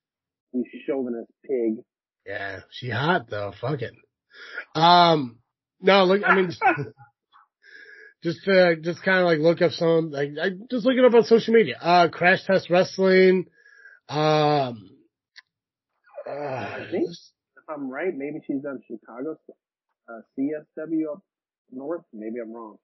You 0.53 0.65
chauvinist 0.87 1.31
pig. 1.47 1.85
Yeah, 2.27 2.61
she 2.71 2.91
hot 2.91 3.29
though. 3.31 3.53
Fuck 3.61 3.83
it. 3.83 3.95
Um, 4.75 5.39
no, 5.81 6.05
look, 6.05 6.23
I 6.27 6.35
mean, 6.35 6.47
just, 6.51 6.63
just, 8.23 8.49
uh, 8.49 8.75
just 8.83 9.03
kind 9.03 9.21
of 9.21 9.25
like 9.27 9.39
look 9.39 9.63
up 9.63 9.73
some, 9.73 10.11
like, 10.11 10.31
I 10.41 10.51
just 10.71 10.85
look 10.85 10.97
it 10.97 11.05
up 11.05 11.15
on 11.15 11.25
social 11.25 11.55
media. 11.55 11.77
Uh, 11.81 12.09
Crash 12.09 12.45
Test 12.45 12.71
Wrestling. 12.71 13.47
Um, 14.09 14.91
uh, 16.27 16.31
I 16.31 16.87
think 16.91 17.09
if 17.09 17.65
I'm 17.69 17.89
right, 17.91 18.13
maybe 18.15 18.41
she's 18.47 18.63
done 18.63 18.81
Chicago, 18.87 19.39
uh, 20.09 20.21
CSW 20.39 21.13
up 21.13 21.23
north. 21.71 22.05
Maybe 22.13 22.37
I'm 22.43 22.53
wrong. 22.53 22.77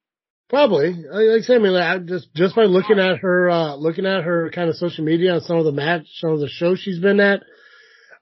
Probably. 0.48 0.92
Like 0.92 1.40
I 1.40 1.40
said, 1.42 1.56
I 1.56 1.59
mean, 1.59 1.72
like, 1.72 2.04
just 2.06 2.32
just 2.35 2.54
by 2.54 2.64
looking 2.64 3.00
at 3.00 3.18
her, 3.18 3.50
uh, 3.50 3.74
looking 3.74 4.06
at 4.06 4.22
her 4.22 4.50
kind 4.54 4.68
of 4.70 4.76
social 4.76 5.04
media 5.04 5.35
and 5.35 5.42
some 5.42 5.56
of 5.56 5.64
the 5.64 5.72
match, 5.72 6.06
some 6.20 6.30
of 6.30 6.40
the 6.40 6.48
shows 6.48 6.78
she's 6.78 7.00
been 7.00 7.18
at, 7.18 7.42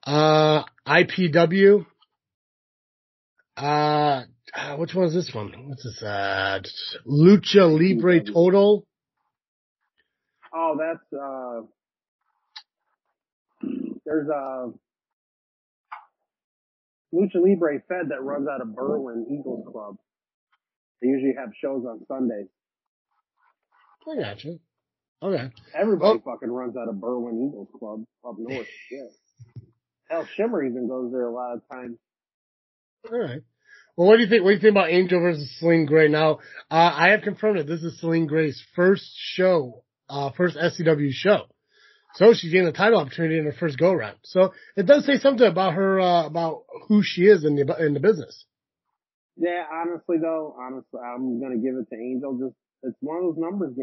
uh, 0.06 0.64
IPW, 0.87 1.84
uh, 3.56 4.22
uh, 4.54 4.76
which 4.76 4.94
one 4.94 5.06
is 5.06 5.14
this 5.14 5.34
one? 5.34 5.52
What's 5.68 5.84
this? 5.84 6.02
Uh, 6.02 6.60
Lucha 7.06 7.68
Libre 7.70 8.24
Total. 8.24 8.87
Oh, 10.54 10.78
that's 10.78 11.12
uh. 11.12 11.66
There's 14.06 14.28
a 14.28 14.70
Lucha 17.14 17.37
Libre 17.37 17.82
Fed 17.88 18.10
that 18.10 18.22
runs 18.22 18.48
out 18.48 18.60
of 18.60 18.68
Berwyn 18.68 19.24
Eagles 19.30 19.66
Club. 19.70 19.96
They 21.05 21.11
usually 21.11 21.35
have 21.37 21.51
shows 21.61 21.85
on 21.85 22.01
Sundays. 22.09 22.47
I 24.11 24.21
got 24.23 24.43
you. 24.43 24.59
Okay. 25.23 25.51
Everybody 25.75 26.19
Well- 26.25 26.35
fucking 26.35 26.51
runs 26.51 26.77
out 26.79 26.88
of 26.88 26.95
Berwyn 26.95 27.47
Eagles 27.47 27.69
Club 27.79 28.05
up 28.27 28.37
north. 28.38 28.67
Yeah. 28.90 29.62
Hell, 30.09 30.27
Shimmer 30.35 30.64
even 30.64 30.88
goes 30.88 31.12
there 31.12 31.27
a 31.27 31.33
lot 31.33 31.55
of 31.57 31.61
times. 31.71 31.99
All 33.12 33.19
right. 33.19 33.43
Well, 33.97 34.09
what 34.09 34.17
do 34.17 34.23
you 34.23 34.29
think? 34.29 34.43
What 34.45 34.51
do 34.51 34.55
you 34.55 34.61
think 34.61 34.73
about 34.73 34.90
Angel 34.90 35.21
versus 35.21 35.59
Celine 35.59 35.85
Gray? 35.85 36.09
Now, 36.09 36.38
uh, 36.71 36.93
I 36.95 37.11
have 37.11 37.21
confirmed 37.23 37.59
that 37.59 37.67
this 37.67 37.83
is 37.83 38.01
Celine 38.01 38.27
Gray's 38.27 38.62
first 38.75 39.05
show, 39.14 39.85
uh, 40.09 40.31
first 40.31 40.57
SCW 40.57 41.11
show. 41.12 41.43
So 42.14 42.33
she's 42.33 42.51
getting 42.51 42.67
the 42.67 42.73
title 42.73 42.99
opportunity 42.99 43.38
in 43.38 43.45
her 43.45 43.53
first 43.53 43.79
go 43.79 43.93
round. 43.93 44.17
So 44.23 44.55
it 44.77 44.87
does 44.87 45.05
say 45.05 45.19
something 45.19 45.47
about 45.47 45.75
her, 45.75 46.01
uh, 46.01 46.27
about 46.27 46.64
who 46.88 47.03
she 47.05 47.23
is 47.23 47.45
in 47.45 47.57
the, 47.57 47.85
in 47.85 47.93
the 47.93 48.01
business. 48.01 48.45
Yeah, 49.37 49.64
honestly 49.73 50.18
though, 50.20 50.55
honestly, 50.59 51.01
I'm 51.01 51.40
gonna 51.40 51.59
give 51.59 51.77
it 51.77 51.88
to 51.90 51.97
Angel. 52.01 52.38
Just 52.38 52.57
it's 52.83 52.97
one 53.01 53.18
of 53.18 53.25
those 53.25 53.38
numbers. 53.38 53.77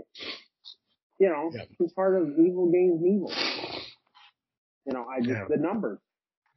You 1.19 1.29
know, 1.29 1.51
Yeah. 1.53 1.65
she's 1.77 1.93
part 1.93 2.15
of 2.21 2.29
Evil 2.39 2.71
Games 2.71 3.01
Evil. 3.05 3.31
You 4.85 4.93
know, 4.93 5.05
I 5.05 5.19
just 5.19 5.29
Yeah. 5.31 5.45
the 5.49 5.57
numbers. 5.57 5.99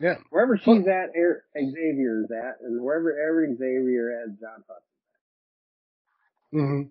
Yeah. 0.01 0.19
Wherever 0.31 0.57
she's 0.59 0.87
at, 0.87 1.11
Er- 1.17 1.45
Xavier's 1.57 2.31
at, 2.31 2.61
and 2.63 2.83
wherever 2.83 3.19
every 3.21 3.55
Xavier 3.57 4.23
at, 4.23 4.41
John 4.41 4.65
Hudson. 4.69 4.85
hmm 6.53 6.83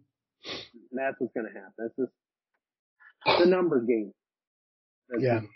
And 0.45 0.99
that's 0.99 1.19
what's 1.19 1.33
gonna 1.33 1.49
happen. 1.49 1.73
That's 1.77 1.95
just 1.95 3.39
the 3.39 3.45
numbers 3.45 3.85
game. 3.87 4.13
That's 5.09 5.23
Yeah. 5.23 5.39
just- 5.41 5.51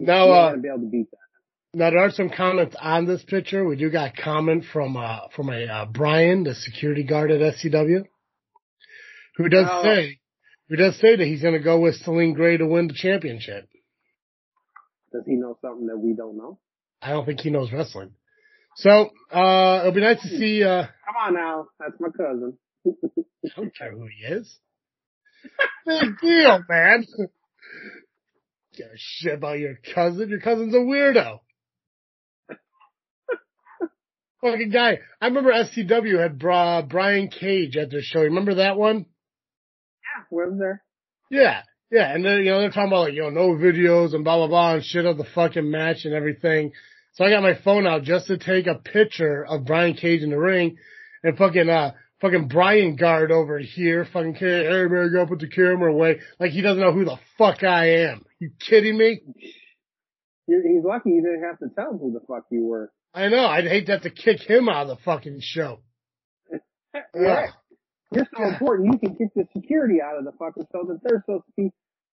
Now, 0.00 0.30
uh, 0.30 0.50
gonna 0.50 0.62
be 0.62 0.68
able 0.68 0.80
to 0.80 0.86
beat 0.86 1.10
that. 1.10 1.25
Now 1.76 1.90
there 1.90 1.98
are 1.98 2.10
some 2.10 2.30
comments 2.30 2.74
on 2.80 3.04
this 3.04 3.22
picture. 3.22 3.62
We 3.66 3.76
do 3.76 3.90
got 3.90 4.12
a 4.18 4.22
comment 4.22 4.64
from, 4.72 4.96
uh, 4.96 5.28
from 5.36 5.50
a, 5.50 5.66
uh, 5.66 5.84
Brian, 5.84 6.42
the 6.42 6.54
security 6.54 7.04
guard 7.04 7.30
at 7.30 7.40
SCW, 7.42 8.04
who 9.36 9.48
does 9.50 9.66
Oh. 9.70 9.82
say, 9.82 10.18
who 10.70 10.76
does 10.76 10.96
say 10.98 11.16
that 11.16 11.24
he's 11.26 11.42
going 11.42 11.52
to 11.54 11.60
go 11.60 11.78
with 11.78 11.94
Celine 11.96 12.32
Gray 12.32 12.56
to 12.56 12.66
win 12.66 12.88
the 12.88 12.94
championship. 12.94 13.68
Does 15.12 15.24
he 15.26 15.34
know 15.34 15.58
something 15.60 15.86
that 15.88 15.98
we 15.98 16.14
don't 16.14 16.38
know? 16.38 16.58
I 17.02 17.10
don't 17.10 17.26
think 17.26 17.40
he 17.40 17.50
knows 17.50 17.70
wrestling. 17.70 18.14
So, 18.76 19.10
uh, 19.30 19.80
it'll 19.80 19.92
be 19.92 20.00
nice 20.00 20.20
to 20.22 20.28
see, 20.28 20.64
uh, 20.64 20.86
Come 21.04 21.16
on 21.26 21.34
now, 21.34 21.66
that's 21.78 22.00
my 22.00 22.08
cousin. 22.08 22.56
I 22.86 23.48
don't 23.54 23.76
care 23.76 23.92
who 23.92 24.06
he 24.06 24.34
is. 24.34 24.58
Big 25.86 26.18
deal, 26.22 26.60
man. 26.68 27.06
Give 28.76 28.86
a 28.86 28.96
shit 28.96 29.34
about 29.34 29.58
your 29.58 29.78
cousin. 29.94 30.30
Your 30.30 30.40
cousin's 30.40 30.74
a 30.74 30.78
weirdo. 30.78 31.40
Fucking 34.46 34.70
guy. 34.70 34.98
I 35.20 35.26
remember 35.26 35.50
SCW 35.52 36.20
had 36.20 36.38
Bra- 36.38 36.82
Brian 36.82 37.28
Cage 37.28 37.76
at 37.76 37.90
their 37.90 38.00
show. 38.00 38.20
Remember 38.20 38.54
that 38.56 38.76
one? 38.76 38.98
Yeah, 38.98 40.24
was 40.30 40.56
there? 40.56 40.84
Yeah. 41.30 41.62
Yeah. 41.90 42.14
And 42.14 42.24
then, 42.24 42.38
you 42.38 42.44
know, 42.46 42.60
they're 42.60 42.70
talking 42.70 42.86
about 42.86 43.06
like, 43.06 43.14
you 43.14 43.22
know, 43.22 43.30
no 43.30 43.48
videos 43.56 44.14
and 44.14 44.22
blah, 44.22 44.36
blah, 44.36 44.46
blah 44.46 44.74
and 44.74 44.84
shit 44.84 45.04
of 45.04 45.18
the 45.18 45.26
fucking 45.34 45.68
match 45.68 46.04
and 46.04 46.14
everything. 46.14 46.70
So 47.14 47.24
I 47.24 47.30
got 47.30 47.42
my 47.42 47.54
phone 47.64 47.88
out 47.88 48.04
just 48.04 48.28
to 48.28 48.38
take 48.38 48.68
a 48.68 48.76
picture 48.76 49.44
of 49.44 49.64
Brian 49.64 49.94
Cage 49.94 50.22
in 50.22 50.30
the 50.30 50.38
ring 50.38 50.76
and 51.24 51.36
fucking, 51.36 51.68
uh, 51.68 51.92
fucking 52.20 52.46
Brian 52.46 52.94
Guard 52.94 53.32
over 53.32 53.58
here 53.58 54.06
fucking, 54.12 54.36
hey 54.36 54.86
man, 54.88 55.12
go 55.12 55.26
put 55.26 55.40
the 55.40 55.48
camera 55.48 55.92
away. 55.92 56.20
Like 56.38 56.52
he 56.52 56.62
doesn't 56.62 56.80
know 56.80 56.92
who 56.92 57.04
the 57.04 57.18
fuck 57.36 57.64
I 57.64 58.04
am. 58.04 58.24
You 58.38 58.52
kidding 58.60 58.96
me? 58.96 59.22
He's 60.46 60.84
lucky 60.84 61.10
you 61.10 61.22
didn't 61.22 61.42
have 61.42 61.58
to 61.58 61.74
tell 61.74 61.90
him 61.90 61.98
who 61.98 62.12
the 62.12 62.20
fuck 62.28 62.44
you 62.52 62.64
were. 62.64 62.92
I 63.16 63.28
know. 63.28 63.46
I'd 63.46 63.66
hate 63.66 63.86
to 63.86 63.92
have 63.92 64.02
to 64.02 64.10
kick 64.10 64.40
him 64.40 64.68
out 64.68 64.82
of 64.82 64.88
the 64.88 65.02
fucking 65.02 65.38
show. 65.40 65.80
Yeah. 67.14 67.46
You're 68.12 68.26
so 68.36 68.44
important, 68.44 68.92
you 68.92 68.98
can 68.98 69.16
kick 69.16 69.28
the 69.34 69.48
security 69.56 70.00
out 70.00 70.18
of 70.18 70.24
the 70.24 70.32
fucking 70.32 70.66
show 70.70 70.84
that 70.86 71.00
they're 71.02 71.22
supposed 71.26 71.44
to 71.46 71.52
be 71.56 71.72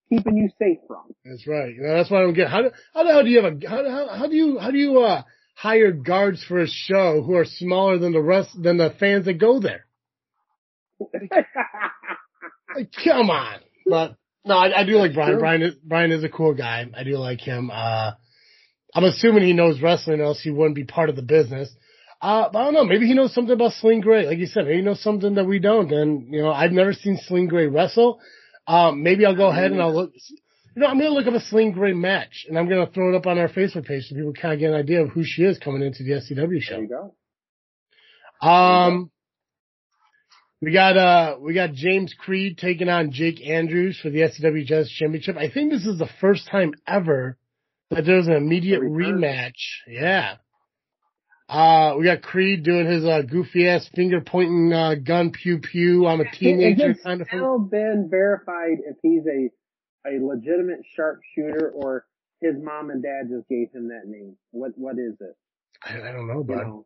keeping 0.10 0.38
you 0.38 0.50
safe 0.58 0.80
from. 0.88 1.04
That's 1.24 1.46
right. 1.46 1.76
You 1.76 1.82
know, 1.84 1.96
that's 1.96 2.10
why 2.10 2.20
I 2.20 2.22
don't 2.22 2.34
get 2.34 2.50
how 2.50 2.64
do, 2.64 2.72
how 2.94 3.04
the 3.04 3.12
hell 3.12 3.24
do 3.24 3.30
you 3.30 3.44
have 3.44 3.54
a 3.54 3.70
how, 3.70 3.90
how, 3.90 4.16
how 4.18 4.28
do 4.28 4.36
you 4.36 4.58
how 4.60 4.72
do 4.72 4.78
you 4.78 5.02
uh 5.02 5.24
hire 5.56 5.92
guards 5.92 6.44
for 6.44 6.60
a 6.62 6.68
show 6.68 7.22
who 7.22 7.36
are 7.36 7.46
smaller 7.46 8.00
than 8.00 8.12
the 8.12 8.22
rest 8.22 8.50
than 8.60 8.78
the 8.78 8.94
fans 9.00 9.26
that 9.26 9.40
go 9.40 9.60
there? 9.60 9.86
Like, 12.76 12.90
come 13.04 13.30
on. 13.30 13.60
But 13.86 14.16
no, 14.46 14.56
I, 14.56 14.82
I 14.82 14.84
do 14.84 14.94
like 14.94 15.14
Brian. 15.14 15.34
True. 15.34 15.40
Brian 15.40 15.62
is 15.62 15.76
Brian 15.84 16.12
is 16.12 16.24
a 16.24 16.30
cool 16.30 16.56
guy. 16.56 16.86
I 16.98 17.04
do 17.04 17.18
like 17.18 17.40
him. 17.40 17.70
Uh, 17.72 18.14
I'm 18.96 19.04
assuming 19.04 19.44
he 19.44 19.54
knows 19.54 19.82
wrestling, 19.82 20.22
else 20.22 20.42
he 20.42 20.52
wouldn't 20.52 20.76
be 20.76 20.84
part 20.84 21.10
of 21.10 21.16
the 21.16 21.22
business. 21.24 21.70
Uh, 22.22 22.50
but 22.52 22.60
I 22.60 22.64
don't 22.66 22.74
know. 22.74 22.86
Maybe 22.86 23.06
he 23.08 23.14
knows 23.14 23.34
something 23.34 23.54
about 23.54 23.74
Celine 23.74 24.00
Gray. 24.02 24.26
Like 24.26 24.38
you 24.38 24.46
said, 24.46 24.66
maybe 24.66 24.78
he 24.78 24.82
knows 24.84 25.02
something 25.02 25.36
that 25.36 25.46
we 25.46 25.60
don't. 25.60 25.92
And 25.92 26.34
you 26.34 26.42
know, 26.42 26.52
I've 26.52 26.72
never 26.72 26.94
seen 26.94 27.18
Celine 27.18 27.48
Gray 27.48 27.68
wrestle. 27.68 28.20
Um, 28.66 29.04
maybe 29.04 29.26
I'll 29.26 29.36
go 29.36 29.48
ahead 29.50 29.72
and 29.72 29.82
I'll 29.82 29.94
look. 29.94 30.12
You 30.76 30.82
know, 30.82 30.88
I'm 30.88 30.98
gonna 30.98 31.10
look 31.12 31.28
up 31.28 31.34
a 31.34 31.40
Celine 31.42 31.72
Gray 31.74 31.94
match, 31.94 32.46
and 32.48 32.58
I'm 32.58 32.70
gonna 32.70 32.88
throw 32.88 33.14
it 33.14 33.18
up 33.18 33.28
on 33.28 33.38
our 33.38 33.50
Facebook 33.50 33.86
page 33.86 34.06
so 34.06 34.16
people 34.16 34.34
kind 34.34 34.54
of 34.54 34.60
get 34.60 34.70
an 34.72 34.76
idea 34.76 35.02
of 35.04 35.10
who 35.10 35.24
she 35.26 35.44
is 35.44 35.60
coming 35.60 35.82
into 35.84 36.04
the 36.04 36.12
SCW 36.12 36.36
There 36.50 36.62
show. 36.62 36.80
you 36.80 36.88
go. 36.88 38.48
Um, 38.48 39.12
we 40.62 40.72
got 40.72 40.96
uh 40.96 41.36
we 41.42 41.54
got 41.54 41.74
James 41.74 42.16
Creed 42.18 42.58
taking 42.58 42.88
on 42.88 43.12
Jake 43.12 43.46
Andrews 43.46 44.00
for 44.02 44.10
the 44.10 44.20
SCW 44.20 44.66
Jazz 44.66 44.90
Championship. 44.90 45.36
I 45.36 45.50
think 45.50 45.72
this 45.72 45.86
is 45.86 46.00
the 46.00 46.10
first 46.22 46.48
time 46.50 46.74
ever 46.88 47.38
that 47.96 48.06
there's 48.06 48.28
an 48.28 48.34
immediate 48.34 48.82
rematch. 48.82 49.82
Yeah. 49.88 50.36
Uh, 51.50 51.96
we 51.98 52.06
got 52.06 52.22
Creed 52.22 52.64
doing 52.64 52.86
his 52.88 53.06
uh, 53.06 53.22
goofy 53.22 53.68
ass 53.68 53.88
finger 53.94 54.22
pointing 54.22 54.72
uh, 54.74 54.96
gun 54.96 55.32
pew 55.32 55.60
pew. 55.60 56.08
I'm 56.08 56.22
a 56.22 56.32
teenager 56.32 56.92
it 56.92 57.04
kind 57.04 57.22
of 57.22 57.28
thing. 57.30 57.40
still 57.40 57.60
been 57.60 58.08
verified 58.10 58.78
if 58.86 58.98
he's 59.02 59.24
a 59.28 59.50
a 60.06 60.20
legitimate 60.24 60.80
sharpshooter 60.96 61.72
or 61.76 62.06
his 62.42 62.56
mom 62.62 62.90
and 62.90 63.02
dad 63.02 63.30
just 63.30 63.48
gave 63.48 63.72
him 63.74 63.90
that 63.90 64.06
name? 64.06 64.36
What 64.52 64.72
what 64.78 64.96
is 64.98 65.16
it? 65.20 65.36
I, 65.84 66.10
I 66.10 66.12
don't 66.12 66.28
know, 66.28 66.40
You 66.40 66.44
but 66.46 66.58
know, 66.58 66.86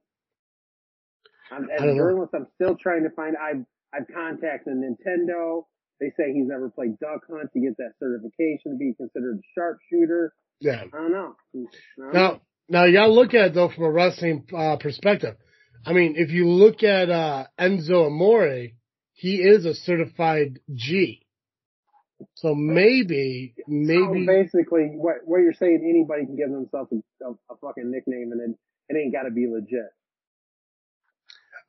I'm, 1.52 1.70
as 1.70 1.82
a 1.82 1.86
don't 1.86 1.98
know. 1.98 2.04
journalist, 2.04 2.34
I'm 2.36 2.48
still 2.56 2.76
trying 2.76 3.04
to 3.04 3.10
find. 3.12 3.36
I've 3.38 3.64
I've 3.94 4.08
contacted 4.14 4.74
Nintendo. 4.74 5.64
They 6.00 6.12
say 6.18 6.34
he's 6.34 6.48
never 6.48 6.70
played 6.70 7.00
duck 7.00 7.22
hunt 7.32 7.52
to 7.54 7.60
get 7.60 7.78
that 7.78 7.94
certification 8.00 8.74
to 8.74 8.78
be 8.78 8.94
considered 8.98 9.38
a 9.40 9.46
sharpshooter. 9.56 10.34
Yeah. 10.60 10.84
I 10.94 10.98
don't 10.98 11.12
know. 11.12 11.36
I 11.56 11.58
don't 11.58 12.14
know. 12.14 12.20
Now, 12.20 12.42
now 12.70 12.84
you 12.86 12.94
gotta 12.94 13.12
look 13.12 13.34
at 13.34 13.48
it 13.48 13.54
though 13.54 13.70
from 13.70 13.84
a 13.86 13.92
wrestling 13.92 14.46
uh, 14.56 14.78
perspective. 14.78 15.36
I 15.86 15.94
mean, 15.94 16.16
if 16.18 16.32
you 16.32 16.50
look 16.50 16.84
at 16.84 17.10
uh, 17.10 17.46
Enzo 17.60 18.08
Amore, 18.08 18.68
he 19.14 19.36
is 19.38 19.66
a 19.66 19.74
certified 19.74 20.60
G. 20.74 21.24
So 22.34 22.56
maybe, 22.56 23.54
So 23.58 23.64
maybe, 23.68 24.26
basically, 24.26 24.90
what 24.96 25.18
what 25.26 25.38
you're 25.38 25.54
saying, 25.54 25.82
anybody 25.88 26.26
can 26.26 26.36
give 26.36 26.50
themselves 26.52 26.92
a, 26.92 27.26
a, 27.26 27.32
a 27.32 27.58
fucking 27.62 27.90
nickname, 27.92 28.32
and 28.32 28.42
it, 28.42 28.58
it 28.90 28.98
ain't 29.00 29.14
got 29.14 29.24
to 29.24 29.32
be 29.32 29.48
legit. 29.48 29.86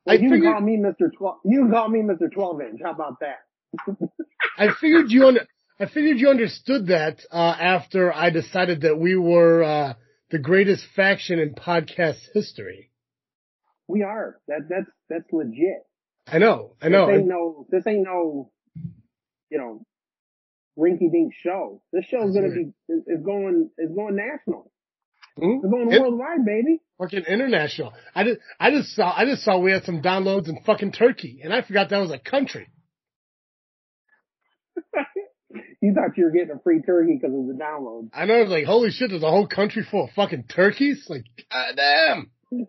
I 0.07 0.13
Well, 0.13 0.15
you 0.15 0.21
can 0.21 0.37
figured- 0.37 0.53
call 0.53 0.61
me 0.61 0.77
Mr. 0.77 1.09
Twelve. 1.15 1.37
You 1.45 1.59
can 1.61 1.71
call 1.71 1.87
me 1.89 1.99
Mr. 1.99 2.31
Twelve 2.31 2.61
Inch. 2.61 2.79
How 2.83 2.91
about 2.91 3.17
that? 3.19 3.39
I 4.57 4.69
figured 4.81 5.11
you 5.11 5.27
under, 5.27 5.45
I 5.79 5.85
figured 5.85 6.19
you 6.19 6.29
understood 6.29 6.87
that 6.87 7.19
uh, 7.31 7.55
after 7.57 8.13
I 8.13 8.31
decided 8.31 8.81
that 8.81 8.99
we 8.99 9.15
were 9.15 9.63
uh, 9.63 9.93
the 10.29 10.39
greatest 10.39 10.85
faction 10.95 11.39
in 11.39 11.55
podcast 11.55 12.19
history. 12.33 12.91
We 13.87 14.03
are. 14.03 14.39
That 14.47 14.67
that's 14.69 14.91
that's 15.09 15.31
legit. 15.31 15.83
I 16.27 16.37
know, 16.37 16.75
I 16.81 16.89
know. 16.89 17.07
This 17.07 17.17
ain't 17.17 17.27
no. 17.27 17.67
This 17.71 17.87
ain't 17.87 18.03
no. 18.03 18.51
You 19.49 19.57
know, 19.57 19.81
rinky 20.77 21.11
dink 21.11 21.33
show. 21.41 21.81
This 21.93 22.05
show's 22.05 22.35
gonna 22.35 22.49
be 22.49 22.71
is, 22.89 23.23
going 23.23 23.69
is 23.77 23.91
going 23.95 24.15
national. 24.15 24.71
Hmm? 25.37 25.59
It's 25.63 25.71
going 25.71 25.91
It- 25.91 26.01
worldwide, 26.01 26.45
baby. 26.45 26.81
Fucking 26.99 27.23
international. 27.23 27.93
I 28.13 28.25
just, 28.25 28.39
I 28.59 28.71
just 28.71 28.93
saw, 28.93 29.13
I 29.15 29.23
just 29.23 29.43
saw 29.43 29.57
we 29.57 29.71
had 29.71 29.85
some 29.85 30.01
downloads 30.01 30.49
in 30.49 30.61
fucking 30.65 30.91
Turkey, 30.91 31.39
and 31.41 31.53
I 31.53 31.61
forgot 31.61 31.89
that 31.89 31.99
was 31.99 32.11
a 32.11 32.19
country. 32.19 32.67
You 35.81 35.93
thought 35.93 36.17
you 36.17 36.25
were 36.25 36.31
getting 36.31 36.51
a 36.51 36.59
free 36.59 36.81
turkey 36.81 37.17
because 37.21 37.33
of 37.33 37.47
the 37.47 37.53
download. 37.53 38.09
I 38.13 38.25
know, 38.25 38.35
I 38.35 38.41
was 38.41 38.49
like, 38.49 38.65
holy 38.65 38.91
shit, 38.91 39.11
there's 39.11 39.23
a 39.23 39.29
whole 39.29 39.47
country 39.47 39.85
full 39.89 40.05
of 40.05 40.09
fucking 40.11 40.43
turkeys. 40.53 41.05
Like, 41.07 41.23
goddamn. 41.51 42.31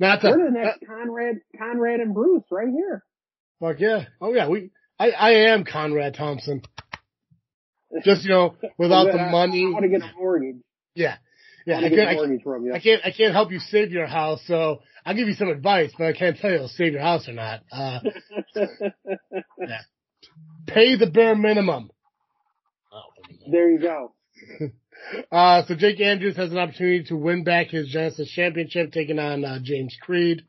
Not 0.00 0.20
to, 0.20 0.30
We're 0.30 0.44
the 0.46 0.50
next 0.50 0.80
Conrad, 0.86 1.36
Conrad 1.56 2.00
and 2.00 2.12
Bruce 2.12 2.42
right 2.50 2.68
here. 2.68 3.04
fuck 3.60 3.76
yeah. 3.78 4.06
Oh 4.20 4.34
yeah, 4.34 4.48
we, 4.48 4.70
I, 4.98 5.10
I 5.12 5.30
am 5.52 5.64
Conrad 5.64 6.14
Thompson. 6.14 6.62
Just, 8.04 8.24
you 8.24 8.30
know, 8.30 8.56
without 8.78 9.04
the 9.12 9.20
I- 9.20 9.30
money. 9.30 9.64
I 9.64 9.70
want 9.70 9.84
to 9.84 9.88
get 9.88 10.02
a 10.02 10.10
mortgage. 10.18 10.56
Yeah. 10.94 11.16
Yeah, 11.66 11.76
I 11.76 11.78
I 11.78 11.82
can't, 11.82 11.94
get 11.94 12.14
mortgage 12.16 12.42
from 12.42 12.66
you. 12.66 12.74
I 12.74 12.80
can't, 12.80 13.00
I 13.06 13.10
can't 13.12 13.32
help 13.32 13.50
you 13.50 13.58
save 13.60 13.90
your 13.90 14.06
house, 14.06 14.42
so 14.46 14.82
I'll 15.06 15.14
give 15.14 15.28
you 15.28 15.34
some 15.34 15.48
advice, 15.48 15.92
but 15.96 16.08
I 16.08 16.12
can't 16.12 16.36
tell 16.36 16.50
you 16.50 16.56
it'll 16.56 16.68
save 16.68 16.92
your 16.92 17.00
house 17.00 17.26
or 17.26 17.32
not. 17.32 17.62
Uh, 17.72 18.00
pay 20.66 20.96
the 20.96 21.06
bare 21.06 21.34
minimum. 21.34 21.90
There 23.50 23.70
you 23.70 23.78
go. 23.80 24.14
Uh, 25.30 25.62
so 25.66 25.74
Jake 25.74 26.00
Andrews 26.00 26.36
has 26.36 26.50
an 26.50 26.56
opportunity 26.56 27.04
to 27.04 27.16
win 27.16 27.44
back 27.44 27.66
his 27.66 27.88
Genesis 27.88 28.30
championship, 28.30 28.90
taking 28.90 29.18
on 29.18 29.44
uh, 29.44 29.58
James 29.62 29.94
Creed. 30.00 30.42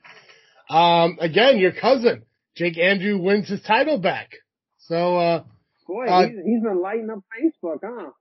Um, 0.69 1.17
again, 1.19 1.57
your 1.57 1.73
cousin, 1.73 2.23
Jake 2.55 2.77
Andrew 2.77 3.17
wins 3.17 3.49
his 3.49 3.61
title 3.63 3.99
back. 3.99 4.29
So, 4.77 5.17
uh, 5.17 5.43
Boy, 5.87 6.05
Uh, 6.05 6.27
he's, 6.27 6.37
he's 6.45 6.63
been 6.63 6.81
lighting 6.81 7.09
up 7.09 7.19
Facebook, 7.37 7.79
huh? 7.83 8.11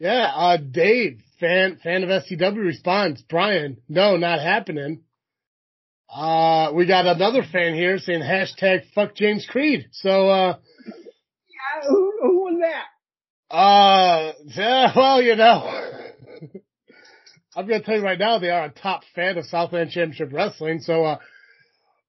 yeah, 0.00 0.32
uh, 0.34 0.56
Dave, 0.56 1.20
fan, 1.38 1.78
fan 1.80 2.02
of 2.02 2.08
SCW 2.08 2.64
responds, 2.64 3.22
Brian, 3.22 3.76
no, 3.88 4.16
not 4.16 4.40
happening. 4.40 5.02
Uh, 6.12 6.72
we 6.74 6.86
got 6.86 7.06
another 7.06 7.42
fan 7.52 7.74
here 7.74 7.98
saying 7.98 8.20
hashtag 8.22 8.80
fuck 8.96 9.14
James 9.14 9.46
Creed. 9.48 9.86
So, 9.92 10.28
uh, 10.28 10.56
Yeah, 10.86 11.88
who, 11.88 12.12
who 12.20 12.38
was 12.44 12.58
that? 12.62 12.84
Uh, 13.54 14.32
yeah, 14.46 14.92
well, 14.96 15.22
you 15.22 15.36
know, 15.36 15.70
I'm 17.54 17.68
gonna 17.68 17.82
tell 17.84 17.94
you 17.94 18.02
right 18.02 18.18
now, 18.18 18.40
they 18.40 18.50
are 18.50 18.64
a 18.64 18.70
top 18.70 19.02
fan 19.14 19.38
of 19.38 19.44
Southland 19.44 19.92
Championship 19.92 20.30
Wrestling. 20.32 20.80
So, 20.80 21.04
uh, 21.04 21.18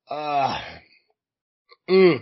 uh, 0.09 0.59
mm, 1.87 2.17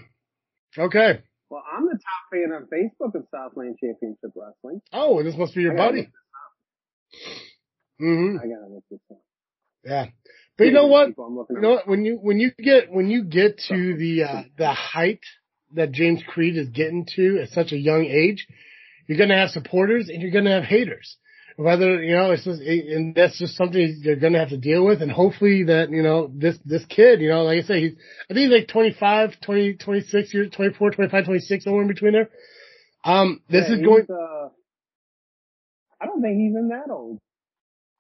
okay. 0.78 1.21
Well, 1.49 1.63
I'm 1.71 1.86
the 1.86 1.91
top 1.91 2.32
fan 2.34 2.51
on 2.51 2.63
Facebook 2.63 3.15
of 3.15 3.26
Southland 3.32 3.78
Championship 3.82 4.32
Wrestling. 4.36 4.82
Oh, 4.91 5.24
this 5.24 5.38
must 5.38 5.55
be 5.55 5.61
your 5.61 5.74
I 5.74 5.78
buddy. 5.78 5.97
look 5.99 6.07
this 6.07 7.38
hmm. 7.99 8.38
I 8.39 8.47
gotta 8.47 8.74
look 8.74 8.84
this 8.91 8.99
up. 9.09 9.21
Yeah. 9.86 10.07
But 10.57 10.65
you 10.65 10.74
know 10.74 10.88
what? 10.88 11.07
People 11.07 11.26
I'm 11.28 11.38
looking 11.38 11.55
You 11.55 11.61
know 11.61 11.71
what? 11.76 11.88
When 11.88 12.03
you 12.03 12.17
when 12.17 12.41
you 12.41 12.51
get 12.61 12.91
when 12.91 13.09
you 13.09 13.24
get 13.24 13.57
to 13.69 13.95
the 13.95 14.24
uh, 14.24 14.43
the 14.57 14.74
height 14.74 15.21
that 15.76 15.93
James 15.93 16.21
Creed 16.28 16.57
is 16.57 16.67
getting 16.67 17.07
to 17.15 17.39
at 17.41 17.49
such 17.51 17.71
a 17.71 17.78
young 17.78 18.03
age, 18.03 18.47
you're 19.08 19.18
gonna 19.18 19.38
have 19.38 19.49
supporters 19.49 20.10
and 20.10 20.22
you're 20.22 20.32
gonna 20.32 20.51
have 20.54 20.64
haters. 20.64 21.18
Whether 21.56 22.01
you 22.04 22.16
know 22.16 22.32
it's 22.32 22.45
just 22.45 22.62
and 22.62 23.14
that's 23.14 23.38
just 23.38 23.56
something 23.56 23.99
you're 24.01 24.16
gonna 24.16 24.39
have 24.39 24.49
to 24.49 24.58
deal 24.58 24.84
with. 24.86 25.01
And 25.01 25.12
hopefully 25.12 25.66
that 25.66 25.91
you 25.91 26.01
know 26.01 26.32
this 26.34 26.58
this 26.66 26.86
kid, 26.86 27.22
you 27.22 27.30
know, 27.30 27.43
like 27.43 27.64
I 27.64 27.68
say, 27.68 27.82
he's 27.82 27.93
I 28.30 28.34
think 28.34 28.49
he's 28.51 28.60
like 28.60 28.68
25, 28.70 29.39
20, 29.41 29.74
26 29.76 30.34
years, 30.34 30.49
24, 30.51 30.91
25, 30.91 31.26
26, 31.26 31.64
somewhere 31.64 31.82
in 31.84 31.88
between 31.88 32.14
there. 32.14 32.30
Um, 33.06 33.41
this 33.49 33.68
Yeah, 33.70 33.76
is 33.76 33.82
going 33.82 34.08
Uh, 34.10 34.49
I 36.01 36.06
don't 36.06 36.22
think 36.22 36.38
he's 36.38 36.56
in 36.56 36.70
that 36.70 36.91
old. 36.91 37.20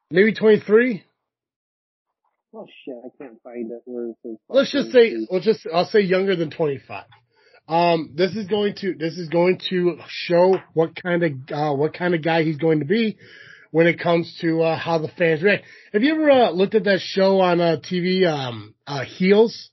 maybe 0.09 0.33
23. 0.33 1.03
Oh 2.55 2.67
shit, 2.85 2.95
I 3.03 3.09
can't 3.17 3.41
find 3.43 3.71
it. 3.71 3.81
Where 3.85 4.09
it 4.09 4.37
let's 4.49 4.71
just 4.71 4.91
say 4.91 5.15
let's 5.29 5.45
just 5.45 5.65
I'll 5.73 5.85
say 5.85 6.01
younger 6.01 6.35
than 6.35 6.51
25. 6.51 7.05
Um, 7.67 8.11
this 8.15 8.35
is 8.35 8.47
going 8.47 8.75
to 8.81 8.93
this 8.93 9.17
is 9.17 9.29
going 9.29 9.59
to 9.69 9.97
show 10.07 10.57
what 10.73 10.91
kind 11.01 11.23
of 11.23 11.31
uh, 11.51 11.73
what 11.73 11.93
kind 11.93 12.13
of 12.13 12.21
guy 12.23 12.43
he's 12.43 12.57
going 12.57 12.79
to 12.79 12.85
be 12.85 13.17
when 13.71 13.87
it 13.87 13.99
comes 13.99 14.37
to 14.41 14.61
uh, 14.61 14.77
how 14.77 14.99
the 14.99 15.07
fans 15.07 15.41
react. 15.41 15.63
Have 15.93 16.03
you 16.03 16.13
ever 16.13 16.29
uh, 16.29 16.51
looked 16.51 16.75
at 16.75 16.83
that 16.83 16.99
show 16.99 17.39
on 17.39 17.61
uh, 17.61 17.77
TV, 17.77 18.27
um, 18.27 18.75
uh, 18.85 19.03
Heels? 19.05 19.69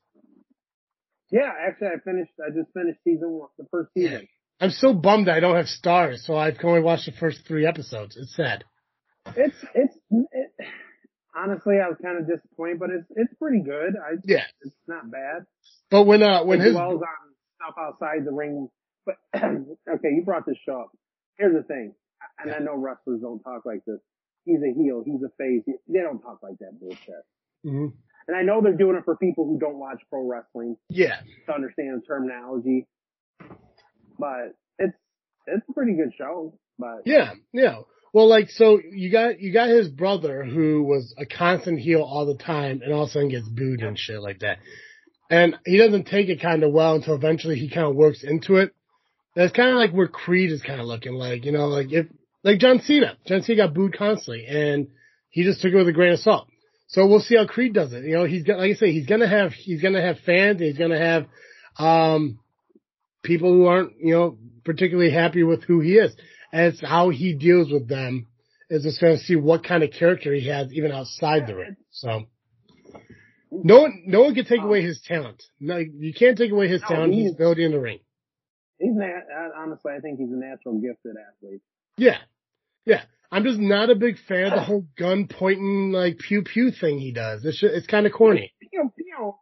Yeah, 1.33 1.51
actually, 1.67 1.89
I 1.89 2.01
finished. 2.05 2.33
I 2.45 2.51
just 2.51 2.73
finished 2.73 2.99
season 3.05 3.31
one, 3.31 3.49
the 3.59 3.67
first 3.71 3.91
season. 3.95 4.29
I'm 4.61 4.71
so 4.71 4.93
bummed 4.93 5.29
I 5.29 5.41
don't 5.41 5.57
have 5.57 5.69
stars, 5.69 6.25
so 6.27 6.37
I've 6.37 6.57
only 6.63 6.83
watched 6.83 7.07
the 7.07 7.13
first 7.13 7.41
three 7.47 7.67
episodes. 7.67 8.17
It's 8.17 8.37
sad. 8.37 8.65
It's 9.37 9.57
it's 9.75 9.97
it, 10.11 10.51
honestly, 11.35 11.77
I 11.83 11.89
was 11.89 11.97
kind 12.03 12.19
of 12.19 12.27
disappointed, 12.27 12.79
but 12.79 12.91
it's 12.91 13.07
it's 13.17 13.35
pretty 13.35 13.63
good. 13.63 13.95
I 13.97 14.17
Yeah, 14.25 14.45
it's 14.63 14.75
not 14.87 15.11
bad. 15.11 15.47
but 15.91 16.05
when 16.05 16.23
uh 16.23 16.45
when 16.45 16.61
it 16.61 16.65
his 16.65 16.73
dwells 16.75 17.01
on 17.01 17.30
outside 17.79 18.25
the 18.25 18.33
ring. 18.33 18.69
But 19.07 19.17
okay, 19.37 20.09
you 20.11 20.23
brought 20.25 20.47
this 20.47 20.57
show 20.67 20.81
up. 20.83 20.91
Here's 21.39 21.55
the 21.55 21.63
thing, 21.63 21.95
and 22.39 22.53
I 22.53 22.59
know 22.59 22.75
wrestlers 22.75 23.21
don't 23.23 23.41
talk 23.41 23.65
like 23.65 23.85
this. 23.87 23.99
He's 24.45 24.61
a 24.63 24.73
heel. 24.75 25.03
He's 25.05 25.23
a 25.23 25.31
face. 25.39 25.63
They 25.89 26.01
don't 26.01 26.21
talk 26.21 26.41
like 26.43 26.59
that 26.61 26.79
bullshit. 26.81 27.25
Mhm. 27.67 27.93
And 28.29 28.37
I 28.37 28.43
know 28.43 28.61
they're 28.63 28.77
doing 28.77 28.97
it 28.97 29.05
for 29.05 29.17
people 29.17 29.45
who 29.47 29.59
don't 29.59 29.79
watch 29.79 30.01
pro 30.09 30.25
wrestling 30.27 30.77
yeah 30.89 31.21
to 31.47 31.53
understand 31.55 32.01
the 32.01 32.07
terminology. 32.07 32.87
But 34.19 34.55
it's 34.79 34.95
it's 35.47 35.65
a 35.69 35.73
pretty 35.73 35.95
good 35.95 36.13
show, 36.17 36.59
but 36.79 37.03
Yeah, 37.07 37.33
yeah. 37.53 37.81
Well, 38.13 38.29
like, 38.29 38.51
so 38.51 38.81
you 38.91 39.11
got, 39.13 39.39
you 39.41 39.53
got 39.53 39.69
his 39.69 39.89
brother 39.89 40.45
who 40.45 40.83
was 40.83 41.15
a 41.17 41.27
constant 41.27 41.79
heel 41.79 42.03
all 42.03 42.27
the 42.27 42.37
time 42.43 42.81
and 42.83 42.93
all 42.93 43.05
of 43.05 43.09
a 43.11 43.13
sudden 43.13 43.29
gets 43.29 43.49
booed 43.49 43.83
and 43.83 43.97
shit 43.97 44.21
like 44.21 44.41
that. 44.41 44.59
And 45.31 45.57
he 45.65 45.79
doesn't 45.79 46.09
take 46.09 46.29
it 46.29 46.43
kind 46.43 46.65
of 46.65 46.73
well 46.73 46.97
until 46.97 47.15
eventually 47.15 47.57
he 47.57 47.71
kind 47.71 47.87
of 47.87 47.95
works 47.95 48.25
into 48.25 48.57
it. 48.57 48.75
That's 49.37 49.53
kind 49.53 49.71
of 49.71 49.77
like 49.77 49.93
where 49.93 50.09
Creed 50.09 50.51
is 50.51 50.61
kind 50.63 50.81
of 50.81 50.87
looking 50.87 51.15
like, 51.15 51.45
you 51.45 51.53
know, 51.53 51.69
like 51.69 51.93
if, 51.93 52.07
like 52.43 52.59
John 52.59 52.81
Cena. 52.81 53.17
John 53.27 53.43
Cena 53.43 53.69
got 53.69 53.75
booed 53.75 53.97
constantly 53.97 54.47
and 54.47 54.89
he 55.31 55.45
just 55.45 55.63
took 55.63 55.73
it 55.73 55.77
with 55.77 55.89
a 55.89 55.93
grain 55.93 56.13
of 56.13 56.19
salt. 56.19 56.49
So 56.89 57.07
we'll 57.07 57.21
see 57.21 57.37
how 57.37 57.47
Creed 57.47 57.73
does 57.73 57.93
it. 57.93 58.05
You 58.05 58.17
know, 58.17 58.25
he's 58.25 58.43
got, 58.43 58.59
like 58.59 58.73
I 58.73 58.75
say, 58.75 58.91
he's 58.91 59.07
gonna 59.07 59.29
have, 59.29 59.53
he's 59.53 59.81
gonna 59.81 60.03
have 60.03 60.19
fans. 60.27 60.61
He's 60.61 60.77
gonna 60.77 60.99
have, 60.99 61.27
um, 61.79 62.41
people 63.23 63.53
who 63.53 63.67
aren't, 63.67 63.93
you 64.01 64.15
know, 64.15 64.39
particularly 64.65 65.13
happy 65.13 65.45
with 65.45 65.63
who 65.65 65.81
he 65.81 65.95
is. 65.95 66.15
And 66.53 66.67
it's 66.67 66.81
how 66.81 67.11
he 67.11 67.35
deals 67.35 67.71
with 67.71 67.89
them 67.89 68.27
is 68.69 68.85
just 68.85 69.01
going 69.01 69.17
to 69.17 69.23
see 69.23 69.37
what 69.37 69.65
kind 69.65 69.83
of 69.83 69.91
character 69.91 70.33
he 70.33 70.49
has 70.49 70.73
even 70.73 70.93
outside 70.93 71.47
the 71.47 71.57
ring. 71.57 71.77
So 71.91 72.25
no 73.51 73.81
one, 73.83 74.03
no 74.07 74.23
one 74.23 74.35
can 74.35 74.45
take 74.45 74.61
away 74.63 74.83
his 74.83 75.01
talent. 75.03 75.43
No, 75.59 75.77
you 75.79 76.13
can't 76.15 76.37
take 76.39 76.51
away 76.53 76.69
his 76.69 76.81
No, 76.83 76.89
talent, 76.89 77.13
his 77.15 77.23
he's- 77.25 77.35
ability 77.35 77.65
in 77.65 77.73
the 77.73 77.81
ring. 77.81 77.99
he's 78.79 78.95
nat- 78.95 79.27
honestly, 79.57 79.93
I 79.97 80.01
think 80.01 80.19
he's 80.19 80.31
a 80.33 80.37
natural 80.37 80.79
gifted 80.81 81.17
athlete. 81.17 81.61
Yeah. 81.97 82.19
Yeah. 82.87 83.03
I'm 83.33 83.45
just 83.45 83.61
not 83.61 83.91
a 83.91 83.95
big 83.95 84.19
fan 84.27 84.47
of 84.47 84.55
the 84.55 84.63
whole 84.63 84.87
gun 84.99 85.29
pointing 85.29 85.93
like 85.93 86.19
pew 86.19 86.43
pew 86.43 86.71
thing 86.73 86.99
he 86.99 87.13
does. 87.13 87.45
It's 87.45 87.61
just, 87.61 87.75
it's 87.75 87.87
kind 87.87 88.07
of 88.07 88.13
corny. 88.13 88.53
Pew 88.61 88.91
pew. 88.97 89.35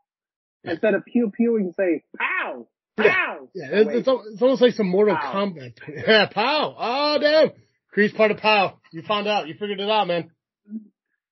Instead 0.65 0.95
of 0.95 1.05
pew 1.07 1.31
pew, 1.35 1.57
can 1.59 1.73
say 1.73 2.03
pow, 2.19 2.67
pow. 2.99 3.49
Yeah. 3.55 3.69
Oh, 3.73 3.79
It's, 3.81 3.91
it's, 3.91 4.09
it's 4.33 4.43
almost 4.43 4.61
like 4.61 4.75
some 4.75 4.89
Mortal 4.89 5.17
Pow. 5.17 5.33
Kombat. 5.47 5.79
Yeah. 5.89 6.27
Pow. 6.27 6.75
Oh, 6.79 7.19
damn. 7.21 7.51
Creed's 7.93 8.13
part 8.13 8.31
of 8.31 8.39
Pow. 8.39 8.79
You 8.93 9.03
found 9.03 9.27
out. 9.29 9.49
You 9.49 9.55
figured 9.55 9.81
it 9.81 9.89
out, 9.89 10.07
man. 10.07 10.31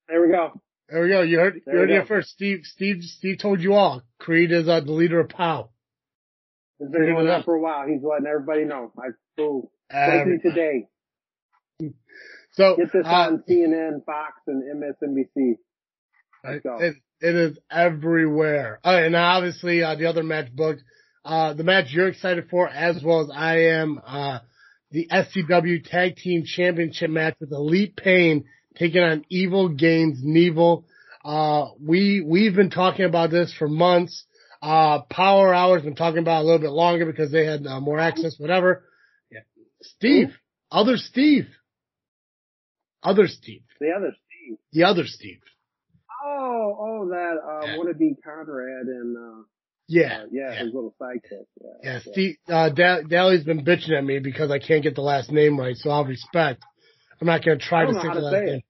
there 0.09 0.23
we 0.23 0.29
go. 0.29 0.53
There 0.89 1.03
we 1.03 1.09
go. 1.09 1.23
You 1.23 1.39
heard, 1.39 1.61
There 1.67 1.75
you 1.75 1.81
heard 1.81 1.91
it 1.91 2.09
first. 2.09 2.29
Steve, 2.31 2.61
Steve, 2.65 3.03
Steve 3.03 3.39
told 3.39 3.61
you 3.61 3.75
all. 3.75 4.03
Creed 4.19 4.53
is 4.53 4.69
uh, 4.69 4.81
the 4.81 4.93
leader 4.93 5.19
of 5.21 5.29
POW. 5.29 5.71
It's 6.79 6.93
been 6.93 7.13
going 7.13 7.29
on 7.29 7.43
for 7.43 7.55
a 7.55 7.61
while. 7.61 7.87
He's 7.89 8.03
letting 8.03 8.27
everybody 8.27 8.65
know. 8.65 8.93
I 8.99 9.09
flew 9.35 9.69
Every- 9.91 10.35
lately 10.35 10.51
today. 10.51 10.89
so, 12.53 12.77
Get 12.77 12.93
this 12.93 13.07
uh, 13.07 13.09
on 13.09 13.43
CNN, 13.49 14.05
Fox, 14.05 14.35
and 14.47 14.63
MSNBC. 14.63 15.57
Let's 16.45 16.63
go. 16.63 16.79
it, 16.81 16.95
it 17.21 17.35
is 17.35 17.59
everywhere. 17.71 18.79
Uh, 18.85 18.91
and 18.91 19.17
obviously, 19.17 19.83
uh, 19.83 19.97
the 19.97 20.07
other 20.07 20.23
match 20.23 20.55
booked, 20.55 20.83
uh, 21.25 21.55
the 21.55 21.65
match 21.65 21.87
you're 21.91 22.09
excited 22.09 22.49
for 22.51 22.69
as 22.69 23.03
well 23.03 23.23
as 23.23 23.31
I 23.35 23.57
am, 23.71 24.01
uh, 24.07 24.39
the 24.93 25.09
SCW 25.11 25.83
Tag 25.89 26.17
Team 26.17 26.45
Championship 26.47 27.11
match 27.11 27.35
with 27.41 27.51
Elite 27.53 27.97
Pain 27.97 28.45
taking 28.77 29.03
on 29.03 29.25
Evil 29.29 29.69
Gaines 29.69 30.19
Neville. 30.23 30.85
Uh, 31.25 31.71
we, 31.81 32.21
we've 32.25 32.55
been 32.55 32.71
talking 32.71 33.05
about 33.05 33.31
this 33.31 33.53
for 33.59 33.69
months. 33.69 34.25
Uh, 34.63 35.03
Power 35.11 35.53
Hour's 35.53 35.83
been 35.83 35.97
talking 35.97 36.21
about 36.21 36.39
it 36.41 36.43
a 36.43 36.47
little 36.47 36.61
bit 36.61 36.71
longer 36.71 37.05
because 37.07 37.31
they 37.33 37.45
had 37.45 37.67
uh, 37.67 37.81
more 37.81 37.99
access, 37.99 38.37
whatever. 38.39 38.85
Yeah. 39.31 39.41
Steve, 39.83 40.29
other 40.71 40.97
Steve, 40.97 41.47
other 43.03 43.27
Steve, 43.29 43.63
The 43.81 43.91
other 43.97 44.13
Steve. 44.13 44.59
the 44.73 44.85
other 44.85 45.05
Steve. 45.07 45.41
Oh, 46.25 46.77
oh, 46.81 47.09
that, 47.11 47.37
uh, 47.45 47.67
Yeah. 47.73 47.79
would 47.79 47.89
it 47.89 47.99
be 47.99 48.15
Conrad 48.25 48.87
and, 48.87 49.17
uh, 49.17 49.43
Yeah. 49.89 50.23
uh, 50.23 50.27
yeah, 50.33 50.55
his 50.55 50.73
little 50.75 50.95
sidekick. 51.01 51.47
Yeah. 51.61 51.71
Yeah, 51.83 51.99
Steve, 52.01 52.37
uh, 52.49 52.71
da- 52.71 53.03
Dally's 53.03 53.45
been 53.45 53.65
bitching 53.65 53.97
at 53.97 54.05
me 54.05 54.19
because 54.19 54.51
I 54.51 54.59
can't 54.59 54.83
get 54.83 54.95
the 54.95 55.03
last 55.03 55.31
name 55.31 55.59
right, 55.61 55.77
so 55.77 55.91
I'll 55.91 56.05
respect. 56.05 56.63
I'm 57.21 57.27
not 57.27 57.45
gonna 57.45 57.59
try 57.59 57.87
to 57.87 57.93
don't 57.93 57.95
know 57.97 58.03
say 58.03 58.09
how 58.09 58.15
the 58.15 58.21
to 58.21 58.27
last 58.27 58.35
say 58.35 58.43
it. 58.43 58.51
name. 58.53 58.63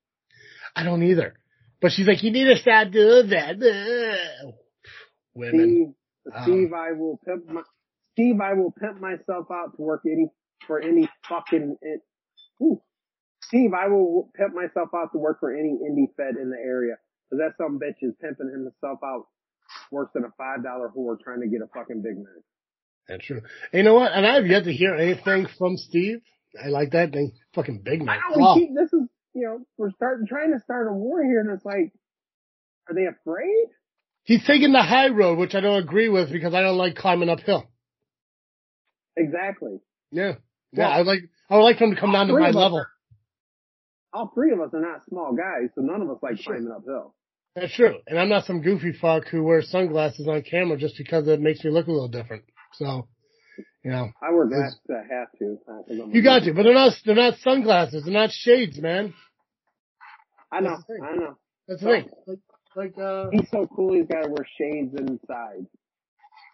I 0.74 0.82
don't 0.84 1.02
either. 1.02 1.34
But 1.80 1.92
she's 1.92 2.06
like, 2.06 2.22
you 2.22 2.30
need 2.30 2.44
to 2.44 2.56
stop 2.56 2.90
doing 2.90 3.28
that. 3.30 3.56
Ugh. 4.44 4.52
Women. 5.34 5.94
Steve, 6.24 6.34
Um, 6.34 6.42
Steve, 6.42 6.72
I 6.72 6.92
will 6.92 7.20
pimp 7.24 7.46
my, 7.48 7.62
Steve, 8.12 8.40
I 8.40 8.54
will 8.54 8.72
pimp 8.72 9.00
myself 9.00 9.46
out 9.52 9.76
to 9.76 9.82
work 9.82 10.02
any, 10.06 10.28
for 10.66 10.80
any 10.80 11.08
fucking, 11.28 11.76
it, 11.82 12.00
ooh. 12.62 12.80
Steve, 13.42 13.70
I 13.74 13.88
will 13.88 14.30
pimp 14.36 14.54
myself 14.54 14.88
out 14.96 15.12
to 15.12 15.18
work 15.18 15.38
for 15.40 15.52
any 15.54 15.78
indie 15.88 16.08
fed 16.16 16.34
in 16.40 16.50
the 16.50 16.56
area. 16.56 16.94
Cause 17.30 17.38
that 17.40 17.52
some 17.58 17.78
bitch 17.78 18.02
is 18.02 18.14
pimping 18.20 18.50
himself 18.50 19.00
out 19.04 19.26
worse 19.90 20.08
than 20.14 20.24
a 20.24 20.30
five 20.38 20.62
dollar 20.64 20.90
whore 20.96 21.18
trying 21.20 21.40
to 21.42 21.48
get 21.48 21.60
a 21.60 21.66
fucking 21.74 22.00
Big 22.02 22.16
Mac. 22.18 22.42
That's 23.08 23.24
true. 23.24 23.40
And 23.72 23.78
you 23.78 23.82
know 23.82 23.94
what? 23.94 24.12
And 24.12 24.24
I've 24.26 24.46
yet 24.46 24.64
to 24.64 24.72
hear 24.72 24.94
anything 24.94 25.46
from 25.58 25.76
Steve. 25.76 26.20
I 26.62 26.68
like 26.68 26.90
that 26.92 27.12
thing. 27.12 27.32
Fucking 27.54 27.82
Big 27.84 28.02
know, 28.04 28.12
Wow. 28.36 28.54
keep, 28.54 28.70
this 28.74 28.92
is, 28.92 29.08
you 29.34 29.46
know, 29.46 29.60
we're 29.76 29.90
starting, 29.92 30.26
trying 30.26 30.52
to 30.52 30.60
start 30.60 30.88
a 30.88 30.92
war 30.92 31.22
here 31.24 31.40
and 31.40 31.50
it's 31.50 31.64
like, 31.64 31.92
are 32.88 32.94
they 32.94 33.06
afraid? 33.06 33.66
He's 34.24 34.44
taking 34.44 34.72
the 34.72 34.82
high 34.82 35.08
road, 35.08 35.38
which 35.38 35.54
I 35.54 35.60
don't 35.60 35.82
agree 35.82 36.08
with 36.08 36.30
because 36.32 36.54
I 36.54 36.62
don't 36.62 36.76
like 36.78 36.96
climbing 36.96 37.28
uphill. 37.28 37.68
Exactly. 39.16 39.78
Yeah. 40.10 40.34
Yeah, 40.72 40.88
Well, 40.88 40.92
I 40.92 41.02
like, 41.02 41.20
I 41.48 41.56
would 41.56 41.62
like 41.62 41.78
for 41.78 41.84
him 41.84 41.94
to 41.94 42.00
come 42.00 42.12
down 42.12 42.26
to 42.28 42.32
my 42.34 42.50
level. 42.50 42.78
are- 42.78 42.90
All 44.12 44.30
three 44.34 44.52
of 44.52 44.60
us 44.60 44.70
are 44.74 44.80
not 44.80 45.04
small 45.08 45.32
guys, 45.34 45.70
so 45.74 45.80
none 45.80 46.02
of 46.02 46.10
us 46.10 46.18
like 46.22 46.38
climbing 46.42 46.70
uphill. 46.74 47.14
That's 47.54 47.72
true. 47.74 47.96
And 48.06 48.18
I'm 48.18 48.28
not 48.28 48.44
some 48.44 48.60
goofy 48.62 48.92
fuck 48.92 49.28
who 49.28 49.42
wears 49.42 49.70
sunglasses 49.70 50.28
on 50.28 50.42
camera 50.42 50.76
just 50.76 50.98
because 50.98 51.26
it 51.28 51.40
makes 51.40 51.64
me 51.64 51.70
look 51.70 51.86
a 51.86 51.90
little 51.92 52.08
different. 52.08 52.44
So, 52.74 53.08
you 53.84 53.90
know, 53.90 54.10
I 54.22 54.30
wear 54.32 54.46
glasses. 54.46 54.78
I 54.90 55.14
have 55.14 55.28
to. 55.38 55.58
uh, 55.68 55.82
'cause 55.86 55.98
I'm 56.02 56.10
a 56.10 56.14
you 56.14 56.22
got 56.22 56.42
to, 56.44 56.52
but 56.54 56.62
they're 56.64 56.74
not, 56.74 56.92
they're 57.04 57.14
not 57.14 57.38
sunglasses. 57.38 58.04
They're 58.04 58.12
not 58.12 58.30
shades, 58.32 58.78
man. 58.80 59.14
I 60.52 60.60
know. 60.60 60.70
That's. 60.70 60.84
I 61.02 61.16
know. 61.16 61.38
That's 61.68 61.80
the 61.82 61.86
thing. 61.88 62.08
Like, 62.26 62.38
like, 62.76 62.98
uh, 62.98 63.30
He's 63.30 63.48
so 63.50 63.66
cool. 63.74 63.94
He's 63.94 64.06
got 64.06 64.22
to 64.22 64.28
wear 64.28 64.46
shades 64.58 64.94
inside. 64.98 65.66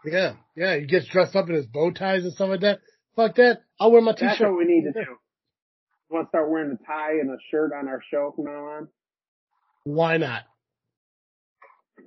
yeah, 0.05 0.35
yeah, 0.57 0.77
he 0.79 0.87
gets 0.87 1.07
dressed 1.09 1.37
up 1.37 1.49
in 1.49 1.55
his 1.55 1.67
bow 1.67 1.91
ties 1.91 2.25
and 2.25 2.33
stuff 2.33 2.49
like 2.49 2.61
that. 2.61 2.81
Fuck 3.17 3.35
that. 3.37 3.61
I'll 3.81 3.93
wear 3.93 4.01
my 4.01 4.13
t-shirt. 4.13 4.41
what 4.41 4.57
we 4.59 4.65
need 4.65 4.85
to 4.85 4.93
do. 4.93 5.17
Want 6.11 6.27
to 6.27 6.29
start 6.31 6.51
wearing 6.51 6.71
a 6.81 6.87
tie 6.87 7.13
and 7.21 7.31
a 7.31 7.37
shirt 7.51 7.73
on 7.79 7.89
our 7.89 8.01
show 8.11 8.33
from 8.37 8.45
now 8.47 8.65
on? 8.67 8.89
Why 9.85 10.17
not? 10.19 10.43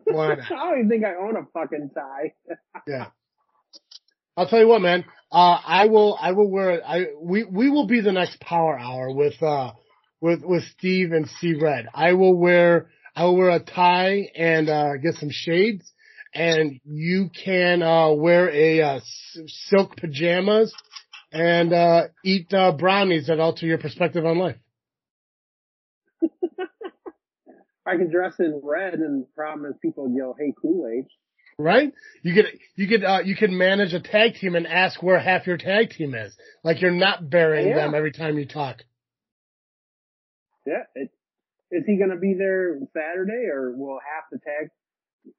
Why 0.05 0.35
not? 0.35 0.39
I 0.51 0.55
don't 0.69 0.77
even 0.79 0.89
think 0.89 1.05
I 1.05 1.15
own 1.15 1.35
a 1.35 1.45
fucking 1.53 1.91
tie. 1.95 2.33
Yeah. 2.87 3.07
I'll 4.37 4.47
tell 4.47 4.59
you 4.59 4.67
what, 4.67 4.81
man. 4.81 5.05
Uh, 5.31 5.59
I 5.65 5.85
will, 5.85 6.17
I 6.19 6.33
will 6.33 6.49
wear, 6.49 6.85
I, 6.85 7.05
we, 7.19 7.43
we 7.43 7.69
will 7.69 7.87
be 7.87 8.01
the 8.01 8.11
next 8.11 8.39
power 8.39 8.77
hour 8.77 9.11
with, 9.11 9.41
uh, 9.41 9.71
with, 10.21 10.43
with 10.43 10.63
Steve 10.77 11.11
and 11.13 11.27
C 11.27 11.53
Red. 11.59 11.87
I 11.93 12.13
will 12.13 12.35
wear, 12.35 12.89
I 13.15 13.25
will 13.25 13.37
wear 13.37 13.51
a 13.51 13.59
tie 13.59 14.29
and, 14.35 14.69
uh, 14.69 14.97
get 14.97 15.15
some 15.15 15.29
shades 15.31 15.91
and 16.33 16.79
you 16.83 17.29
can, 17.43 17.81
uh, 17.81 18.11
wear 18.11 18.49
a, 18.49 18.81
uh, 18.81 18.99
silk 19.47 19.95
pajamas 19.97 20.73
and, 21.31 21.73
uh, 21.73 22.07
eat, 22.23 22.53
uh, 22.53 22.73
brownies 22.73 23.27
that 23.27 23.39
alter 23.39 23.65
your 23.65 23.77
perspective 23.77 24.25
on 24.25 24.37
life. 24.37 24.57
I 27.85 27.97
can 27.97 28.09
dress 28.09 28.33
in 28.39 28.61
red, 28.63 28.95
and 28.95 29.23
the 29.23 29.27
problem 29.35 29.69
is 29.71 29.77
people 29.79 30.09
yell, 30.09 30.35
"Hey, 30.37 30.53
Kool 30.59 30.87
Aid!" 30.87 31.05
Right? 31.57 31.93
You 32.21 32.33
could, 32.33 32.45
you 32.75 32.87
could, 32.87 33.03
uh, 33.03 33.19
you 33.23 33.35
could 33.35 33.51
manage 33.51 33.93
a 33.93 34.01
tag 34.01 34.35
team 34.35 34.55
and 34.55 34.67
ask 34.67 35.01
where 35.01 35.19
half 35.19 35.47
your 35.47 35.57
tag 35.57 35.91
team 35.91 36.13
is. 36.13 36.35
Like 36.63 36.81
you're 36.81 36.91
not 36.91 37.29
burying 37.29 37.69
Yeah. 37.69 37.75
them 37.75 37.95
every 37.95 38.11
time 38.11 38.37
you 38.37 38.45
talk. 38.45 38.83
Yeah. 40.65 40.83
It, 40.95 41.09
is 41.71 41.83
he 41.85 41.97
going 41.97 42.11
to 42.11 42.17
be 42.17 42.35
there 42.37 42.79
Saturday, 42.93 43.47
or 43.51 43.75
will 43.75 43.99
half 43.99 44.25
the 44.31 44.37
tag? 44.39 44.69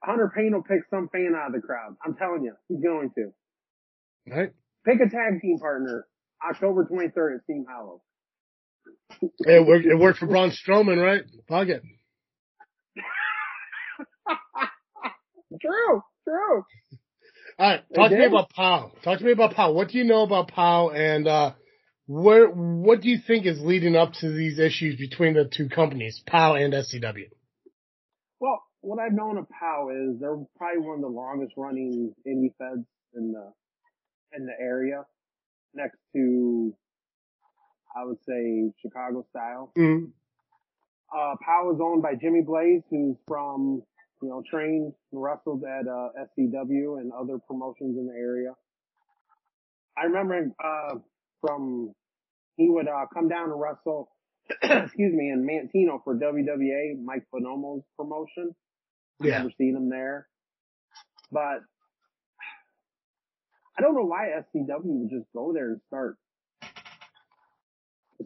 Hunter 0.03 0.33
Payne 0.35 0.53
will 0.53 0.63
pick 0.63 0.81
some 0.91 1.09
fan 1.09 1.33
out 1.37 1.49
of 1.49 1.53
the 1.61 1.65
crowd. 1.65 1.97
I'm 2.05 2.15
telling 2.17 2.43
you, 2.43 2.55
he's 2.69 2.83
going 2.83 3.11
to 3.17 3.33
Right? 4.29 4.53
pick 4.85 4.97
a 4.97 5.09
tag 5.09 5.41
team 5.41 5.59
partner. 5.59 6.07
October 6.51 6.85
23rd 6.91 7.37
at 7.37 7.45
Steam 7.45 7.65
Hollow. 7.71 8.03
It 9.21 9.67
worked, 9.67 9.87
it 9.87 9.99
worked 9.99 10.19
for 10.19 10.27
Braun 10.27 10.51
Strowman, 10.51 11.03
right? 11.03 11.23
Fuck 11.49 11.69
it. 11.69 11.83
True, 15.61 16.03
true. 16.25 16.65
Alright, 17.59 17.83
talk 17.95 18.11
to 18.11 18.19
me 18.19 18.25
about 18.27 18.51
POW. 18.51 18.93
Talk 19.03 19.19
to 19.19 19.25
me 19.25 19.33
about 19.33 19.55
POW. 19.55 19.73
What 19.73 19.89
do 19.89 19.99
you 19.99 20.05
know 20.05 20.23
about 20.23 20.49
POW 20.49 20.91
and, 20.91 21.27
uh, 21.27 21.53
where, 22.07 22.49
what 22.49 23.01
do 23.01 23.09
you 23.09 23.19
think 23.27 23.47
is 23.47 23.61
leading 23.61 23.97
up 23.97 24.13
to 24.21 24.31
these 24.31 24.59
issues 24.59 24.97
between 24.97 25.35
the 25.35 25.45
two 25.45 25.69
companies, 25.69 26.23
POW 26.27 26.55
and 26.55 26.73
SCW? 26.73 27.29
Well, 28.39 28.63
what 28.81 29.01
I've 29.01 29.13
known 29.13 29.39
of 29.39 29.49
POW 29.49 29.89
is 29.91 30.21
they're 30.21 30.37
probably 30.57 30.87
one 30.87 30.97
of 30.97 31.03
the 31.03 31.09
longest 31.09 31.55
running 31.57 32.15
indie 32.27 32.55
feds 32.59 32.87
in 33.15 33.33
the 33.33 33.53
in 34.37 34.47
the 34.47 34.53
area, 34.61 35.05
next 35.75 35.99
to 36.15 36.75
I 37.97 38.05
would 38.05 38.19
say 38.29 38.71
Chicago 38.81 39.27
style. 39.31 39.73
Mm. 39.77 40.11
Uh, 41.13 41.35
POW 41.45 41.73
is 41.75 41.81
owned 41.83 42.03
by 42.03 42.15
Jimmy 42.15 42.43
Blaze, 42.43 42.83
who's 42.91 43.17
from 43.27 43.83
you 44.23 44.29
know 44.29 44.43
trained 44.49 44.93
and 45.13 45.23
wrestled 45.23 45.63
at 45.65 45.87
uh, 45.89 46.09
SCW 46.39 47.01
and 47.01 47.13
other 47.13 47.39
promotions 47.47 47.97
in 47.99 48.07
the 48.07 48.15
area. 48.19 48.53
I 49.99 50.05
remember 50.05 50.53
uh, 50.63 50.97
from, 51.41 51.93
he 52.57 52.69
would, 52.69 52.87
uh, 52.87 53.07
come 53.15 53.29
down 53.29 53.51
and 53.51 53.61
wrestle, 53.61 54.11
excuse 54.63 55.15
me, 55.15 55.31
in 55.31 55.47
Manteno 55.47 56.03
for 56.05 56.15
WWA, 56.15 57.03
Mike 57.03 57.25
Bonomo's 57.35 57.83
promotion. 57.97 58.55
Yeah. 59.23 59.39
never 59.39 59.51
seen 59.57 59.75
him 59.75 59.89
there. 59.89 60.29
But 61.33 61.61
I 63.79 63.83
don't 63.83 63.95
know 63.95 64.05
why 64.05 64.29
SCW 64.55 64.81
would 64.85 65.11
just 65.11 65.27
go 65.35 65.53
there 65.55 65.73
and 65.73 65.81
start 65.89 66.19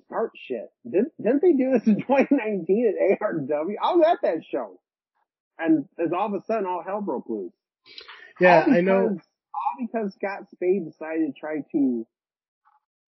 start 0.06 0.30
shit. 0.46 0.70
Didn't 0.84 1.12
didn't 1.22 1.42
they 1.42 1.52
do 1.52 1.72
this 1.72 1.86
in 1.86 1.96
2019 2.00 2.94
at 3.12 3.20
ARW? 3.20 3.74
I 3.82 3.94
was 3.94 4.04
at 4.06 4.18
that 4.22 4.42
show, 4.50 4.80
and 5.60 5.84
as 5.98 6.12
all 6.12 6.26
of 6.26 6.34
a 6.34 6.44
sudden 6.46 6.66
all 6.66 6.82
hell 6.84 7.00
broke 7.00 7.28
loose. 7.28 7.52
Yeah, 8.40 8.64
All 8.66 8.72
I 8.72 8.80
know. 8.80 9.20
All 9.54 9.86
because 9.86 10.14
Scott 10.14 10.48
Spade 10.52 10.86
decided 10.86 11.34
to 11.34 11.38
try 11.38 11.56
to 11.72 12.06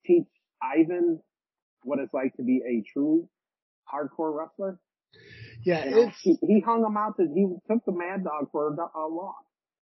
teach 0.07 0.27
Ivan 0.63 1.21
what 1.85 1.99
it's 1.99 2.13
like 2.15 2.35
to 2.37 2.43
be 2.43 2.63
a 2.67 2.83
true 2.93 3.29
hardcore 3.93 4.37
wrestler. 4.37 4.79
Yeah, 5.65 5.85
You 5.85 5.91
know, 5.91 6.03
it's 6.09 6.19
he, 6.23 6.37
he 6.43 6.61
hung 6.61 6.85
him 6.85 6.97
out 6.97 7.17
to, 7.17 7.27
he 7.35 7.47
took 7.71 7.85
the 7.85 7.93
mad 7.93 8.25
dog 8.25 8.51
for 8.51 8.69
a, 8.69 8.99
a 8.99 9.09
walk. 9.13 9.37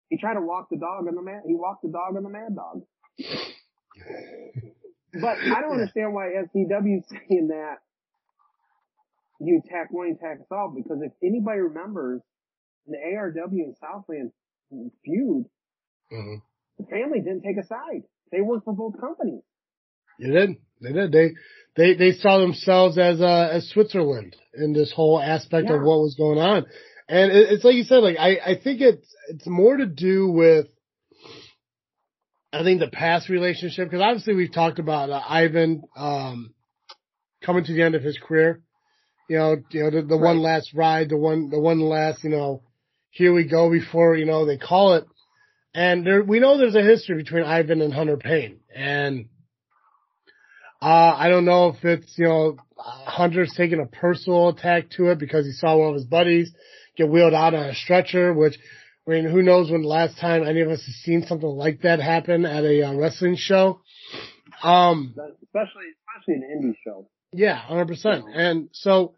He 0.10 0.18
tried 0.18 0.36
to 0.36 0.41
walk 0.41 0.70
the 0.72 0.78
dog 0.78 1.07
on 1.07 1.16
the 1.16 1.22
mad, 1.22 1.41
he 1.45 1.55
walked 1.55 1.84
the 1.84 1.89
dog 1.89 2.16
on 2.18 2.24
the 2.24 2.30
mad 2.30 2.55
dog. 2.55 2.82
But 5.14 5.38
I 5.38 5.62
don't 5.62 5.74
understand 5.80 6.14
why 6.14 6.28
SCW 6.28 6.99
is 6.99 7.05
saying 7.10 7.47
that 7.49 7.78
you 9.39 9.62
attack 9.66 9.91
one, 9.91 10.07
you 10.07 10.16
attack 10.16 10.39
us 10.41 10.47
all, 10.51 10.74
because 10.76 11.01
if 11.01 11.12
anybody 11.24 11.60
remembers 11.60 12.22
the 12.91 12.97
ARW 12.97 13.63
and 13.63 13.75
Southland 13.77 14.31
feud, 15.03 15.45
Mhm. 16.11 16.41
the 16.77 16.85
family 16.85 17.19
didn't 17.19 17.41
take 17.41 17.57
a 17.57 17.65
side. 17.65 18.03
They 18.31 18.41
worked 18.41 18.65
for 18.65 18.73
both 18.73 18.99
companies. 18.99 19.43
They 20.19 20.29
did. 20.29 20.57
They 20.81 20.93
did. 20.93 21.11
They 21.11 21.35
they 21.75 21.93
they 21.95 22.11
saw 22.13 22.39
themselves 22.39 22.97
as 22.97 23.21
uh 23.21 23.49
as 23.51 23.69
Switzerland 23.69 24.35
in 24.53 24.73
this 24.73 24.91
whole 24.91 25.19
aspect 25.19 25.69
of 25.69 25.81
what 25.81 25.99
was 25.99 26.15
going 26.15 26.37
on. 26.39 26.65
And 27.07 27.31
it, 27.31 27.51
it's 27.53 27.63
like 27.63 27.75
you 27.75 27.83
said, 27.83 28.03
like 28.03 28.17
I 28.19 28.37
I 28.45 28.55
think 28.61 28.81
it's 28.81 29.15
it's 29.29 29.47
more 29.47 29.77
to 29.77 29.85
do 29.85 30.29
with 30.29 30.67
I 32.51 32.63
think 32.63 32.79
the 32.79 32.87
past 32.87 33.29
relationship 33.29 33.89
because 33.89 34.01
obviously 34.01 34.35
we've 34.35 34.53
talked 34.53 34.79
about 34.79 35.09
uh, 35.09 35.21
Ivan 35.27 35.83
um 35.95 36.53
coming 37.41 37.63
to 37.63 37.73
the 37.73 37.81
end 37.81 37.95
of 37.95 38.03
his 38.03 38.17
career. 38.17 38.61
You 39.29 39.37
know, 39.37 39.55
you 39.71 39.83
know 39.83 39.89
the, 39.91 40.01
the 40.01 40.17
one 40.17 40.39
last 40.39 40.73
ride, 40.73 41.09
the 41.09 41.17
one 41.17 41.49
the 41.49 41.59
one 41.59 41.79
last, 41.79 42.23
you 42.23 42.31
know, 42.31 42.63
here 43.12 43.34
we 43.34 43.45
go 43.47 43.70
before, 43.72 44.16
you 44.16 44.26
know, 44.26 44.45
they 44.45 44.57
call 44.57 44.95
it. 44.95 45.05
And 45.74 46.05
there, 46.05 46.24
we 46.24 46.39
know 46.39 46.57
there's 46.57 46.76
a 46.76 46.82
history 46.82 47.16
between 47.16 47.43
Ivan 47.43 47.82
and 47.82 47.93
Hunter 47.93 48.18
Payne. 48.18 48.60
And 48.76 49.30
uh, 50.82 50.86
I 51.16 51.30
don't 51.30 51.45
know 51.45 51.70
if 51.70 51.84
it's, 51.84 52.18
you 52.18 52.26
know, 52.26 52.57
Hunter's 52.78 53.53
taking 53.55 53.80
a 53.80 53.86
personal 53.86 54.49
attack 54.49 54.89
to 54.91 55.10
it 55.10 55.20
because 55.20 55.45
he 55.45 55.51
saw 55.51 55.78
one 55.78 55.89
of 55.89 55.95
his 55.95 56.05
buddies 56.05 56.51
get 56.97 57.10
wheeled 57.10 57.34
out 57.34 57.53
on 57.53 57.66
a 57.66 57.76
stretcher, 57.76 58.34
which, 58.34 58.57
I 59.07 59.12
mean, 59.12 59.26
who 59.30 59.41
knows 59.41 59.70
when 59.70 59.82
the 59.82 59.88
last 59.88 60.18
time 60.20 60.43
any 60.43 60.62
of 60.62 60.70
us 60.70 60.86
have 60.86 60.95
seen 60.95 61.26
something 61.26 61.47
like 61.47 61.82
that 61.82 61.99
happen 61.99 62.45
at 62.45 62.64
a 62.64 62.84
uh, 62.84 62.93
wrestling 62.93 63.36
show. 63.38 63.82
Um, 64.64 65.14
Especially, 65.43 65.86
especially 66.18 66.36
an 66.36 66.62
indie 66.62 66.76
show. 66.86 67.07
yeah, 67.32 67.55
hundred 67.55 67.88
percent. 67.88 68.26
And 68.34 68.70
so, 68.74 69.16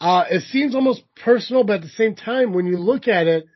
uh, 0.00 0.24
it 0.30 0.42
seems 0.50 0.74
almost 0.74 1.02
personal, 1.22 1.64
but 1.64 1.76
at 1.76 1.82
the 1.82 1.88
same 1.88 2.14
time, 2.14 2.52
when 2.52 2.66
you 2.66 2.76
look 2.76 3.08
at 3.08 3.26
it, 3.26 3.46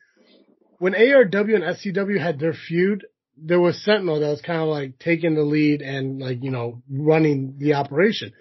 when 0.79 0.95
ARW 0.95 1.55
and 1.55 1.65
SCW 1.65 2.19
had 2.19 2.39
their 2.39 2.55
feud, 2.55 3.05
there 3.37 3.61
was 3.61 3.83
Sentinel 3.85 4.21
that 4.21 4.29
was 4.29 4.41
kind 4.41 4.61
of 4.61 4.69
like 4.69 4.99
taking 4.99 5.35
the 5.35 5.43
lead 5.43 5.83
and 5.83 6.19
like, 6.19 6.43
you 6.43 6.51
know, 6.51 6.83
running 6.91 7.57
the 7.59 7.75
operation. 7.75 8.33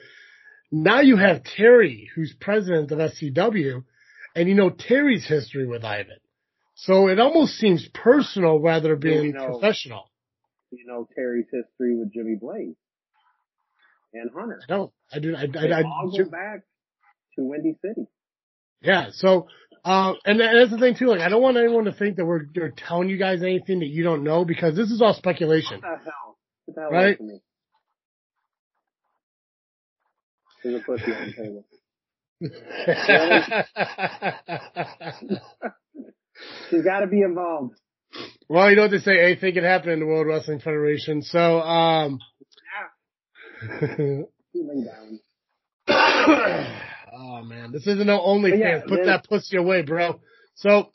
Now 0.71 1.01
you 1.01 1.17
have 1.17 1.43
Terry, 1.43 2.09
who's 2.15 2.33
president 2.39 2.91
of 2.91 2.99
SCW, 2.99 3.83
and 4.35 4.47
you 4.47 4.55
know 4.55 4.69
Terry's 4.69 5.25
history 5.27 5.67
with 5.67 5.83
Ivan. 5.83 6.17
So 6.75 7.09
it 7.09 7.19
almost 7.19 7.53
seems 7.55 7.87
personal 7.93 8.59
rather 8.59 8.89
than 8.89 8.99
being 8.99 9.25
you 9.25 9.33
know- 9.33 9.59
professional. 9.59 10.05
You 10.71 10.85
know, 10.85 11.07
Terry's 11.15 11.47
history 11.51 11.97
with 11.97 12.13
Jimmy 12.13 12.35
Blaze 12.39 12.75
and 14.13 14.29
Hunter. 14.31 14.61
I 14.63 14.71
don't, 14.71 14.91
I 15.11 15.19
do, 15.19 15.35
I, 15.35 15.47
They 15.47 15.73
I, 15.73 15.79
I, 15.79 15.81
go 15.81 16.29
back 16.29 16.61
to 17.39 17.45
Windy 17.45 17.75
City. 17.83 18.07
Yeah. 18.81 19.07
So, 19.11 19.47
uh, 19.85 20.13
and 20.25 20.39
that's 20.39 20.71
the 20.71 20.77
thing 20.77 20.95
too. 20.95 21.07
Like, 21.07 21.21
I 21.21 21.29
don't 21.29 21.41
want 21.41 21.57
anyone 21.57 21.85
to 21.85 21.93
think 21.93 22.17
that 22.17 22.25
we're, 22.25 22.41
we're 22.55 22.71
telling 22.71 23.09
you 23.09 23.17
guys 23.17 23.41
anything 23.41 23.79
that 23.79 23.87
you 23.87 24.03
don't 24.03 24.23
know 24.23 24.45
because 24.45 24.75
this 24.75 24.91
is 24.91 25.01
all 25.01 25.13
speculation. 25.13 25.81
What 25.81 25.81
the 25.81 25.97
hell? 26.05 26.37
Get 26.67 26.75
hell 26.77 26.91
Right. 26.91 27.19
away 27.19 27.29
me. 27.33 27.41
There's 30.63 30.81
a 30.81 30.85
pussy 30.85 31.11
on 31.13 31.25
the 31.27 31.33
table. 31.33 31.65
She's 36.69 36.83
got 36.83 36.99
to 37.01 37.07
be 37.07 37.21
involved. 37.21 37.75
well, 38.47 38.69
you 38.69 38.75
know 38.75 38.83
what 38.83 38.91
they 38.91 38.99
say? 38.99 39.19
Anything 39.19 39.53
can 39.53 39.63
happen 39.63 39.89
in 39.89 39.99
the 39.99 40.05
World 40.05 40.27
Wrestling 40.27 40.59
Federation. 40.59 41.21
So, 41.21 41.59
um, 41.61 42.19
down. 45.87 45.87
oh 47.19 47.43
man, 47.43 47.71
this 47.71 47.85
isn't 47.85 48.07
no 48.07 48.19
OnlyFans. 48.19 48.59
Yeah, 48.59 48.81
Put 48.87 49.05
that 49.05 49.25
pussy 49.27 49.57
away, 49.57 49.81
bro. 49.81 50.19
So. 50.55 50.91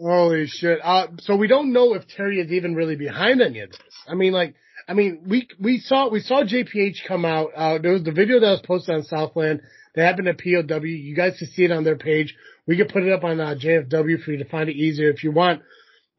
Holy 0.00 0.46
shit. 0.46 0.78
Uh, 0.82 1.08
so 1.20 1.36
we 1.36 1.48
don't 1.48 1.72
know 1.72 1.94
if 1.94 2.06
Terry 2.08 2.40
is 2.40 2.50
even 2.52 2.74
really 2.74 2.96
behind 2.96 3.40
any 3.40 3.60
of 3.60 3.70
this. 3.70 3.80
I 4.08 4.14
mean, 4.14 4.32
like, 4.32 4.54
I 4.88 4.94
mean, 4.94 5.22
we, 5.26 5.48
we 5.60 5.80
saw, 5.80 6.08
we 6.08 6.20
saw 6.20 6.44
JPH 6.44 7.06
come 7.06 7.24
out, 7.24 7.50
uh, 7.56 7.78
there 7.78 7.92
was 7.92 8.04
the 8.04 8.12
video 8.12 8.40
that 8.40 8.50
was 8.50 8.62
posted 8.66 8.94
on 8.94 9.02
Southland. 9.02 9.62
They 9.94 10.02
happened 10.02 10.28
at 10.28 10.38
POW. 10.38 10.82
You 10.82 11.14
guys 11.16 11.36
can 11.38 11.48
see 11.48 11.64
it 11.64 11.72
on 11.72 11.84
their 11.84 11.96
page. 11.96 12.34
We 12.66 12.76
could 12.76 12.88
put 12.88 13.02
it 13.02 13.12
up 13.12 13.24
on 13.24 13.40
uh, 13.40 13.54
JFW 13.54 14.22
for 14.22 14.32
you 14.32 14.38
to 14.38 14.44
find 14.48 14.68
it 14.68 14.76
easier 14.76 15.10
if 15.10 15.24
you 15.24 15.32
want. 15.32 15.62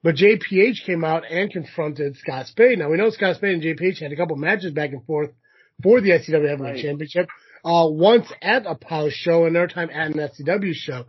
But 0.08 0.16
JPH 0.16 0.86
came 0.86 1.04
out 1.04 1.24
and 1.30 1.52
confronted 1.52 2.16
Scott 2.16 2.48
Spade. 2.48 2.80
Now 2.80 2.90
we 2.90 2.96
know 2.96 3.10
Scott 3.10 3.36
Spade 3.36 3.56
and 3.56 3.62
JPH 3.62 4.00
had 4.00 4.14
a 4.14 4.16
couple 4.16 4.38
matches 4.38 4.72
back 4.72 4.94
and 4.94 5.06
forth 5.06 5.32
for 5.84 6.00
the 6.00 6.12
SCW 6.12 6.48
Heavyweight 6.48 6.76
Right. 6.76 6.82
Championship. 6.82 7.28
Uh, 7.66 7.88
once 7.90 8.32
at 8.42 8.66
a 8.66 8.76
POW 8.76 9.10
show, 9.10 9.44
and 9.44 9.58
another 9.58 9.68
time 9.68 9.90
at 9.90 10.12
an 10.12 10.14
SCW 10.14 10.74
show. 10.74 11.04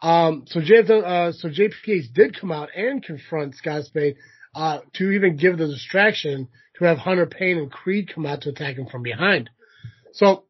Um, 0.00 0.44
so 0.46 0.60
JF, 0.60 0.88
uh, 0.88 1.32
so 1.32 1.50
JPH 1.50 2.14
did 2.14 2.40
come 2.40 2.50
out 2.50 2.70
and 2.74 3.04
confront 3.04 3.54
Scott 3.54 3.84
Spade, 3.84 4.16
uh, 4.54 4.78
to 4.94 5.10
even 5.10 5.36
give 5.36 5.58
the 5.58 5.66
distraction 5.66 6.48
to 6.78 6.86
have 6.86 6.96
Hunter 6.96 7.26
Payne 7.26 7.58
and 7.58 7.70
Creed 7.70 8.10
come 8.14 8.24
out 8.24 8.40
to 8.40 8.48
attack 8.48 8.76
him 8.76 8.86
from 8.86 9.02
behind. 9.02 9.50
So 10.14 10.44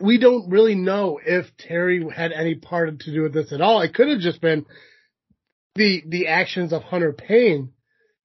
we 0.00 0.16
don't 0.16 0.48
really 0.48 0.74
know 0.74 1.20
if 1.22 1.54
Terry 1.58 2.02
had 2.16 2.32
any 2.32 2.54
part 2.54 2.98
to 3.00 3.12
do 3.12 3.24
with 3.24 3.34
this 3.34 3.52
at 3.52 3.60
all. 3.60 3.82
It 3.82 3.92
could 3.92 4.08
have 4.08 4.20
just 4.20 4.40
been 4.40 4.64
the, 5.74 6.02
the 6.06 6.28
actions 6.28 6.72
of 6.72 6.82
Hunter 6.82 7.12
Payne 7.12 7.72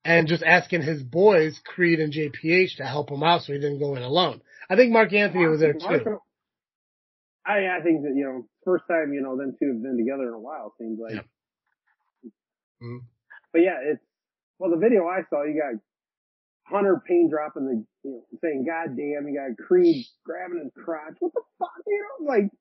and 0.03 0.27
just 0.27 0.43
asking 0.43 0.81
his 0.81 1.03
boys, 1.03 1.59
Creed 1.65 1.99
and 1.99 2.13
JPH, 2.13 2.77
to 2.77 2.85
help 2.85 3.09
him 3.09 3.23
out 3.23 3.41
so 3.43 3.53
he 3.53 3.59
didn't 3.59 3.79
go 3.79 3.95
in 3.95 4.03
alone. 4.03 4.41
I 4.69 4.75
think 4.75 4.91
Mark 4.91 5.13
Anthony 5.13 5.47
was 5.47 5.59
there 5.59 5.73
too. 5.73 6.19
I, 7.45 7.77
I 7.79 7.81
think 7.81 8.03
that, 8.03 8.13
you 8.15 8.25
know, 8.25 8.47
first 8.65 8.83
time, 8.89 9.13
you 9.13 9.21
know, 9.21 9.37
them 9.37 9.55
two 9.57 9.67
have 9.71 9.81
been 9.81 9.97
together 9.97 10.27
in 10.27 10.33
a 10.33 10.39
while, 10.39 10.73
seems 10.77 10.99
like. 10.99 11.13
Yeah. 11.13 12.29
Mhm. 12.83 12.99
But 13.53 13.59
yeah, 13.61 13.79
it's, 13.81 14.03
well, 14.59 14.71
the 14.71 14.77
video 14.77 15.07
I 15.07 15.21
saw, 15.29 15.43
you 15.43 15.59
got 15.59 15.79
Hunter 16.65 17.01
Payne 17.07 17.29
dropping 17.29 17.65
the, 17.65 17.85
you 18.03 18.11
know, 18.11 18.23
saying, 18.43 18.65
God 18.65 18.97
damn, 18.97 19.27
you 19.27 19.39
got 19.39 19.65
Creed 19.65 20.05
grabbing 20.25 20.59
his 20.63 20.73
crotch. 20.83 21.15
What 21.19 21.33
the 21.33 21.41
fuck, 21.57 21.71
you 21.85 22.05
know? 22.19 22.25
Like, 22.27 22.51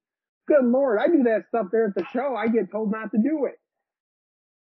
good 0.46 0.64
lord, 0.64 1.00
I 1.00 1.08
do 1.08 1.24
that 1.24 1.46
stuff 1.48 1.66
there 1.72 1.86
at 1.86 1.94
the 1.94 2.06
show. 2.12 2.36
I 2.36 2.46
get 2.46 2.70
told 2.70 2.92
not 2.92 3.10
to 3.10 3.18
do 3.18 3.46
it. 3.46 3.58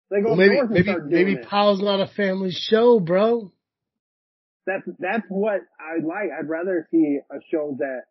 They 0.10 0.22
go 0.22 0.30
Well, 0.30 0.36
maybe, 0.36 0.56
north 0.56 0.66
and 0.66 0.74
maybe, 0.74 0.84
start 0.84 1.10
doing 1.10 1.26
maybe 1.26 1.40
it. 1.40 1.48
Powell's 1.48 1.82
not 1.82 2.00
a 2.00 2.08
family 2.08 2.52
show, 2.52 3.00
bro. 3.00 3.52
That's, 4.66 4.84
that's 5.00 5.24
what 5.30 5.62
I 5.80 6.04
like. 6.04 6.30
I'd 6.38 6.50
rather 6.50 6.88
see 6.92 7.20
a 7.32 7.38
show 7.52 7.78
that 7.80 8.02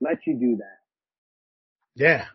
lets 0.00 0.20
you 0.26 0.38
do 0.38 0.56
that. 0.58 0.78
Yeah. 1.94 2.26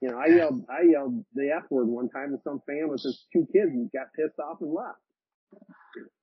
You 0.00 0.10
know, 0.10 0.18
I 0.18 0.26
yelled, 0.26 0.66
I 0.68 0.82
yelled 0.90 1.24
the 1.34 1.50
F 1.56 1.64
word 1.70 1.86
one 1.88 2.08
time 2.08 2.30
to 2.32 2.42
some 2.44 2.60
fan 2.66 2.88
with 2.88 3.02
his 3.02 3.24
two 3.32 3.46
kids 3.52 3.70
and 3.72 3.90
got 3.92 4.12
pissed 4.14 4.38
off 4.38 4.58
and 4.60 4.72
left. 4.72 4.98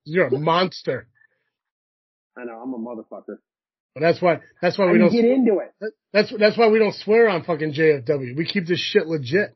You're 0.04 0.26
a 0.26 0.30
monster. 0.38 1.08
I 2.36 2.44
know, 2.44 2.60
I'm 2.60 2.72
a 2.72 2.78
motherfucker. 2.78 3.38
But 3.94 4.00
that's 4.00 4.20
why, 4.20 4.40
that's 4.60 4.76
why 4.76 4.90
we 4.90 4.98
don't, 4.98 5.12
get 5.12 5.24
into 5.24 5.58
it. 5.58 5.94
that's, 6.12 6.32
that's 6.36 6.58
why 6.58 6.68
we 6.68 6.80
don't 6.80 6.94
swear 6.94 7.28
on 7.28 7.44
fucking 7.44 7.74
JFW. 7.74 8.36
We 8.36 8.44
keep 8.44 8.66
this 8.66 8.80
shit 8.80 9.06
legit. 9.06 9.54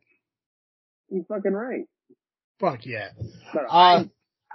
You're 1.11 1.25
fucking 1.25 1.53
right. 1.53 1.87
Fuck 2.61 2.87
yeah. 2.87 3.09
But 3.53 3.65
Uh, 3.65 3.69
I, 3.71 4.11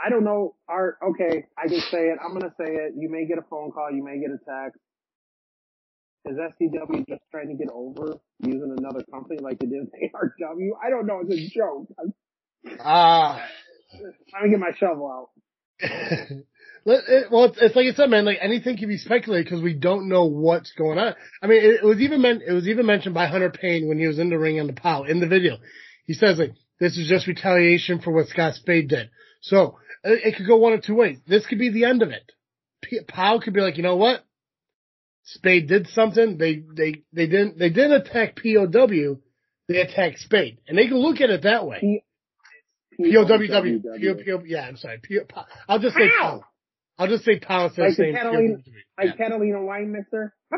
I 0.06 0.10
don't 0.10 0.24
know, 0.24 0.56
Art, 0.68 0.98
okay, 1.10 1.46
I 1.58 1.68
can 1.68 1.80
say 1.80 2.10
it. 2.10 2.18
I'm 2.24 2.34
gonna 2.34 2.54
say 2.58 2.72
it. 2.72 2.94
You 2.98 3.10
may 3.10 3.26
get 3.26 3.38
a 3.38 3.46
phone 3.50 3.72
call. 3.72 3.92
You 3.92 4.04
may 4.04 4.20
get 4.20 4.32
a 4.32 4.38
text. 4.38 4.80
Is 6.26 6.38
SCW 6.38 7.06
just 7.08 7.22
trying 7.32 7.50
to 7.50 7.56
get 7.56 7.68
over 7.74 8.16
using 8.40 8.76
another 8.78 9.04
company 9.12 9.40
like 9.42 9.60
they 9.60 9.68
did 9.68 9.82
with 9.82 10.12
ARW? 10.16 10.70
I 10.84 10.90
don't 10.90 11.06
know. 11.06 11.22
It's 11.28 11.34
a 11.34 11.58
joke. 11.58 11.88
Ah, 12.80 13.46
let 14.34 14.44
me 14.44 14.50
get 14.50 14.60
my 14.60 14.72
shovel 14.80 15.12
out. 15.12 15.30
it, 16.86 17.32
well, 17.32 17.46
it's, 17.46 17.58
it's, 17.62 17.76
like 17.76 17.88
I 17.88 17.94
said, 17.94 18.10
man. 18.10 18.24
Like 18.24 18.38
anything 18.42 18.78
can 18.78 18.88
be 18.88 18.98
speculated 18.98 19.46
because 19.46 19.62
we 19.62 19.74
don't 19.74 20.08
know 20.08 20.26
what's 20.26 20.72
going 20.74 20.98
on. 20.98 21.14
I 21.42 21.48
mean, 21.48 21.62
it, 21.62 21.84
was 21.84 22.00
even 22.00 22.22
meant. 22.22 22.42
It 22.48 22.54
was 22.54 22.68
even 22.68 22.86
mentioned 22.86 23.14
by 23.14 23.28
Hunter 23.28 23.50
Payne 23.50 23.90
when 23.90 24.00
he 24.00 24.08
was 24.08 24.18
in 24.18 24.30
the 24.30 24.40
ring 24.40 24.62
on 24.62 24.68
the 24.68 24.74
POW 24.74 25.04
in 25.04 25.20
the 25.20 25.28
video. 25.28 25.58
He 26.06 26.14
says 26.14 26.40
like, 26.40 26.54
"This 26.84 26.98
is 26.98 27.08
just 27.08 27.28
retaliation 27.28 28.02
for 28.02 28.12
what 28.12 28.28
Scott 28.28 28.56
Spade 28.56 28.90
did." 28.90 29.10
So 29.42 29.78
it, 30.04 30.26
it 30.26 30.36
could 30.36 30.48
go 30.48 30.58
one 30.58 30.74
of 30.74 30.84
two 30.84 30.96
ways. 30.96 31.20
This 31.26 31.46
could 31.46 31.60
be 31.60 31.70
the 31.70 31.86
end 31.86 32.02
of 32.02 32.10
it. 32.10 32.30
P- 32.82 33.00
POW 33.08 33.40
could 33.40 33.54
be 33.54 33.62
like, 33.62 33.78
you 33.78 33.84
know 33.84 33.96
what? 33.96 34.26
Spade 35.24 35.68
did 35.70 35.88
something. 35.88 36.38
They 36.38 36.64
they 36.76 37.04
they 37.14 37.28
didn't 37.28 37.58
they 37.58 37.70
didn't 37.70 38.02
attack 38.02 38.36
POW. 38.36 39.20
They 39.70 39.80
attacked 39.80 40.20
Spade, 40.20 40.60
and 40.68 40.78
they 40.78 40.88
can 40.88 40.98
look 40.98 41.22
at 41.22 41.30
it 41.30 41.44
that 41.44 41.66
way. 41.66 41.78
P- 41.80 43.14
POWW. 43.14 44.44
Yeah, 44.46 44.68
I'm 44.68 44.76
sorry. 44.76 45.00
P- 45.02 45.22
I'll 45.70 45.80
just 45.80 45.96
say 45.96 46.10
POW. 46.20 46.44
I'll 46.98 47.08
just 47.08 47.24
say 47.24 47.40
POW 47.40 47.66
instead 47.68 47.82
like 47.82 47.92
of 47.92 47.96
saying 47.96 48.16
Catalina, 48.16 48.58
yeah. 48.66 49.06
like 49.06 49.18
Catalina 49.18 49.64
wine 49.64 49.92
mixer. 49.94 50.36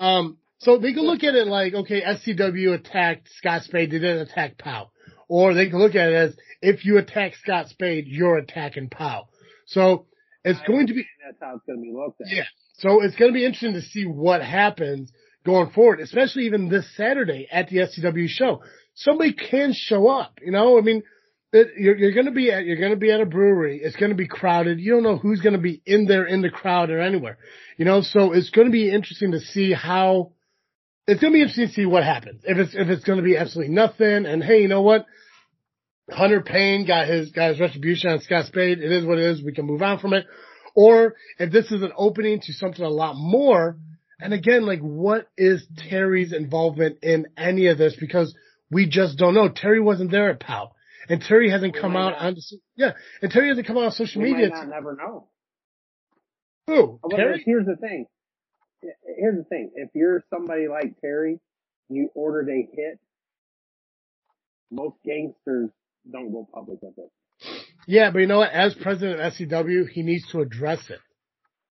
Um, 0.00 0.38
so 0.62 0.78
they 0.78 0.92
can 0.92 1.02
look 1.02 1.24
at 1.24 1.34
it 1.34 1.46
like, 1.46 1.74
okay, 1.74 2.02
SCW 2.02 2.74
attacked 2.74 3.28
Scott 3.36 3.62
Spade, 3.62 3.90
they 3.90 3.98
didn't 3.98 4.28
attack 4.28 4.58
POW. 4.58 4.90
Or 5.28 5.54
they 5.54 5.68
can 5.68 5.78
look 5.78 5.94
at 5.94 6.08
it 6.08 6.14
as, 6.14 6.36
if 6.60 6.84
you 6.84 6.98
attack 6.98 7.34
Scott 7.36 7.68
Spade, 7.68 8.06
you're 8.06 8.38
attacking 8.38 8.88
POW. 8.88 9.28
So 9.66 10.06
it's 10.44 10.60
I 10.62 10.66
going 10.66 10.86
to 10.86 10.94
be, 10.94 11.06
That's 11.24 11.38
how 11.40 11.56
it's 11.56 11.64
going 11.66 11.78
to 11.78 11.82
be 11.82 11.92
looked 11.92 12.20
at. 12.20 12.28
yeah. 12.30 12.44
So 12.78 13.02
it's 13.02 13.16
going 13.16 13.30
to 13.32 13.34
be 13.34 13.44
interesting 13.44 13.74
to 13.74 13.82
see 13.82 14.04
what 14.04 14.42
happens 14.42 15.12
going 15.44 15.70
forward, 15.70 16.00
especially 16.00 16.44
even 16.44 16.68
this 16.68 16.86
Saturday 16.96 17.48
at 17.50 17.68
the 17.68 17.78
SCW 17.78 18.28
show. 18.28 18.62
Somebody 18.94 19.32
can 19.32 19.72
show 19.72 20.08
up, 20.08 20.38
you 20.44 20.52
know, 20.52 20.78
I 20.78 20.82
mean, 20.82 21.02
it, 21.52 21.68
you're, 21.76 21.96
you're 21.96 22.12
going 22.12 22.26
to 22.26 22.32
be 22.32 22.50
at, 22.50 22.64
you're 22.64 22.78
going 22.78 22.92
to 22.92 22.96
be 22.96 23.10
at 23.10 23.20
a 23.20 23.26
brewery. 23.26 23.80
It's 23.82 23.96
going 23.96 24.10
to 24.10 24.16
be 24.16 24.28
crowded. 24.28 24.80
You 24.80 24.92
don't 24.92 25.02
know 25.02 25.16
who's 25.18 25.40
going 25.40 25.54
to 25.54 25.58
be 25.60 25.82
in 25.84 26.06
there 26.06 26.24
in 26.24 26.40
the 26.40 26.50
crowd 26.50 26.90
or 26.90 27.00
anywhere, 27.00 27.38
you 27.76 27.84
know, 27.84 28.00
so 28.00 28.32
it's 28.32 28.50
going 28.50 28.68
to 28.68 28.72
be 28.72 28.90
interesting 28.90 29.32
to 29.32 29.40
see 29.40 29.72
how, 29.72 30.32
it's 31.06 31.20
going 31.20 31.32
to 31.32 31.36
be 31.36 31.40
interesting 31.40 31.68
to 31.68 31.72
see 31.72 31.86
what 31.86 32.04
happens. 32.04 32.42
If 32.44 32.58
it's, 32.58 32.74
if 32.74 32.88
it's 32.88 33.04
going 33.04 33.18
to 33.18 33.24
be 33.24 33.36
absolutely 33.36 33.74
nothing 33.74 34.26
and 34.26 34.42
hey, 34.42 34.62
you 34.62 34.68
know 34.68 34.82
what? 34.82 35.06
Hunter 36.10 36.40
Payne 36.42 36.86
got 36.86 37.08
his, 37.08 37.30
got 37.32 37.50
his 37.50 37.60
retribution 37.60 38.10
on 38.10 38.20
Scott 38.20 38.46
Spade. 38.46 38.78
It 38.78 38.92
is 38.92 39.04
what 39.04 39.18
it 39.18 39.24
is. 39.24 39.42
We 39.42 39.52
can 39.52 39.66
move 39.66 39.82
on 39.82 39.98
from 39.98 40.12
it. 40.14 40.26
Or 40.74 41.14
if 41.38 41.52
this 41.52 41.70
is 41.70 41.82
an 41.82 41.92
opening 41.96 42.40
to 42.40 42.52
something 42.52 42.84
a 42.84 42.88
lot 42.88 43.14
more, 43.16 43.76
and 44.20 44.32
again, 44.32 44.64
like 44.66 44.80
what 44.80 45.28
is 45.36 45.66
Terry's 45.88 46.32
involvement 46.32 46.98
in 47.02 47.26
any 47.36 47.66
of 47.66 47.78
this? 47.78 47.96
Because 47.98 48.34
we 48.70 48.88
just 48.88 49.18
don't 49.18 49.34
know. 49.34 49.48
Terry 49.48 49.80
wasn't 49.80 50.10
there 50.10 50.30
at 50.30 50.40
POW. 50.40 50.72
And 51.08 51.20
Terry 51.20 51.50
hasn't 51.50 51.74
We 51.74 51.80
come 51.80 51.96
out 51.96 52.12
not. 52.12 52.22
on, 52.22 52.36
yeah, 52.76 52.92
and 53.20 53.30
Terry 53.30 53.48
hasn't 53.48 53.66
come 53.66 53.76
out 53.76 53.84
on 53.84 53.92
social 53.92 54.22
We 54.22 54.32
media. 54.32 54.50
might 54.50 54.58
not 54.58 54.68
never 54.68 54.94
know. 54.96 55.28
Who? 56.68 57.00
Terry? 57.10 57.42
here's 57.44 57.66
the 57.66 57.76
thing. 57.76 58.06
Here's 59.16 59.36
the 59.36 59.44
thing. 59.44 59.70
If 59.74 59.90
you're 59.94 60.24
somebody 60.30 60.68
like 60.68 61.00
Terry, 61.00 61.40
you 61.88 62.10
ordered 62.14 62.48
a 62.48 62.68
hit. 62.74 62.98
Most 64.70 64.96
gangsters 65.04 65.70
don't 66.10 66.32
go 66.32 66.48
public 66.52 66.80
with 66.82 66.98
it. 66.98 67.10
Yeah, 67.86 68.10
but 68.10 68.20
you 68.20 68.26
know 68.26 68.38
what? 68.38 68.52
As 68.52 68.74
president 68.74 69.20
of 69.20 69.32
SCW, 69.32 69.88
he 69.88 70.02
needs 70.02 70.26
to 70.32 70.40
address 70.40 70.80
it. 70.88 71.00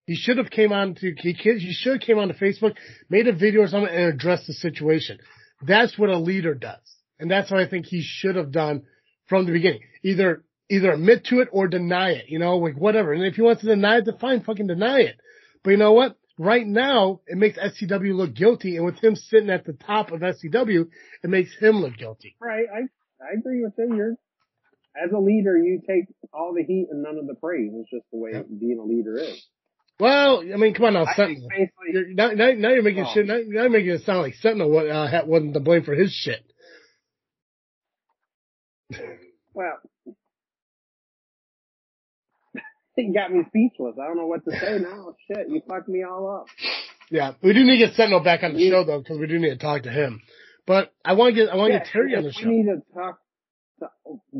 He 0.06 0.16
should 0.16 0.38
have 0.38 0.50
came 0.50 0.72
on 0.72 0.94
to 0.96 1.14
he, 1.18 1.32
he 1.32 1.72
should 1.72 2.00
have 2.00 2.00
came 2.00 2.18
on 2.18 2.28
to 2.28 2.34
Facebook, 2.34 2.76
made 3.10 3.28
a 3.28 3.32
video 3.32 3.62
or 3.62 3.68
something, 3.68 3.94
and 3.94 4.14
addressed 4.14 4.46
the 4.46 4.54
situation. 4.54 5.18
That's 5.60 5.98
what 5.98 6.08
a 6.08 6.18
leader 6.18 6.54
does, 6.54 6.80
and 7.18 7.30
that's 7.30 7.50
what 7.50 7.60
I 7.60 7.68
think 7.68 7.84
he 7.84 8.02
should 8.02 8.36
have 8.36 8.50
done 8.50 8.84
from 9.28 9.44
the 9.44 9.52
beginning. 9.52 9.82
Either 10.02 10.42
either 10.70 10.92
admit 10.92 11.26
to 11.26 11.40
it 11.40 11.48
or 11.52 11.68
deny 11.68 12.12
it. 12.12 12.24
You 12.28 12.38
know, 12.38 12.56
like 12.56 12.76
whatever. 12.76 13.12
And 13.12 13.22
if 13.22 13.34
he 13.34 13.42
wants 13.42 13.60
to 13.60 13.68
deny 13.68 13.98
it, 13.98 14.06
then 14.06 14.16
fine, 14.18 14.40
fucking 14.40 14.66
deny 14.66 15.00
it. 15.00 15.20
But 15.62 15.72
you 15.72 15.76
know 15.76 15.92
what? 15.92 16.16
Right 16.38 16.66
now, 16.66 17.20
it 17.26 17.36
makes 17.36 17.58
SCW 17.58 18.14
look 18.14 18.32
guilty, 18.34 18.76
and 18.76 18.84
with 18.86 19.02
him 19.02 19.16
sitting 19.16 19.50
at 19.50 19.64
the 19.64 19.72
top 19.72 20.12
of 20.12 20.20
SCW, 20.20 20.86
it 21.24 21.30
makes 21.30 21.56
him 21.58 21.80
look 21.80 21.96
guilty. 21.96 22.36
Right. 22.40 22.66
I, 22.72 22.82
I 23.24 23.32
agree 23.36 23.64
with 23.64 23.72
you. 23.76 23.96
You're, 23.96 24.12
as 24.96 25.10
a 25.12 25.18
leader, 25.18 25.56
you 25.58 25.80
take 25.86 26.04
all 26.32 26.54
the 26.54 26.62
heat 26.62 26.86
and 26.90 27.02
none 27.02 27.18
of 27.18 27.26
the 27.26 27.34
praise. 27.34 27.72
It's 27.74 27.90
just 27.90 28.04
the 28.12 28.18
way 28.18 28.30
Yeah. 28.34 28.42
being 28.42 28.78
a 28.78 28.84
leader 28.84 29.18
is. 29.18 29.44
Well, 29.98 30.40
I 30.40 30.56
mean, 30.56 30.74
come 30.74 30.86
on 30.86 30.92
now, 30.94 31.06
I 31.06 31.14
Sentinel. 31.16 31.48
You're, 31.92 32.08
now, 32.14 32.28
now, 32.30 32.52
now 32.52 32.68
you're 32.70 32.82
making 32.84 33.04
Oh. 33.04 33.10
shit. 33.12 33.26
Now, 33.26 33.34
now 33.44 33.62
you're 33.62 33.70
making 33.70 33.90
it 33.90 34.02
sound 34.02 34.20
like 34.22 34.34
Sentinel 34.34 34.76
uh, 34.78 35.24
wasn't 35.26 35.54
to 35.54 35.60
blame 35.60 35.82
for 35.82 35.94
his 35.94 36.12
shit. 36.12 36.44
well, 39.52 39.78
he 43.06 43.12
got 43.12 43.32
me 43.32 43.42
speechless. 43.48 43.94
I 44.02 44.06
don't 44.06 44.16
know 44.16 44.26
what 44.26 44.44
to 44.44 44.50
say 44.58 44.78
now. 44.78 45.14
Shit, 45.26 45.48
you 45.48 45.60
fucked 45.68 45.88
me 45.88 46.02
all 46.04 46.28
up. 46.40 46.46
Yeah, 47.10 47.32
we 47.42 47.52
do 47.54 47.64
need 47.64 47.78
to 47.78 47.86
get 47.86 47.94
Sentinel 47.94 48.20
back 48.20 48.42
on 48.42 48.54
the 48.54 48.60
Yeah. 48.60 48.70
show 48.70 48.84
though, 48.84 48.98
because 48.98 49.18
we 49.18 49.26
do 49.26 49.38
need 49.38 49.50
to 49.50 49.56
talk 49.56 49.84
to 49.84 49.90
him. 49.90 50.20
But 50.66 50.92
I 51.04 51.14
want 51.14 51.34
to 51.34 51.40
get 51.44 51.50
I 51.52 51.56
want 51.56 51.70
to 51.70 51.74
Yeah, 51.74 51.78
get 51.80 51.88
Terry 51.92 52.14
on 52.16 52.22
the 52.24 52.32
show. 52.32 52.48
we 52.48 52.56
need 52.62 52.66
to 52.66 52.82
talk, 52.94 53.18
to, 53.80 53.88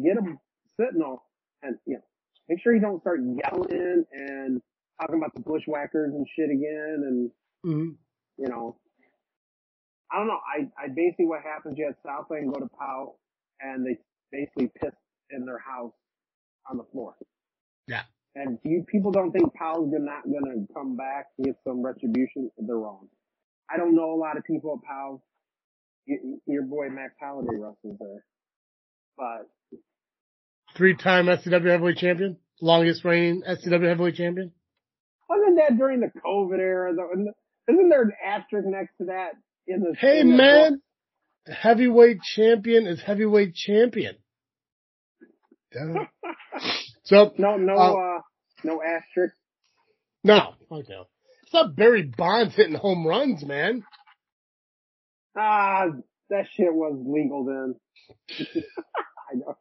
get 0.03 0.19
him 0.19 0.39
Sentinel, 0.79 1.23
and 1.63 1.77
you 1.87 1.95
know, 1.95 2.03
make 2.49 2.61
sure 2.63 2.75
he 2.75 2.81
don't 2.81 3.01
start 3.01 3.21
yelling 3.21 4.05
and 4.13 4.61
talking 5.01 5.17
about 5.17 5.35
the 5.35 5.41
bushwhackers 5.41 6.13
and 6.15 6.27
shit 6.37 6.51
again, 6.51 7.03
and 7.07 7.31
Mhm. 7.65 7.97
you 8.37 8.49
know, 8.49 8.77
I 10.11 10.19
don't 10.19 10.27
know. 10.27 10.39
I, 10.47 10.69
I 10.83 10.89
basically 10.89 11.27
what 11.27 11.43
happens, 11.43 11.77
you 11.79 11.87
have 11.87 11.97
Southland 12.05 12.53
go 12.53 12.61
to 12.61 12.69
POW 12.69 13.17
and 13.61 13.85
they 13.87 13.99
basically 14.33 14.69
piss 14.81 14.95
in 15.31 15.45
their 15.45 15.59
house 15.59 15.93
on 16.71 16.77
the 16.79 16.85
floor. 16.93 17.15
Yeah. 17.87 18.03
And 18.41 18.57
you 18.65 18.85
people 18.89 19.11
don't 19.11 19.33
think 19.33 19.53
Powell's 19.55 19.91
not 19.93 20.23
gonna 20.25 20.65
come 20.73 20.97
back 20.97 21.27
and 21.37 21.47
get 21.47 21.57
some 21.65 21.83
retribution? 21.83 22.51
They're 22.57 22.77
wrong. 22.77 23.09
I 23.69 23.77
don't 23.77 23.97
know 23.97 24.13
a 24.13 24.21
lot 24.21 24.37
of 24.37 24.45
people 24.45 24.79
at 24.81 24.87
POW. 24.89 25.21
Y- 26.07 26.39
Your 26.47 26.63
boy 26.63 26.89
Max 26.89 27.15
Holiday 27.21 27.57
wrestles 27.59 27.99
there. 27.99 28.25
But 29.17 29.49
Three-time 30.77 31.27
SCW 31.27 31.67
heavyweight 31.71 31.97
champion, 31.97 32.37
longest 32.61 33.05
reigning 33.05 33.43
SCW 33.43 33.89
heavyweight 33.89 34.15
champion. 34.15 34.53
wasn't 35.29 35.57
that 35.57 35.77
during 35.77 35.99
the 36.01 36.13
COVID 36.25 36.59
era 36.61 36.95
though? 36.95 37.11
Isn't 37.69 37.89
there 37.89 38.03
an 38.03 38.13
asterisk 38.25 38.69
next 38.69 38.97
to 38.99 39.07
that 39.07 39.33
in 39.67 39.81
the 39.81 39.95
Hey 39.99 40.21
in 40.21 40.31
the 40.31 40.37
man, 40.37 40.83
heavyweight 41.49 42.21
champion 42.23 42.87
is 42.87 43.01
heavyweight 43.03 43.55
champion. 43.55 44.15
So 47.09 47.33
No, 47.39 47.57
no, 47.57 47.75
Uh, 47.75 47.93
uh, 47.95 48.21
no 48.65 48.83
asterisk. 48.83 49.35
no, 50.25 50.55
fuck 50.69 50.89
no. 50.89 51.07
It's 51.43 51.55
not 51.55 51.75
Barry 51.75 52.03
Bonds 52.03 52.55
hitting 52.55 52.75
home 52.75 53.07
runs, 53.07 53.43
man. 53.45 53.83
Ah, 55.35 55.87
that 56.29 56.47
shit 56.53 56.75
was 56.75 56.95
legal 57.07 57.45
then. 57.45 57.75
I 59.33 59.35
know. 59.37 59.57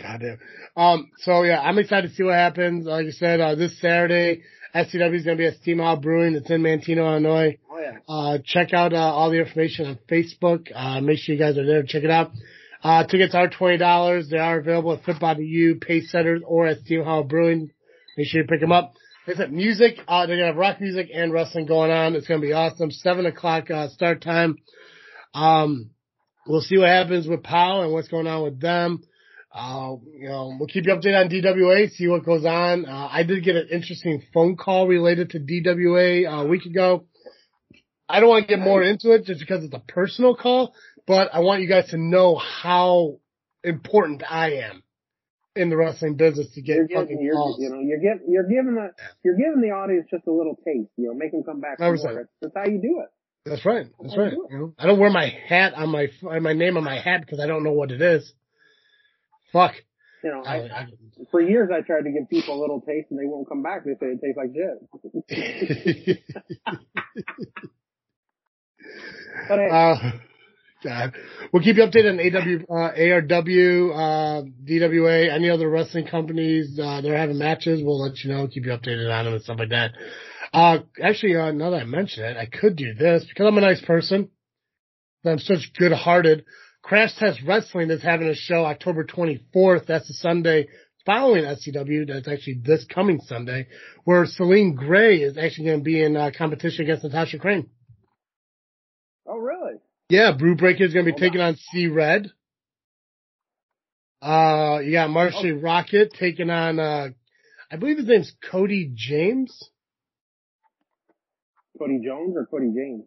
Goddamn. 0.00 0.38
Um, 0.76 1.10
so 1.18 1.42
yeah, 1.42 1.60
I'm 1.60 1.78
excited 1.78 2.08
to 2.08 2.14
see 2.14 2.24
what 2.24 2.34
happens. 2.34 2.86
Like 2.86 3.06
I 3.06 3.10
said, 3.10 3.40
uh, 3.40 3.54
this 3.54 3.78
Saturday, 3.80 4.42
SCW 4.74 5.14
is 5.14 5.24
going 5.24 5.36
to 5.36 5.42
be 5.42 5.46
at 5.46 5.56
Steam 5.56 5.78
Hall 5.78 5.96
Brewing. 5.96 6.34
It's 6.34 6.50
in 6.50 6.62
Manteno, 6.62 6.98
Illinois. 7.12 7.58
Oh 7.70 7.78
yeah. 7.80 7.98
Uh, 8.08 8.38
check 8.44 8.72
out, 8.72 8.92
uh, 8.92 8.96
all 8.96 9.30
the 9.30 9.38
information 9.40 9.86
on 9.86 9.98
Facebook. 10.10 10.68
Uh, 10.74 11.00
make 11.00 11.18
sure 11.18 11.34
you 11.36 11.40
guys 11.40 11.56
are 11.58 11.66
there. 11.66 11.82
Check 11.84 12.02
it 12.02 12.10
out. 12.10 12.32
Uh, 12.82 13.04
tickets 13.04 13.34
are 13.34 13.48
$20. 13.48 14.30
They 14.30 14.38
are 14.38 14.58
available 14.58 14.94
at 14.94 15.02
Flipbody 15.02 15.80
Pace 15.80 16.10
Setters, 16.10 16.42
or 16.46 16.66
at 16.66 16.80
Steam 16.80 17.04
Hall 17.04 17.24
Brewing. 17.24 17.70
Make 18.16 18.28
sure 18.28 18.42
you 18.42 18.46
pick 18.46 18.60
them 18.60 18.72
up. 18.72 18.94
I 19.26 19.34
said, 19.34 19.52
music, 19.52 19.98
uh, 20.08 20.26
they're 20.26 20.36
to 20.38 20.46
have 20.46 20.56
rock 20.56 20.80
music 20.80 21.08
and 21.14 21.32
wrestling 21.32 21.66
going 21.66 21.90
on. 21.90 22.16
It's 22.16 22.26
to 22.26 22.38
be 22.38 22.52
awesome. 22.52 22.90
Seven 22.90 23.26
o'clock, 23.26 23.70
uh, 23.70 23.88
start 23.88 24.22
time. 24.22 24.56
Um, 25.34 25.90
we'll 26.46 26.62
see 26.62 26.78
what 26.78 26.88
happens 26.88 27.28
with 27.28 27.42
Powell 27.42 27.82
and 27.82 27.92
what's 27.92 28.08
going 28.08 28.26
on 28.26 28.42
with 28.42 28.60
them. 28.60 29.02
Uh, 29.52 29.96
you 30.16 30.28
know, 30.28 30.56
we'll 30.58 30.68
keep 30.68 30.86
you 30.86 30.94
updated 30.94 31.24
on 31.24 31.28
DWA, 31.28 31.90
see 31.90 32.08
what 32.08 32.24
goes 32.24 32.44
on. 32.44 32.86
Uh, 32.86 33.08
I 33.10 33.24
did 33.24 33.44
get 33.44 33.56
an 33.56 33.68
interesting 33.70 34.22
phone 34.32 34.56
call 34.56 34.86
related 34.86 35.30
to 35.30 35.40
DWA 35.40 36.26
uh, 36.26 36.44
a 36.44 36.46
week 36.46 36.66
ago. 36.66 37.04
I 38.08 38.20
don't 38.20 38.28
want 38.28 38.48
to 38.48 38.56
get 38.56 38.62
more 38.62 38.82
into 38.82 39.12
it 39.12 39.24
just 39.24 39.40
because 39.40 39.64
it's 39.64 39.74
a 39.74 39.82
personal 39.86 40.34
call, 40.34 40.74
but 41.10 41.34
I 41.34 41.40
want 41.40 41.60
you 41.60 41.68
guys 41.68 41.90
to 41.90 41.96
know 41.96 42.36
how 42.36 43.16
important 43.64 44.22
I 44.22 44.62
am 44.62 44.84
in 45.56 45.68
the 45.68 45.76
wrestling 45.76 46.14
business 46.14 46.52
to 46.54 46.62
You're 46.64 46.86
get 46.86 46.98
fucking 46.98 47.20
you're, 47.20 47.34
calls. 47.34 47.56
you 47.58 47.68
know, 47.68 47.80
you're 47.80 47.98
giving, 47.98 48.28
you're 48.28 48.46
giving 48.46 48.76
the, 48.76 48.90
you're 49.24 49.36
giving 49.36 49.60
the 49.60 49.74
audience 49.74 50.06
just 50.08 50.28
a 50.28 50.30
little 50.30 50.54
taste. 50.64 50.92
You 50.96 51.08
know, 51.08 51.14
make 51.14 51.32
them 51.32 51.42
come 51.42 51.60
back 51.60 51.78
for 51.78 51.96
more. 51.96 52.14
That's, 52.14 52.28
that's 52.40 52.54
how 52.54 52.64
you 52.70 52.80
do 52.80 53.02
it. 53.02 53.08
That's 53.44 53.66
right. 53.66 53.86
That's 54.00 54.14
you 54.14 54.22
right. 54.22 54.32
it. 54.34 54.38
You 54.50 54.58
know, 54.58 54.72
I 54.78 54.86
don't 54.86 55.00
wear 55.00 55.10
my 55.10 55.34
hat 55.48 55.74
on 55.74 55.88
my 55.88 56.06
my 56.22 56.52
name 56.52 56.76
on 56.76 56.84
my 56.84 57.00
hat 57.00 57.22
because 57.22 57.40
I 57.40 57.48
don't 57.48 57.64
know 57.64 57.72
what 57.72 57.90
it 57.90 58.00
is. 58.00 58.32
Fuck. 59.52 59.74
You 60.22 60.30
know, 60.30 60.44
I, 60.46 60.58
I, 60.58 60.80
I, 60.82 60.86
for 61.32 61.40
years 61.40 61.70
I 61.74 61.80
tried 61.80 62.02
to 62.02 62.12
give 62.12 62.30
people 62.30 62.56
a 62.56 62.60
little 62.60 62.82
taste 62.82 63.08
and 63.10 63.18
they 63.18 63.26
won't 63.26 63.48
come 63.48 63.64
back. 63.64 63.84
They 63.84 63.94
say 63.94 64.12
it 64.12 64.20
tastes 64.22 64.36
like 64.36 64.54
shit. 65.98 66.22
But 69.48 69.58
hey, 69.58 69.68
uh, 69.70 70.12
God. 70.82 71.14
We'll 71.52 71.62
keep 71.62 71.76
you 71.76 71.84
updated 71.84 72.12
on 72.12 72.66
AW, 72.68 72.74
uh, 72.74 72.94
ARW, 72.94 73.90
uh, 73.92 74.42
DWA, 74.64 75.30
any 75.32 75.50
other 75.50 75.68
wrestling 75.68 76.06
companies, 76.06 76.78
uh, 76.82 77.00
they're 77.00 77.16
having 77.16 77.38
matches, 77.38 77.82
we'll 77.82 78.00
let 78.00 78.22
you 78.24 78.30
know, 78.32 78.48
keep 78.48 78.64
you 78.64 78.72
updated 78.72 79.12
on 79.12 79.24
them 79.26 79.34
and 79.34 79.42
stuff 79.42 79.58
like 79.58 79.70
that. 79.70 79.92
Uh, 80.52 80.78
actually, 81.02 81.36
uh, 81.36 81.52
now 81.52 81.70
that 81.70 81.82
I 81.82 81.84
mention 81.84 82.24
it, 82.24 82.36
I 82.36 82.46
could 82.46 82.76
do 82.76 82.94
this 82.94 83.24
because 83.28 83.46
I'm 83.46 83.58
a 83.58 83.60
nice 83.60 83.80
person. 83.84 84.30
I'm 85.24 85.38
such 85.38 85.72
good 85.78 85.92
hearted. 85.92 86.44
Crash 86.82 87.14
Test 87.18 87.40
Wrestling 87.46 87.90
is 87.90 88.02
having 88.02 88.28
a 88.28 88.34
show 88.34 88.64
October 88.64 89.04
24th. 89.04 89.86
That's 89.86 90.08
the 90.08 90.14
Sunday 90.14 90.68
following 91.04 91.44
SCW. 91.44 92.08
That's 92.08 92.28
actually 92.28 92.62
this 92.64 92.84
coming 92.92 93.20
Sunday, 93.20 93.66
where 94.04 94.24
Celine 94.26 94.74
Gray 94.74 95.18
is 95.18 95.36
actually 95.36 95.66
going 95.66 95.80
to 95.80 95.84
be 95.84 96.02
in 96.02 96.16
uh, 96.16 96.30
competition 96.36 96.84
against 96.84 97.04
Natasha 97.04 97.38
Crane. 97.38 97.68
Oh, 99.26 99.36
really? 99.36 99.59
Yeah, 100.10 100.32
Brew 100.32 100.56
Breaker 100.56 100.82
is 100.84 100.92
going 100.92 101.06
to 101.06 101.12
be 101.12 101.18
Hold 101.18 101.22
taking 101.22 101.40
on 101.40 101.56
C 101.56 101.86
Red. 101.86 102.32
Uh, 104.20 104.80
you 104.82 104.92
got 104.92 105.08
Marshe 105.08 105.62
Rockett 105.62 106.10
taking 106.18 106.50
on, 106.50 106.78
uh, 106.80 107.08
I 107.70 107.76
believe 107.76 107.96
his 107.96 108.08
name's 108.08 108.32
Cody 108.50 108.90
James. 108.92 109.56
Cody 111.78 112.00
Jones 112.04 112.34
or 112.36 112.44
Cody 112.46 112.72
James? 112.76 113.04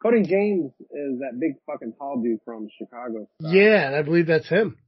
Cody 0.00 0.22
James 0.22 0.70
is 0.80 1.18
that 1.18 1.38
big 1.38 1.54
fucking 1.66 1.94
tall 1.98 2.22
dude 2.22 2.38
from 2.44 2.68
Chicago. 2.78 3.28
Yeah, 3.40 3.88
and 3.88 3.96
I 3.96 4.02
believe 4.02 4.28
that's 4.28 4.48
him. 4.48 4.78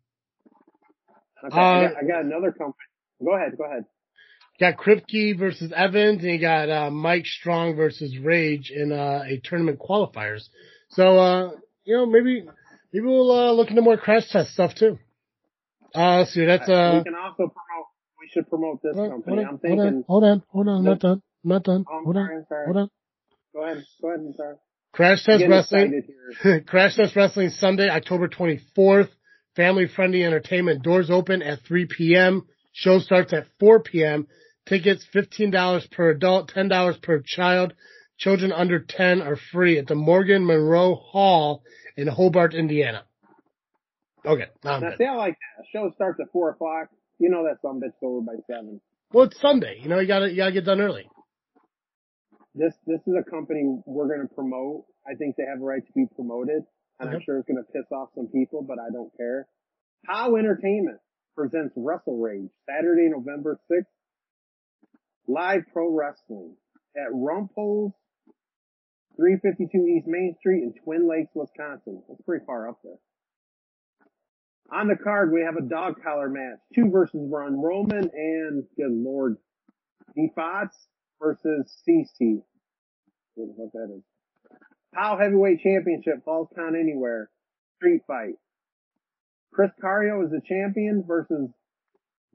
Okay, 1.44 1.56
I, 1.58 1.86
Uh, 1.86 1.88
got, 1.88 1.96
I 1.96 2.06
got 2.06 2.24
another 2.24 2.52
company. 2.52 2.74
Go 3.22 3.34
ahead, 3.34 3.58
go 3.58 3.64
ahead. 3.64 3.84
Got 4.60 4.76
Kripke 4.76 5.38
versus 5.38 5.72
Evans, 5.74 6.22
and 6.22 6.32
you 6.32 6.40
got 6.40 6.70
uh, 6.70 6.90
Mike 6.90 7.26
Strong 7.26 7.76
versus 7.76 8.16
Rage 8.16 8.72
in 8.74 8.92
uh, 8.92 9.24
a 9.26 9.40
tournament 9.44 9.78
qualifiers. 9.80 10.48
So, 10.90 11.18
uh, 11.18 11.50
you 11.84 11.96
know, 11.96 12.06
maybe 12.06 12.44
maybe 12.92 13.06
we'll 13.06 13.30
uh, 13.30 13.52
look 13.52 13.70
into 13.70 13.82
more 13.82 13.96
crash 13.96 14.28
test 14.30 14.52
stuff 14.52 14.74
too. 14.74 14.98
Uh, 15.94 16.18
let's 16.18 16.32
see, 16.32 16.44
that's 16.44 16.68
uh. 16.68 16.94
we 16.98 17.04
can 17.04 17.14
also 17.14 17.36
promote. 17.48 17.86
We 18.20 18.28
should 18.32 18.48
promote 18.48 18.82
this 18.82 18.94
Hold 18.94 19.10
company. 19.10 19.38
on, 19.38 19.44
I'm 19.44 19.48
hold 19.50 19.60
thinking. 19.62 19.80
on, 19.80 20.04
hold 20.06 20.24
on, 20.24 20.42
hold 20.48 20.68
on, 20.68 20.78
I'm 20.78 20.84
not 20.84 21.00
done. 21.00 21.22
I'm 21.44 21.48
not 21.50 21.62
done. 21.64 21.84
Oh, 21.90 21.98
I'm 21.98 22.04
Hold 22.04 22.16
sorry, 22.16 22.36
on, 22.36 22.46
sorry. 22.48 22.64
hold 22.66 22.76
on. 22.76 22.90
Go 23.54 23.64
ahead, 23.64 23.84
go 24.02 24.08
ahead. 24.08 24.20
I'm 24.26 24.34
sorry. 24.34 24.54
Crash 24.92 25.24
Test 25.24 25.44
Wrestling. 25.48 26.02
Crash 26.66 26.96
Test 26.96 27.14
Wrestling 27.14 27.50
Sunday, 27.50 27.88
October 27.88 28.28
24th. 28.28 29.08
Family 29.54 29.86
friendly 29.86 30.24
entertainment. 30.24 30.82
Doors 30.82 31.10
open 31.10 31.42
at 31.42 31.60
3 31.66 31.86
p.m. 31.86 32.46
Show 32.72 32.98
starts 33.00 33.32
at 33.32 33.46
4 33.60 33.80
p.m. 33.82 34.26
Tickets 34.66 35.04
$15 35.14 35.90
per 35.90 36.10
adult, 36.10 36.52
$10 36.54 37.02
per 37.02 37.22
child. 37.24 37.74
Children 38.18 38.52
under 38.52 38.80
10 38.80 39.22
are 39.22 39.36
free 39.52 39.78
at 39.78 39.86
the 39.86 39.94
Morgan 39.94 40.44
Monroe 40.44 40.96
Hall 40.96 41.62
in 41.96 42.08
Hobart, 42.08 42.52
Indiana. 42.52 43.04
Okay, 44.26 44.46
now 44.64 44.80
Now, 44.80 44.90
see, 44.98 45.04
I 45.04 45.14
like 45.14 45.34
that. 45.56 45.64
Show 45.72 45.90
starts 45.94 46.18
at 46.20 46.26
four 46.32 46.50
o'clock. 46.50 46.88
You 47.20 47.30
know 47.30 47.44
that 47.44 47.58
some 47.62 47.80
bitch 47.80 47.94
over 48.02 48.20
by 48.20 48.34
seven. 48.46 48.80
Well, 49.12 49.26
it's 49.26 49.40
Sunday. 49.40 49.78
You 49.80 49.88
know, 49.88 50.00
you 50.00 50.08
gotta, 50.08 50.30
you 50.30 50.36
gotta 50.36 50.52
get 50.52 50.64
done 50.64 50.80
early. 50.80 51.08
This 52.54 52.74
this 52.86 53.00
is 53.06 53.14
a 53.18 53.28
company 53.30 53.80
we're 53.86 54.08
going 54.08 54.26
to 54.26 54.34
promote. 54.34 54.84
I 55.06 55.14
think 55.14 55.36
they 55.36 55.44
have 55.48 55.60
a 55.60 55.64
right 55.64 55.84
to 55.86 55.92
be 55.92 56.06
promoted, 56.16 56.64
and 56.98 57.08
I'm 57.08 57.16
Okay. 57.16 57.24
sure 57.24 57.38
it's 57.38 57.46
going 57.46 57.62
to 57.64 57.72
piss 57.72 57.86
off 57.92 58.08
some 58.16 58.26
people, 58.28 58.62
but 58.66 58.78
I 58.80 58.90
don't 58.92 59.16
care. 59.16 59.46
How 60.06 60.34
Entertainment 60.36 60.98
presents 61.36 61.72
Wrestle 61.76 62.18
Rage 62.18 62.50
Saturday, 62.68 63.08
November 63.08 63.60
sixth. 63.70 63.90
Live 65.28 65.62
pro 65.72 65.92
wrestling 65.94 66.56
at 66.96 67.12
Rumple's 67.12 67.92
352 69.18 69.86
East 69.86 70.06
Main 70.06 70.34
Street 70.38 70.62
in 70.62 70.72
Twin 70.84 71.08
Lakes, 71.08 71.32
Wisconsin. 71.34 72.02
That's 72.08 72.22
pretty 72.22 72.44
far 72.46 72.68
up 72.68 72.78
there. 72.84 72.98
On 74.70 74.86
the 74.86 74.96
card, 74.96 75.32
we 75.32 75.42
have 75.42 75.56
a 75.56 75.68
dog 75.68 76.02
collar 76.02 76.28
match. 76.28 76.58
Two 76.74 76.90
versus 76.90 77.14
one. 77.14 77.60
Roman 77.60 78.10
and, 78.12 78.64
good 78.76 78.92
lord, 78.92 79.36
Defots 80.16 80.76
versus 81.20 81.74
CC. 81.88 82.42
What 83.34 83.72
that 83.72 83.94
is. 83.96 84.02
POW 84.94 85.18
Heavyweight 85.18 85.60
Championship, 85.60 86.24
Falls 86.24 86.48
Count 86.54 86.76
Anywhere. 86.76 87.30
Street 87.76 88.02
fight. 88.06 88.34
Chris 89.52 89.70
Cario 89.82 90.24
is 90.24 90.30
the 90.30 90.40
champion 90.46 91.02
versus 91.06 91.48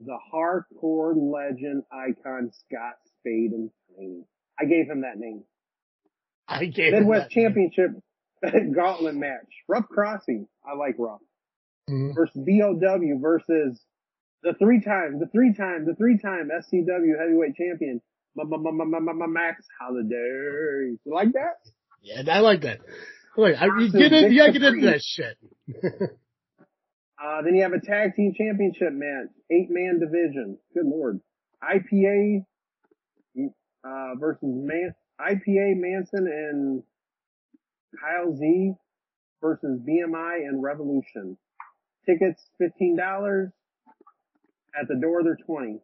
the 0.00 0.18
hardcore 0.32 1.14
legend 1.16 1.82
icon 1.92 2.50
Scott 2.52 2.94
Spade 3.06 3.52
and 3.52 3.70
Payne. 3.96 4.24
I 4.58 4.64
gave 4.64 4.86
him 4.86 5.02
that 5.02 5.18
name. 5.18 5.44
I 6.48 6.66
gave 6.66 6.92
Midwest 6.92 7.24
that. 7.24 7.30
Championship 7.30 7.90
Gauntlet 8.74 9.14
match. 9.14 9.46
Rough 9.68 9.88
Crossing. 9.88 10.46
I 10.66 10.74
like 10.76 10.96
Rough. 10.98 11.20
Mhm. 11.90 12.14
Versus 12.14 12.36
BOW 12.36 13.18
versus 13.20 13.80
the 14.42 14.54
three 14.58 14.80
time, 14.80 15.18
the 15.18 15.26
three 15.26 15.54
time, 15.54 15.86
the 15.86 15.94
three 15.94 16.18
time 16.18 16.50
SCW 16.50 17.18
heavyweight 17.18 17.56
champion, 17.56 18.00
Ma- 18.36 18.44
Ma- 18.44 18.56
Ma- 18.58 18.70
Ma- 18.72 18.84
Ma- 18.84 19.00
Ma- 19.00 19.12
Ma- 19.12 19.26
Max 19.26 19.64
Holiday. 19.80 20.96
You 21.04 21.14
like 21.14 21.32
that? 21.32 21.56
Yeah, 22.02 22.22
I 22.30 22.40
like 22.40 22.62
that. 22.62 22.80
Like, 23.36 23.56
I, 23.60 23.66
you 23.80 23.90
get 23.90 24.12
in, 24.12 24.32
you 24.32 24.52
get 24.52 24.62
into 24.62 24.86
that 24.86 25.02
shit. 25.02 25.36
Uh, 27.22 27.40
then 27.42 27.54
you 27.54 27.62
have 27.62 27.72
a 27.72 27.80
tag 27.80 28.14
team 28.16 28.34
championship 28.36 28.92
match, 28.92 29.28
eight 29.50 29.68
man 29.70 29.98
division. 29.98 30.58
Good 30.74 30.84
lord. 30.84 31.20
IPA, 31.62 32.44
uh, 33.84 34.14
versus 34.18 34.40
Man, 34.42 34.94
IPA 35.20 35.76
Manson 35.76 36.26
and 36.26 36.82
Kyle 38.00 38.36
Z 38.36 38.74
versus 39.40 39.80
BMI 39.80 40.46
and 40.48 40.62
Revolution. 40.62 41.36
Tickets 42.06 42.42
$15. 42.60 43.52
At 44.78 44.88
the 44.88 44.96
door 45.00 45.22
they're 45.22 45.38
20. 45.46 45.78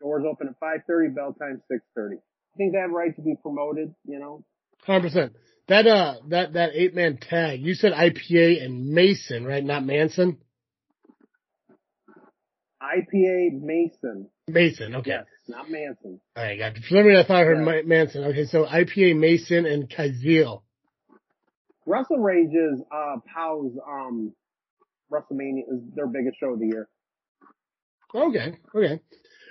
Doors 0.00 0.24
open 0.28 0.48
at 0.48 0.60
5.30, 0.60 1.14
bell 1.14 1.34
time 1.34 1.60
6.30. 1.70 2.14
I 2.14 2.56
think 2.56 2.72
they 2.72 2.78
have 2.78 2.90
a 2.90 2.92
right 2.92 3.14
to 3.16 3.22
be 3.22 3.34
promoted, 3.42 3.94
you 4.06 4.18
know? 4.18 4.44
Hundred 4.84 5.02
percent. 5.02 5.36
That 5.68 5.86
uh, 5.86 6.14
that 6.28 6.54
that 6.54 6.70
eight 6.74 6.94
man 6.94 7.18
tag. 7.18 7.60
You 7.60 7.74
said 7.74 7.92
IPA 7.92 8.64
and 8.64 8.88
Mason, 8.88 9.44
right? 9.44 9.62
Not 9.62 9.84
Manson. 9.84 10.38
IPA 12.82 13.60
Mason. 13.60 14.28
Mason. 14.48 14.94
Okay. 14.96 15.10
Yes, 15.10 15.24
not 15.48 15.70
Manson. 15.70 16.20
All 16.36 16.44
right. 16.44 16.58
Got. 16.58 16.76
For 16.76 16.88
some 16.88 16.98
reason, 17.04 17.16
I 17.24 17.26
thought 17.26 17.36
I 17.42 17.44
heard 17.44 17.64
Yeah. 17.64 17.82
Manson. 17.84 18.24
Okay, 18.24 18.44
so 18.46 18.64
IPA 18.64 19.18
Mason 19.18 19.66
and 19.66 19.88
Kazil. 19.88 20.62
Wrestle 21.86 22.18
Rage 22.18 22.54
is 22.54 22.82
uh 22.92 23.16
Pow's 23.34 23.72
um 23.88 24.32
WrestleMania 25.12 25.62
is 25.68 25.80
their 25.94 26.06
biggest 26.06 26.36
show 26.38 26.52
of 26.52 26.60
the 26.60 26.66
year. 26.66 26.88
Okay. 28.14 28.54
Okay. 28.74 29.00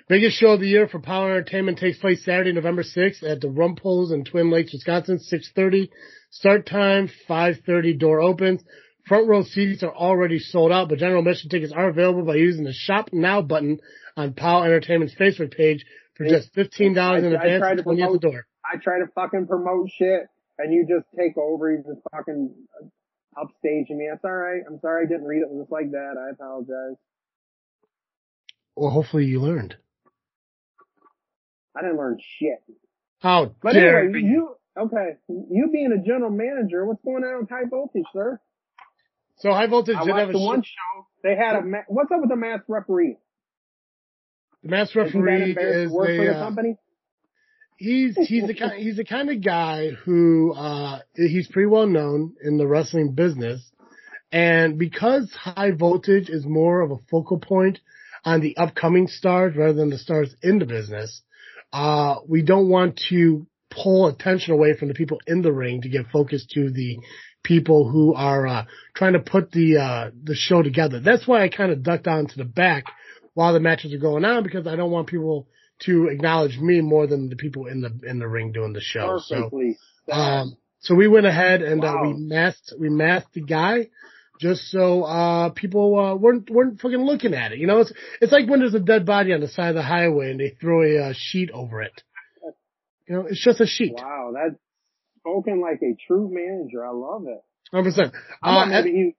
Biggest 0.07 0.37
show 0.39 0.53
of 0.53 0.59
the 0.59 0.67
year 0.67 0.87
for 0.87 0.99
Power 0.99 1.29
Entertainment 1.31 1.77
takes 1.77 1.99
place 1.99 2.25
Saturday, 2.25 2.51
November 2.51 2.81
6th 2.81 3.21
at 3.21 3.41
the 3.41 3.49
Rumples 3.49 4.11
in 4.11 4.25
Twin 4.25 4.49
Lakes, 4.49 4.73
Wisconsin, 4.73 5.19
6.30. 5.19 5.89
Start 6.31 6.65
time, 6.65 7.09
5.30. 7.29 7.99
Door 7.99 8.21
opens. 8.21 8.63
Front 9.09 9.27
row 9.27 9.41
seats 9.41 9.81
are 9.81 9.93
already 9.93 10.37
sold 10.37 10.71
out, 10.71 10.87
but 10.87 10.99
general 10.99 11.21
admission 11.21 11.49
tickets 11.49 11.73
are 11.75 11.89
available 11.89 12.23
by 12.23 12.35
using 12.35 12.63
the 12.63 12.73
Shop 12.73 13.09
Now 13.11 13.41
button 13.41 13.79
on 14.15 14.35
Power 14.35 14.65
Entertainment's 14.65 15.15
Facebook 15.15 15.57
page 15.57 15.83
for 16.15 16.27
just 16.27 16.53
$15 16.53 17.23
in 17.23 17.35
I- 17.35 17.39
I 17.41 17.45
advance 17.45 17.63
and 17.69 17.77
to 17.77 17.83
20 17.83 18.03
at 18.03 18.11
the 18.11 18.19
door. 18.19 18.45
I 18.63 18.77
try 18.77 18.99
to 18.99 19.07
fucking 19.15 19.47
promote 19.47 19.89
shit 19.89 20.27
and 20.59 20.71
you 20.71 20.85
just 20.87 21.07
take 21.17 21.35
over, 21.39 21.71
you 21.71 21.77
just 21.77 22.01
fucking 22.11 22.53
upstaging 23.35 23.97
me. 23.97 24.09
That's 24.11 24.23
alright. 24.23 24.61
I'm 24.67 24.79
sorry 24.79 25.05
I 25.05 25.09
didn't 25.09 25.25
read 25.25 25.41
it 25.41 25.49
just 25.59 25.71
like 25.71 25.89
that. 25.89 26.15
I 26.19 26.29
apologize. 26.29 26.97
Well, 28.75 28.91
hopefully 28.91 29.25
you 29.25 29.41
learned. 29.41 29.75
I 31.75 31.81
didn't 31.81 31.97
learn 31.97 32.19
shit. 32.37 32.59
How 33.21 33.55
But 33.63 33.73
dare 33.73 34.01
anyway, 34.03 34.19
you? 34.19 34.27
you 34.27 34.55
okay, 34.83 35.17
you 35.27 35.69
being 35.71 35.93
a 35.93 36.05
general 36.05 36.29
manager, 36.29 36.85
what's 36.85 37.01
going 37.01 37.23
on 37.23 37.39
with 37.39 37.49
high 37.49 37.67
voltage, 37.67 38.03
sir? 38.13 38.39
So 39.39 39.51
High 39.51 39.67
Voltage 39.67 39.95
I 39.97 40.05
did 40.05 40.15
have 40.15 40.29
a 40.29 40.33
the 40.33 40.39
sh- 40.39 40.41
one 40.41 40.63
show. 40.63 41.07
They 41.23 41.35
had 41.35 41.55
a 41.55 41.61
ma- 41.61 41.83
what's 41.87 42.11
up 42.11 42.19
with 42.21 42.29
the 42.29 42.35
masked 42.35 42.65
referee? 42.67 43.17
the 44.63 44.69
mass 44.69 44.89
Is 44.89 44.93
he 44.93 44.97
that 44.97 45.03
referee 45.13 45.51
is 45.53 45.91
work 45.91 46.07
for 46.07 46.17
the, 46.17 46.23
the 46.23 46.37
uh, 46.37 46.43
company? 46.43 46.77
he's 47.77 48.15
he's 48.17 48.45
the 48.45 48.53
kind 48.53 48.73
he's 48.73 48.97
the 48.97 49.05
kind 49.05 49.29
of 49.29 49.41
guy 49.43 49.89
who 49.91 50.53
uh 50.53 50.99
he's 51.15 51.47
pretty 51.47 51.67
well 51.67 51.87
known 51.87 52.33
in 52.43 52.57
the 52.57 52.67
wrestling 52.67 53.13
business 53.13 53.71
and 54.31 54.77
because 54.77 55.31
high 55.33 55.71
voltage 55.71 56.29
is 56.29 56.45
more 56.45 56.81
of 56.81 56.91
a 56.91 56.97
focal 57.09 57.39
point 57.39 57.79
on 58.25 58.41
the 58.41 58.55
upcoming 58.57 59.07
stars 59.07 59.55
rather 59.55 59.73
than 59.73 59.89
the 59.89 59.97
stars 59.97 60.35
in 60.43 60.59
the 60.59 60.65
business 60.65 61.21
uh 61.71 62.15
we 62.27 62.41
don't 62.41 62.67
want 62.67 62.99
to 63.09 63.47
pull 63.71 64.07
attention 64.07 64.53
away 64.53 64.75
from 64.75 64.89
the 64.89 64.93
people 64.93 65.21
in 65.25 65.41
the 65.41 65.53
ring 65.53 65.81
to 65.81 65.87
give 65.89 66.05
focus 66.11 66.45
to 66.51 66.69
the 66.71 66.97
people 67.49 67.89
who 67.89 68.13
are 68.13 68.47
uh 68.47 68.65
trying 68.95 69.13
to 69.13 69.19
put 69.19 69.51
the 69.51 69.77
uh 69.77 70.11
the 70.23 70.35
show 70.35 70.61
together 70.61 70.99
that's 70.99 71.27
why 71.27 71.43
i 71.43 71.49
kind 71.49 71.71
of 71.71 71.83
ducked 71.83 72.03
down 72.03 72.27
to 72.27 72.37
the 72.37 72.45
back 72.45 72.83
while 73.33 73.53
the 73.53 73.59
matches 73.59 73.93
are 73.93 73.97
going 73.97 74.23
on 74.23 74.43
because 74.43 74.67
i 74.67 74.75
don't 74.75 74.91
want 74.91 75.07
people 75.07 75.47
to 75.79 76.07
acknowledge 76.07 76.57
me 76.57 76.81
more 76.81 77.07
than 77.07 77.29
the 77.29 77.35
people 77.35 77.67
in 77.67 77.81
the 77.81 77.99
in 78.07 78.19
the 78.19 78.27
ring 78.27 78.51
doing 78.51 78.73
the 78.73 78.81
show. 78.81 79.19
So 79.23 79.35
Perfectly. 79.35 79.77
said. 80.07 80.13
um 80.13 80.57
so 80.79 80.95
we 80.95 81.07
went 81.07 81.25
ahead 81.25 81.61
and 81.61 81.83
uh, 81.83 81.97
we 82.01 82.13
masked 82.13 82.73
we 82.79 82.89
masked 82.89 83.33
the 83.33 83.41
guy 83.41 83.89
just 84.39 84.69
so 84.71 85.03
uh 85.03 85.49
people 85.49 85.97
uh, 85.97 86.15
weren't 86.15 86.49
weren't 86.49 86.79
fucking 86.79 87.01
looking 87.01 87.33
at 87.33 87.51
it. 87.51 87.59
You 87.59 87.67
know, 87.67 87.79
it's 87.79 87.93
it's 88.21 88.31
like 88.31 88.47
when 88.47 88.59
there's 88.59 88.73
a 88.73 88.79
dead 88.79 89.05
body 89.05 89.33
on 89.33 89.41
the 89.41 89.47
side 89.47 89.69
of 89.69 89.75
the 89.75 89.81
highway 89.83 90.31
and 90.31 90.39
they 90.39 90.49
throw 90.49 90.83
a 90.83 91.09
uh, 91.09 91.13
sheet 91.15 91.51
over 91.51 91.81
it. 91.81 92.01
You 93.07 93.15
know, 93.15 93.25
it's 93.25 93.43
just 93.43 93.59
a 93.59 93.65
sheet. 93.65 93.93
Wow, 93.95 94.33
that's 94.33 94.55
spoken 95.19 95.61
like 95.61 95.81
a 95.81 95.95
true 96.07 96.29
manager. 96.31 96.85
I 96.85 96.91
love 96.91 97.23
it. 97.27 97.41
Hundred 97.71 97.83
percent. 97.91 98.13
I 98.41 98.49
Uh, 98.49 98.53
thought 98.65 98.69
maybe 98.69 98.91
he's 98.97 99.13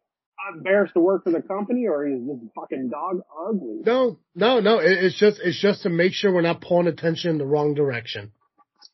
embarrassed 0.55 0.95
to 0.95 1.01
work 1.01 1.25
for 1.25 1.31
the 1.33 1.43
company 1.43 1.87
or 1.87 2.07
is 2.07 2.21
this 2.27 2.37
fucking 2.55 2.89
dog 2.91 3.21
ugly. 3.49 3.81
no, 3.85 4.19
no, 4.35 4.61
no. 4.61 4.79
It, 4.79 4.93
it's 5.05 5.19
just 5.19 5.39
it's 5.45 5.61
just 5.61 5.83
to 5.83 5.91
make 5.91 6.13
sure 6.13 6.33
we're 6.33 6.41
not 6.41 6.61
pulling 6.61 6.87
attention 6.87 7.31
in 7.31 7.39
the 7.39 7.47
wrong 7.47 7.75
direction. 7.75 8.33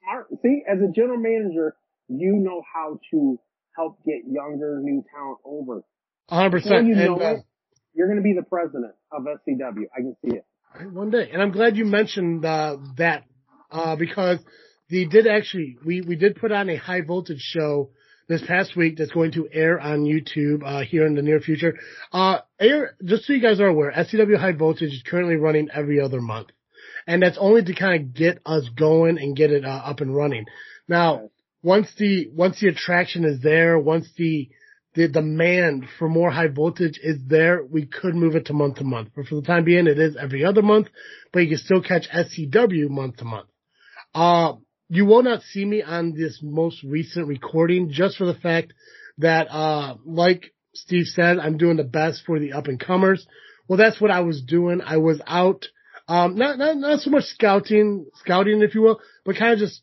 Smart. 0.02 0.28
See, 0.42 0.62
as 0.68 0.78
a 0.80 0.90
general 0.92 1.18
manager, 1.18 1.76
you 2.08 2.34
know 2.36 2.62
how 2.74 2.98
to 3.12 3.38
help 3.76 3.98
get 4.04 4.22
younger, 4.26 4.78
new 4.82 5.04
talent 5.14 5.38
over. 5.44 5.82
hundred 6.28 6.50
Before 6.50 6.70
percent. 6.72 6.86
you 6.88 6.94
know 6.96 7.14
And 7.14 7.22
uh, 7.22 7.26
it, 7.38 7.44
you're 7.94 8.08
going 8.08 8.18
to 8.18 8.22
be 8.22 8.34
the 8.34 8.42
president 8.42 8.92
of 9.12 9.22
SCW. 9.22 9.84
I 9.96 10.00
can 10.00 10.16
see 10.24 10.36
it. 10.36 10.44
one 10.92 11.10
day, 11.10 11.30
and 11.32 11.40
I'm 11.40 11.52
glad 11.52 11.76
you 11.76 11.84
mentioned 11.86 12.44
uh, 12.44 12.76
that 12.98 13.24
uh, 13.70 13.96
because 13.96 14.38
they 14.90 15.04
did 15.04 15.26
actually 15.26 15.78
we 15.84 16.00
we 16.00 16.16
did 16.16 16.36
put 16.36 16.52
on 16.52 16.68
a 16.68 16.76
high 16.76 17.00
voltage 17.00 17.40
show 17.40 17.90
this 18.28 18.42
past 18.46 18.76
week 18.76 18.96
that's 18.96 19.12
going 19.12 19.32
to 19.32 19.48
air 19.52 19.78
on 19.78 20.04
YouTube 20.04 20.62
uh, 20.64 20.82
here 20.82 21.06
in 21.06 21.14
the 21.14 21.22
near 21.22 21.40
future. 21.40 21.78
Uh, 22.12 22.38
air 22.58 22.96
just 23.04 23.24
so 23.24 23.32
you 23.32 23.40
guys 23.40 23.60
are 23.60 23.66
aware, 23.66 23.92
SCW 23.92 24.38
High 24.38 24.52
Voltage 24.52 24.92
is 24.92 25.02
currently 25.06 25.36
running 25.36 25.68
every 25.72 26.00
other 26.00 26.20
month, 26.20 26.48
and 27.06 27.22
that's 27.22 27.38
only 27.38 27.62
to 27.64 27.74
kind 27.74 28.02
of 28.02 28.14
get 28.14 28.40
us 28.44 28.68
going 28.76 29.18
and 29.18 29.36
get 29.36 29.50
it 29.50 29.64
uh, 29.64 29.68
up 29.68 30.00
and 30.00 30.14
running. 30.14 30.46
Now, 30.88 31.30
once 31.62 31.88
the 31.98 32.28
once 32.32 32.60
the 32.60 32.68
attraction 32.68 33.24
is 33.24 33.40
there, 33.40 33.78
once 33.78 34.08
the 34.16 34.48
the 34.94 35.08
demand 35.08 35.84
for 35.98 36.08
more 36.08 36.30
high 36.30 36.48
voltage 36.48 36.98
is 37.02 37.18
there, 37.26 37.62
we 37.62 37.84
could 37.84 38.14
move 38.14 38.34
it 38.34 38.46
to 38.46 38.54
month 38.54 38.76
to 38.76 38.84
month. 38.84 39.10
But 39.14 39.26
for 39.26 39.34
the 39.34 39.42
time 39.42 39.64
being, 39.64 39.86
it 39.86 39.98
is 39.98 40.16
every 40.16 40.44
other 40.44 40.62
month, 40.62 40.88
but 41.32 41.40
you 41.40 41.50
can 41.50 41.58
still 41.58 41.82
catch 41.82 42.08
SCW 42.08 42.88
month 42.88 43.18
to 43.18 43.24
month. 43.24 43.48
Uh, 44.14 44.54
you 44.88 45.04
will 45.04 45.22
not 45.22 45.42
see 45.42 45.64
me 45.64 45.82
on 45.82 46.12
this 46.12 46.40
most 46.42 46.82
recent 46.82 47.26
recording 47.26 47.90
just 47.90 48.16
for 48.16 48.24
the 48.24 48.34
fact 48.34 48.72
that, 49.18 49.48
uh, 49.50 49.96
like 50.04 50.52
Steve 50.74 51.06
said, 51.06 51.38
I'm 51.38 51.56
doing 51.56 51.76
the 51.76 51.84
best 51.84 52.22
for 52.24 52.38
the 52.38 52.52
up 52.52 52.68
and 52.68 52.78
comers. 52.78 53.26
Well, 53.68 53.78
that's 53.78 54.00
what 54.00 54.10
I 54.10 54.20
was 54.20 54.42
doing. 54.42 54.80
I 54.80 54.98
was 54.98 55.20
out, 55.26 55.66
um, 56.06 56.36
not, 56.36 56.58
not, 56.58 56.76
not 56.76 57.00
so 57.00 57.10
much 57.10 57.24
scouting, 57.24 58.06
scouting, 58.16 58.62
if 58.62 58.74
you 58.74 58.82
will, 58.82 59.00
but 59.24 59.36
kind 59.36 59.54
of 59.54 59.58
just 59.58 59.82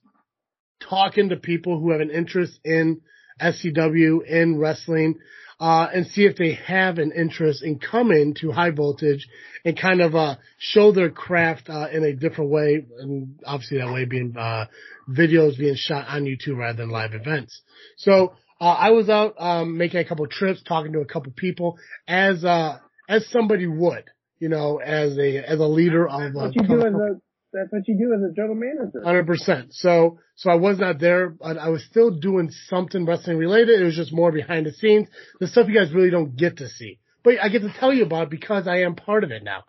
talking 0.80 1.30
to 1.30 1.36
people 1.36 1.80
who 1.80 1.92
have 1.92 2.02
an 2.02 2.12
interest 2.12 2.60
in 2.64 3.02
SCW, 3.42 4.26
in 4.26 4.58
wrestling, 4.58 5.16
uh, 5.64 5.88
and 5.96 6.06
see 6.08 6.26
if 6.26 6.36
they 6.36 6.54
have 6.56 6.98
an 6.98 7.12
interest 7.24 7.64
in 7.64 7.80
coming 7.80 8.36
to 8.42 8.52
high 8.52 8.72
voltage 8.72 9.24
and 9.64 9.80
kind 9.80 10.02
of, 10.02 10.14
uh, 10.14 10.36
show 10.58 10.92
their 10.92 11.10
craft, 11.10 11.70
uh, 11.70 11.88
in 11.96 12.04
a 12.04 12.14
different 12.14 12.52
way. 12.58 12.86
And 13.00 13.40
obviously 13.46 13.78
that 13.78 13.94
way 13.94 14.04
being, 14.04 14.36
uh, 14.38 14.66
videos 15.08 15.58
being 15.58 15.76
shot 15.78 16.06
on 16.10 16.26
YouTube 16.26 16.58
rather 16.58 16.80
than 16.82 16.90
live 16.90 17.14
events. 17.14 17.62
So, 17.96 18.34
uh, 18.60 18.76
I 18.88 18.90
was 18.92 19.08
out, 19.10 19.36
um, 19.40 19.78
making 19.78 20.02
a 20.02 20.06
couple 20.06 20.28
trips, 20.28 20.62
talking 20.64 20.92
to 20.94 21.00
a 21.00 21.06
couple 21.06 21.32
people 21.46 21.78
as, 22.08 22.44
uh, 22.44 22.80
as 23.08 23.22
somebody 23.30 23.68
would, 23.68 24.06
you 24.40 24.50
know, 24.50 24.82
as 25.00 25.18
a, 25.18 25.38
as 25.54 25.60
a 25.60 25.66
leader 25.80 26.06
of, 26.10 26.36
uh, 26.36 26.40
what 26.40 26.56
you 26.56 26.68
do 26.68 26.80
as 26.86 26.94
a, 26.94 27.22
that's 27.54 27.72
what 27.72 27.88
you 27.88 27.98
do 27.98 28.14
as 28.14 28.22
a 28.30 28.34
general 28.34 28.56
manager. 28.56 29.02
Hundred 29.04 29.28
percent. 29.28 29.74
So, 29.74 30.20
so 30.36 30.50
I 30.50 30.56
was 30.56 30.80
not 30.80 31.00
there, 31.00 31.30
but 31.30 31.58
I 31.58 31.70
was 31.70 31.84
still 31.84 32.12
doing 32.12 32.52
something 32.68 33.06
wrestling 33.06 33.38
related. 33.38 33.80
It 33.80 33.86
was 33.86 33.96
just 33.96 34.12
more 34.12 34.32
behind 34.32 34.66
the 34.66 34.74
scenes, 34.74 35.08
the 35.40 35.48
stuff 35.48 35.68
you 35.68 35.76
guys 35.76 35.94
really 35.94 36.10
don't 36.10 36.36
get 36.36 36.58
to 36.58 36.68
see, 36.68 37.00
but 37.24 37.36
I 37.42 37.50
get 37.50 37.62
to 37.62 37.74
tell 37.80 37.94
you 37.94 38.04
about 38.04 38.24
it 38.24 38.30
because 38.32 38.68
I 38.68 38.80
am 38.80 38.96
part 38.96 39.24
of 39.24 39.32
it 39.32 39.44
now. 39.44 39.64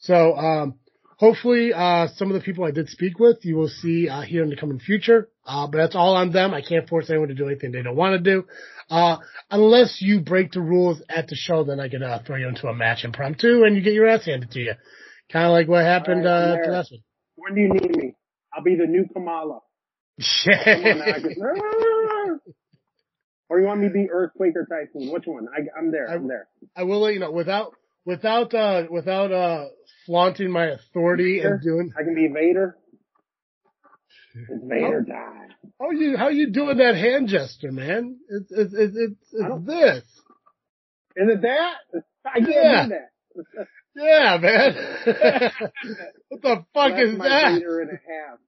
So, 0.00 0.36
um, 0.36 0.74
hopefully, 1.16 1.72
uh, 1.74 2.08
some 2.16 2.28
of 2.30 2.34
the 2.34 2.40
people 2.44 2.64
I 2.64 2.70
did 2.70 2.88
speak 2.88 3.18
with, 3.18 3.38
you 3.42 3.56
will 3.56 3.68
see, 3.68 4.08
uh, 4.08 4.22
here 4.22 4.42
in 4.42 4.50
the 4.50 4.56
coming 4.56 4.78
future. 4.78 5.28
Uh, 5.46 5.66
but 5.66 5.78
that's 5.78 5.96
all 5.96 6.14
on 6.16 6.32
them. 6.32 6.54
I 6.54 6.62
can't 6.62 6.88
force 6.88 7.10
anyone 7.10 7.28
to 7.28 7.34
do 7.34 7.46
anything 7.46 7.72
they 7.72 7.82
don't 7.82 7.96
want 7.96 8.22
to 8.22 8.30
do. 8.30 8.44
Uh, 8.88 9.18
unless 9.50 9.98
you 10.00 10.20
break 10.20 10.52
the 10.52 10.60
rules 10.60 11.02
at 11.08 11.28
the 11.28 11.36
show, 11.36 11.64
then 11.64 11.80
I 11.80 11.88
can, 11.88 12.02
uh, 12.02 12.22
throw 12.26 12.36
you 12.36 12.48
into 12.48 12.68
a 12.68 12.74
match 12.74 13.04
impromptu 13.04 13.64
and 13.64 13.76
you 13.76 13.82
get 13.82 13.92
your 13.92 14.08
ass 14.08 14.24
handed 14.24 14.50
to 14.52 14.60
you. 14.60 14.74
Kind 15.30 15.46
of 15.46 15.52
like 15.52 15.68
what 15.68 15.84
happened, 15.84 16.24
right, 16.24 16.58
I'm 16.64 16.70
uh, 16.70 16.72
last 16.72 16.92
one. 16.92 17.00
When 17.40 17.54
do 17.54 17.60
you 17.62 17.68
need 17.72 17.96
me? 17.96 18.14
I'll 18.54 18.62
be 18.62 18.76
the 18.76 18.86
new 18.86 19.06
Kamala. 19.12 19.60
Come 20.44 20.84
on 20.84 20.98
now, 20.98 21.04
I 21.06 21.20
can- 21.20 22.40
or 23.48 23.58
you 23.60 23.66
want 23.66 23.80
me 23.80 23.88
to 23.88 23.92
be 23.92 24.08
Earthquake 24.10 24.54
or 24.54 24.64
Typhoon? 24.66 25.10
Which 25.12 25.24
one? 25.26 25.48
I, 25.48 25.62
I'm 25.76 25.90
there. 25.90 26.06
I'm 26.08 26.28
there. 26.28 26.46
I 26.76 26.84
will 26.84 27.00
let 27.00 27.14
you 27.14 27.20
know 27.20 27.32
without 27.32 27.74
without 28.04 28.54
uh 28.54 28.84
without 28.90 29.32
uh 29.32 29.64
flaunting 30.06 30.50
my 30.50 30.66
authority 30.66 31.40
and 31.40 31.60
doing 31.62 31.92
I 31.98 32.02
can 32.04 32.14
be 32.14 32.28
Vader. 32.28 32.76
It's 34.34 34.64
Vader 34.64 35.04
time. 35.04 35.48
how 35.80 35.90
you 35.90 36.16
how 36.16 36.28
you 36.28 36.50
doing 36.50 36.76
that 36.78 36.94
hand 36.94 37.28
gesture, 37.28 37.72
man? 37.72 38.18
It's 38.28 38.52
it's 38.52 38.74
it's 38.74 38.96
it's, 38.96 39.32
it's 39.32 39.66
this. 39.66 40.04
Is 41.16 41.28
it 41.28 41.42
that? 41.42 41.74
I 42.24 42.38
can't 42.38 42.48
Yeah. 42.50 42.84
do 42.84 42.88
that. 42.90 43.66
Yeah, 43.94 44.38
man. 44.40 44.74
what 46.28 46.42
the 46.42 46.64
fuck 46.72 46.92
That's 46.92 47.02
is 47.02 47.18
my 47.18 47.28
that? 47.28 47.54
Vader 47.54 47.80
and 47.80 47.90
a 47.90 47.92
half. 47.92 48.38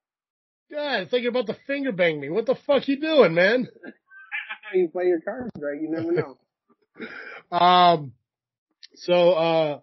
God, 0.70 1.10
thinking 1.10 1.28
about 1.28 1.46
to 1.48 1.56
finger 1.66 1.92
bang 1.92 2.20
me. 2.20 2.30
What 2.30 2.46
the 2.46 2.54
fuck 2.66 2.88
you 2.88 3.00
doing, 3.00 3.34
man? 3.34 3.68
You 4.74 4.88
play 4.88 5.04
your 5.04 5.20
cards 5.20 5.50
right. 5.60 5.78
You 5.78 5.90
never 5.90 6.12
know. 6.12 6.38
Um, 7.54 8.12
so, 8.94 9.32
uh, 9.32 9.80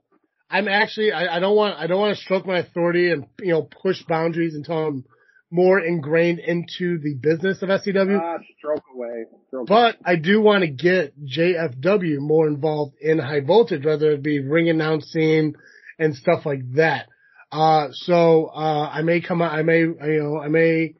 I'm 0.49 0.67
actually, 0.67 1.11
I, 1.11 1.35
I 1.35 1.39
don't 1.39 1.55
want, 1.55 1.77
I 1.77 1.85
don't 1.85 1.99
want 1.99 2.17
to 2.17 2.21
stroke 2.23 2.47
my 2.47 2.57
authority 2.57 3.11
and, 3.11 3.27
you 3.39 3.51
know, 3.51 3.61
push 3.61 4.01
boundaries 4.07 4.55
until 4.55 4.87
I'm 4.87 5.05
more 5.51 5.79
ingrained 5.79 6.39
into 6.39 6.99
the 6.99 7.15
business 7.15 7.61
of 7.61 7.69
SCW. 7.69 8.19
Ah, 8.21 8.37
stroke 8.57 8.83
away. 8.93 9.25
Stroke 9.47 9.67
But 9.67 9.97
I 10.05 10.15
do 10.15 10.41
want 10.41 10.63
to 10.63 10.69
get 10.69 11.13
JFW 11.25 12.19
more 12.19 12.47
involved 12.47 12.95
in 13.01 13.17
high 13.17 13.41
voltage, 13.41 13.85
whether 13.85 14.11
it 14.11 14.21
be 14.21 14.39
ring 14.39 14.69
announcing 14.69 15.55
and 15.97 16.15
stuff 16.15 16.45
like 16.45 16.73
that. 16.73 17.07
Uh, 17.51 17.87
so, 17.91 18.51
uh, 18.53 18.89
I 18.93 19.01
may 19.01 19.21
come 19.21 19.41
I 19.41 19.63
may, 19.63 19.79
you 19.79 20.19
know, 20.21 20.39
I 20.39 20.49
may 20.49 20.93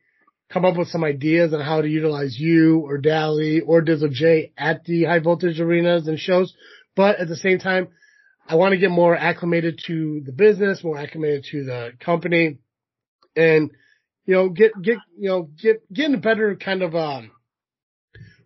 come 0.50 0.66
up 0.66 0.78
with 0.78 0.88
some 0.88 1.04
ideas 1.04 1.54
on 1.54 1.62
how 1.62 1.82
to 1.82 1.88
utilize 1.88 2.36
you 2.40 2.80
or 2.80 2.98
Dally 2.98 3.62
or 3.62 3.84
Dizzle 3.84 4.12
J 4.12 4.52
at 4.58 4.84
the 4.86 5.04
high 5.04 5.20
voltage 5.20 5.60
arenas 5.60 6.08
and 6.08 6.18
shows. 6.18 6.54
But 6.96 7.20
at 7.20 7.28
the 7.28 7.36
same 7.36 7.60
time, 7.60 7.90
I 8.48 8.56
want 8.56 8.72
to 8.72 8.80
get 8.80 8.90
more 8.90 9.16
acclimated 9.16 9.80
to 9.86 10.22
the 10.26 10.32
business, 10.32 10.84
more 10.84 10.98
acclimated 10.98 11.46
to 11.52 11.64
the 11.66 11.92
company 12.00 12.58
and, 13.36 13.70
you 14.30 14.36
know, 14.36 14.50
get, 14.50 14.80
get, 14.80 15.00
you 15.18 15.28
know, 15.28 15.50
get, 15.60 15.92
get 15.92 16.06
in 16.06 16.14
a 16.14 16.20
better 16.20 16.56
kind 16.56 16.84
of, 16.84 16.94
um, 16.94 17.32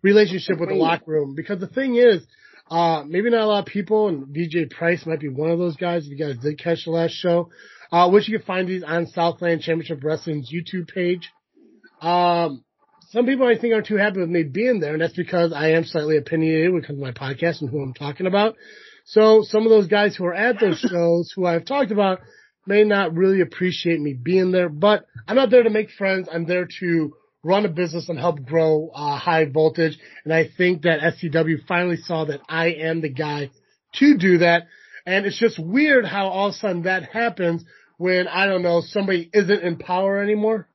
relationship 0.00 0.58
with 0.58 0.70
the 0.70 0.74
locker 0.74 1.10
room 1.10 1.34
because 1.34 1.60
the 1.60 1.66
thing 1.66 1.96
is, 1.96 2.26
uh, 2.70 3.02
maybe 3.06 3.28
not 3.28 3.42
a 3.42 3.46
lot 3.46 3.58
of 3.58 3.66
people 3.66 4.08
and 4.08 4.28
VJ 4.28 4.70
Price 4.70 5.04
might 5.04 5.20
be 5.20 5.28
one 5.28 5.50
of 5.50 5.58
those 5.58 5.76
guys 5.76 6.06
if 6.06 6.10
you 6.10 6.16
guys 6.16 6.38
did 6.38 6.58
catch 6.58 6.86
the 6.86 6.90
last 6.90 7.12
show, 7.12 7.50
uh, 7.92 8.08
which 8.08 8.26
you 8.30 8.38
can 8.38 8.46
find 8.46 8.66
these 8.66 8.82
on 8.82 9.06
Southland 9.08 9.60
Championship 9.60 10.02
Wrestling's 10.02 10.50
YouTube 10.50 10.88
page. 10.88 11.30
Um, 12.00 12.64
some 13.10 13.26
people 13.26 13.46
I 13.46 13.58
think 13.58 13.74
aren't 13.74 13.86
too 13.86 13.98
happy 13.98 14.20
with 14.20 14.30
me 14.30 14.42
being 14.42 14.80
there 14.80 14.94
and 14.94 15.02
that's 15.02 15.12
because 15.12 15.52
I 15.52 15.72
am 15.72 15.84
slightly 15.84 16.16
opinionated 16.16 16.72
when 16.72 16.82
it 16.82 16.86
comes 16.86 16.98
to 16.98 17.04
my 17.04 17.12
podcast 17.12 17.60
and 17.60 17.68
who 17.68 17.82
I'm 17.82 17.92
talking 17.92 18.26
about. 18.26 18.56
So 19.04 19.42
some 19.42 19.64
of 19.64 19.68
those 19.68 19.88
guys 19.88 20.16
who 20.16 20.24
are 20.24 20.34
at 20.34 20.58
those 20.58 20.78
shows 20.90 21.30
who 21.36 21.44
I've 21.44 21.66
talked 21.66 21.90
about 21.90 22.20
may 22.66 22.84
not 22.84 23.14
really 23.14 23.40
appreciate 23.40 24.00
me 24.00 24.14
being 24.14 24.52
there, 24.52 24.68
but 24.68 25.06
I'm 25.26 25.36
not 25.36 25.50
there 25.50 25.62
to 25.62 25.70
make 25.70 25.90
friends. 25.90 26.28
I'm 26.30 26.46
there 26.46 26.68
to 26.80 27.12
run 27.42 27.66
a 27.66 27.68
business 27.68 28.08
and 28.08 28.18
help 28.18 28.44
grow 28.44 28.90
uh, 28.94 29.18
high 29.18 29.44
voltage. 29.44 29.98
And 30.24 30.32
I 30.32 30.48
think 30.56 30.82
that 30.82 31.00
SCW 31.00 31.66
finally 31.68 31.96
saw 31.96 32.24
that 32.24 32.40
I 32.48 32.68
am 32.68 33.02
the 33.02 33.10
guy 33.10 33.50
to 33.96 34.16
do 34.16 34.38
that. 34.38 34.66
And 35.06 35.26
it's 35.26 35.38
just 35.38 35.58
weird 35.58 36.06
how 36.06 36.28
all 36.28 36.48
of 36.48 36.54
a 36.54 36.56
sudden 36.56 36.82
that 36.84 37.04
happens 37.04 37.64
when 37.98 38.26
I 38.26 38.46
don't 38.46 38.62
know 38.62 38.80
somebody 38.80 39.28
isn't 39.32 39.62
in 39.62 39.76
power 39.76 40.22
anymore. 40.22 40.68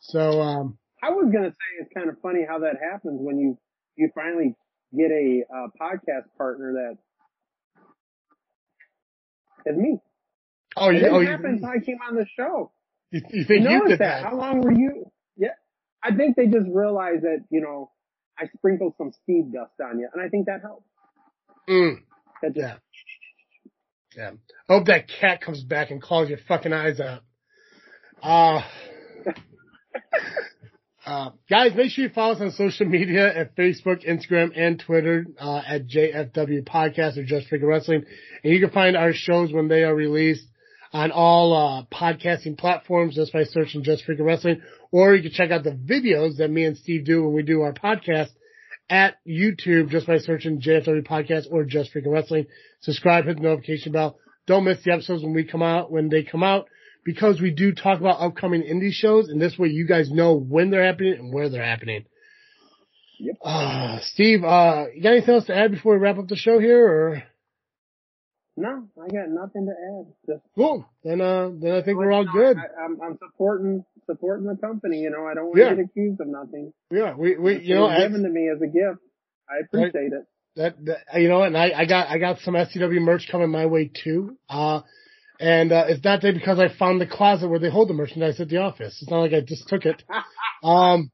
So 0.00 0.40
um, 0.40 0.78
I 1.02 1.10
was 1.10 1.30
gonna 1.32 1.50
say 1.50 1.80
it's 1.80 1.92
kind 1.94 2.08
of 2.08 2.16
funny 2.20 2.44
how 2.48 2.60
that 2.60 2.76
happens 2.82 3.20
when 3.20 3.38
you 3.38 3.58
you 3.96 4.10
finally 4.14 4.54
get 4.96 5.10
a 5.10 5.44
uh, 5.52 5.66
podcast 5.80 6.26
partner 6.36 6.72
that 6.74 6.96
is 9.70 9.76
me. 9.76 9.98
Oh, 10.76 10.90
you, 10.90 10.98
didn't 11.00 11.14
oh, 11.14 11.20
you, 11.20 11.26
happen 11.28 11.62
I 11.64 11.84
came 11.84 11.98
on 12.08 12.14
the 12.16 12.26
show. 12.36 12.72
you, 13.10 13.20
you 13.30 13.40
You 13.40 13.44
think 13.44 13.62
you 13.62 13.68
noticed 13.70 13.88
did 13.90 13.98
that? 14.00 14.22
that? 14.22 14.30
How 14.30 14.36
long 14.36 14.60
were 14.60 14.72
you? 14.72 15.10
Yeah, 15.36 15.48
I 16.02 16.14
think 16.14 16.36
they 16.36 16.46
just 16.46 16.66
realized 16.72 17.22
that 17.22 17.44
you 17.50 17.60
know 17.60 17.90
I 18.38 18.46
sprinkled 18.56 18.94
some 18.98 19.12
speed 19.12 19.52
dust 19.52 19.72
on 19.82 19.98
you, 19.98 20.08
and 20.12 20.22
I 20.22 20.28
think 20.28 20.46
that 20.46 20.60
helped. 20.62 20.86
Mm, 21.68 21.96
That 22.42 22.54
just 22.54 22.58
yeah. 22.66 22.76
Yeah. 24.16 24.30
I 24.68 24.72
hope 24.72 24.86
that 24.86 25.06
cat 25.20 25.40
comes 25.42 25.62
back 25.62 25.90
and 25.90 26.00
claws 26.00 26.28
your 26.28 26.38
fucking 26.48 26.72
eyes 26.72 27.00
out. 27.00 27.22
Uh, 28.22 28.62
Uh, 31.06 31.30
guys, 31.48 31.70
make 31.76 31.92
sure 31.92 32.02
you 32.04 32.10
follow 32.10 32.34
us 32.34 32.40
on 32.40 32.50
social 32.50 32.84
media 32.84 33.32
at 33.32 33.54
Facebook, 33.56 34.04
Instagram, 34.04 34.50
and 34.56 34.80
Twitter 34.84 35.24
uh, 35.40 35.62
at 35.64 35.86
JFW 35.86 36.64
Podcast 36.66 37.16
or 37.16 37.22
Just 37.22 37.48
Freaking 37.48 37.68
Wrestling. 37.68 38.04
And 38.42 38.52
you 38.52 38.58
can 38.58 38.70
find 38.70 38.96
our 38.96 39.12
shows 39.12 39.52
when 39.52 39.68
they 39.68 39.84
are 39.84 39.94
released 39.94 40.44
on 40.96 41.12
all 41.12 41.52
uh, 41.52 41.94
podcasting 41.94 42.56
platforms 42.56 43.16
just 43.16 43.30
by 43.30 43.44
searching 43.44 43.82
Just 43.82 44.04
Freaking 44.06 44.24
Wrestling. 44.24 44.62
Or 44.90 45.14
you 45.14 45.22
can 45.22 45.32
check 45.32 45.50
out 45.50 45.62
the 45.62 45.72
videos 45.72 46.38
that 46.38 46.50
me 46.50 46.64
and 46.64 46.76
Steve 46.76 47.04
do 47.04 47.22
when 47.22 47.34
we 47.34 47.42
do 47.42 47.60
our 47.60 47.74
podcast 47.74 48.30
at 48.88 49.16
YouTube 49.28 49.90
just 49.90 50.06
by 50.06 50.16
searching 50.16 50.60
JFW 50.60 51.06
Podcast 51.06 51.48
or 51.50 51.64
Just 51.64 51.92
Freaking 51.92 52.12
Wrestling. 52.12 52.46
Subscribe, 52.80 53.26
hit 53.26 53.36
the 53.36 53.42
notification 53.42 53.92
bell. 53.92 54.18
Don't 54.46 54.64
miss 54.64 54.82
the 54.84 54.92
episodes 54.92 55.22
when 55.22 55.34
we 55.34 55.44
come 55.44 55.62
out, 55.62 55.92
when 55.92 56.08
they 56.08 56.22
come 56.22 56.42
out 56.42 56.66
because 57.04 57.42
we 57.42 57.50
do 57.50 57.72
talk 57.72 58.00
about 58.00 58.20
upcoming 58.20 58.62
indie 58.62 58.90
shows, 58.90 59.28
and 59.28 59.40
this 59.40 59.58
way 59.58 59.68
you 59.68 59.86
guys 59.86 60.10
know 60.10 60.34
when 60.34 60.70
they're 60.70 60.84
happening 60.84 61.14
and 61.18 61.32
where 61.32 61.50
they're 61.50 61.62
happening. 61.62 62.06
Yep. 63.18 63.36
Uh, 63.44 63.98
Steve, 64.02 64.44
uh, 64.44 64.86
you 64.94 65.02
got 65.02 65.12
anything 65.12 65.34
else 65.34 65.46
to 65.46 65.56
add 65.56 65.72
before 65.72 65.94
we 65.94 66.00
wrap 66.00 66.18
up 66.18 66.28
the 66.28 66.36
show 66.36 66.58
here, 66.58 66.86
or? 66.86 67.22
No, 68.56 68.88
I 69.02 69.08
got 69.08 69.28
nothing 69.28 69.66
to 69.66 69.72
add. 69.72 70.14
Just 70.26 70.44
Cool. 70.54 70.86
Then, 71.04 71.20
uh, 71.20 71.50
then 71.60 71.72
I 71.72 71.82
think 71.82 71.98
we're 71.98 72.12
all 72.12 72.24
good. 72.24 72.56
I, 72.56 72.84
I'm, 72.84 72.98
I'm 73.02 73.18
supporting 73.18 73.84
supporting 74.06 74.46
the 74.46 74.56
company. 74.56 75.00
You 75.00 75.10
know, 75.10 75.26
I 75.26 75.34
don't 75.34 75.46
want 75.46 75.58
Yeah. 75.58 75.70
to 75.70 75.76
get 75.76 75.84
accused 75.86 76.20
of 76.20 76.28
nothing. 76.28 76.72
Yeah, 76.90 77.14
we, 77.14 77.36
we, 77.36 77.60
you 77.60 77.74
know, 77.74 77.88
given 77.98 78.22
to 78.22 78.28
me 78.30 78.48
as 78.48 78.62
a 78.62 78.66
gift. 78.66 79.00
I 79.48 79.58
appreciate 79.64 80.12
it. 80.12 80.24
that, 80.56 80.82
that 80.86 81.20
you 81.20 81.28
know, 81.28 81.42
and 81.42 81.56
I, 81.56 81.70
I 81.76 81.84
got 81.86 82.08
I 82.08 82.18
got 82.18 82.38
some 82.40 82.54
SCW 82.54 83.00
merch 83.02 83.28
coming 83.30 83.50
my 83.50 83.66
way 83.66 83.90
too. 83.92 84.38
Uh, 84.48 84.80
and 85.38 85.70
uh, 85.70 85.84
it's 85.88 86.02
not 86.02 86.22
that 86.22 86.32
because 86.34 86.58
I 86.58 86.68
found 86.78 86.98
the 87.00 87.06
closet 87.06 87.48
where 87.48 87.58
they 87.58 87.68
hold 87.70 87.90
the 87.90 87.94
merchandise 87.94 88.40
at 88.40 88.48
the 88.48 88.56
office. 88.58 88.98
It's 89.02 89.10
not 89.10 89.20
like 89.20 89.34
I 89.34 89.40
just 89.42 89.68
took 89.68 89.84
it. 89.84 90.02
Um, 90.62 91.10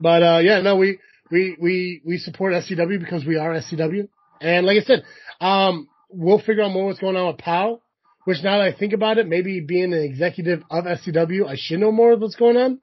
but 0.00 0.22
uh, 0.22 0.38
yeah, 0.42 0.60
no, 0.60 0.76
we 0.76 0.98
we 1.30 1.56
we 1.60 2.02
we 2.04 2.18
support 2.18 2.52
SCW 2.54 2.98
because 2.98 3.24
we 3.24 3.36
are 3.36 3.52
SCW, 3.54 4.08
and 4.40 4.66
like 4.66 4.78
I 4.78 4.84
said, 4.84 5.04
um, 5.40 5.88
we'll 6.12 6.38
figure 6.38 6.62
out 6.62 6.72
more 6.72 6.86
what's 6.86 7.00
going 7.00 7.16
on 7.16 7.26
with 7.28 7.38
POW. 7.38 7.80
Which 8.24 8.38
now 8.44 8.58
that 8.58 8.64
I 8.64 8.72
think 8.72 8.92
about 8.92 9.18
it, 9.18 9.26
maybe 9.26 9.58
being 9.60 9.92
an 9.92 10.02
executive 10.02 10.62
of 10.70 10.84
SCW, 10.84 11.44
I 11.48 11.56
should 11.56 11.80
know 11.80 11.90
more 11.90 12.12
of 12.12 12.20
what's 12.20 12.36
going 12.36 12.56
on. 12.56 12.80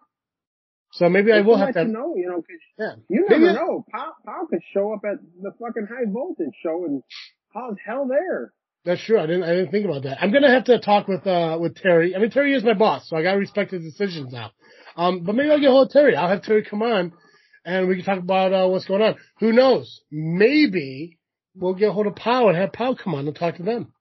So 0.92 1.08
maybe 1.08 1.32
I 1.32 1.42
will 1.42 1.56
have 1.58 1.74
to. 1.76 1.82
you 1.84 1.88
know, 1.88 2.14
you 2.18 2.28
know, 2.28 2.38
'cause 2.42 2.60
Yeah, 2.78 2.96
you 3.10 3.26
never 3.30 3.50
I- 3.50 3.54
know. 3.54 3.86
Pop, 3.90 4.16
Pop 4.26 4.50
could 4.50 4.60
show 4.74 4.92
up 4.94 5.02
at 5.06 5.20
the 5.42 5.52
fucking 5.60 5.86
high 5.88 6.12
voltage 6.12 6.54
show 6.62 6.84
and 6.84 7.04
how's 7.54 7.78
hell 7.86 8.06
there? 8.08 8.52
That's 8.86 9.02
true. 9.04 9.20
I 9.20 9.28
didn't. 9.28 9.44
I 9.44 9.54
didn't 9.56 9.72
think 9.72 9.86
about 9.86 10.04
that. 10.04 10.18
I'm 10.22 10.32
gonna 10.32 10.50
have 10.50 10.64
to 10.66 10.80
talk 10.80 11.08
with 11.08 11.26
uh 11.28 11.58
with 11.62 11.76
Terry. 11.76 12.16
I 12.16 12.20
mean, 12.20 12.32
Terry 12.32 12.54
is 12.56 12.64
my 12.64 12.74
boss, 12.74 13.08
so 13.08 13.16
I 13.16 13.24
gotta 13.24 13.38
respect 13.38 13.72
his 13.72 13.84
decisions 13.84 14.34
now. 14.34 14.52
Um, 14.98 15.24
but 15.24 15.36
maybe 15.36 15.52
I'll 15.52 15.60
get 15.60 15.70
hold 15.70 15.88
of 15.88 15.94
Terry. 15.94 16.16
I'll 16.16 16.28
have 16.30 16.42
Terry 16.44 16.64
come 16.64 16.82
on, 16.82 17.14
and 17.66 17.88
we 17.88 17.96
can 17.98 18.04
talk 18.06 18.20
about 18.20 18.52
uh, 18.54 18.68
what's 18.68 18.86
going 18.86 19.02
on. 19.02 19.16
Who 19.42 19.52
knows? 19.54 20.02
Maybe 20.12 21.19
we'll 21.56 21.74
get 21.74 21.92
hold 21.92 22.08
of 22.08 22.16
Pow 22.16 22.48
and 22.48 22.58
have 22.58 22.72
Pow 22.74 22.94
come 22.94 23.16
on 23.16 23.28
and 23.28 23.36
talk 23.36 23.56
to 23.58 23.64
them. 23.64 23.92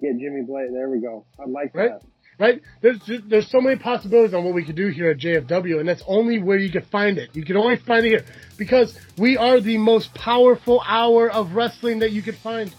Get 0.00 0.18
Jimmy 0.18 0.42
Blade. 0.46 0.70
There 0.72 0.88
we 0.88 1.00
go. 1.00 1.26
I 1.38 1.44
like 1.48 1.74
Right. 1.74 1.90
that. 1.90 2.02
Right? 2.38 2.62
There's 2.80 2.98
there's 3.28 3.50
so 3.50 3.60
many 3.60 3.76
possibilities 3.76 4.32
on 4.32 4.44
what 4.44 4.54
we 4.54 4.64
could 4.64 4.74
do 4.74 4.88
here 4.88 5.10
at 5.10 5.18
JFW, 5.18 5.78
and 5.78 5.86
that's 5.86 6.02
only 6.06 6.38
where 6.42 6.56
you 6.56 6.70
can 6.70 6.80
find 6.82 7.18
it. 7.18 7.36
You 7.36 7.44
can 7.44 7.58
only 7.58 7.76
find 7.76 8.06
it 8.06 8.08
here 8.08 8.24
because 8.56 8.98
we 9.18 9.36
are 9.36 9.60
the 9.60 9.76
most 9.76 10.14
powerful 10.14 10.82
hour 10.86 11.30
of 11.30 11.52
wrestling 11.54 11.98
that 11.98 12.12
you 12.12 12.22
could 12.22 12.36
find. 12.36 12.74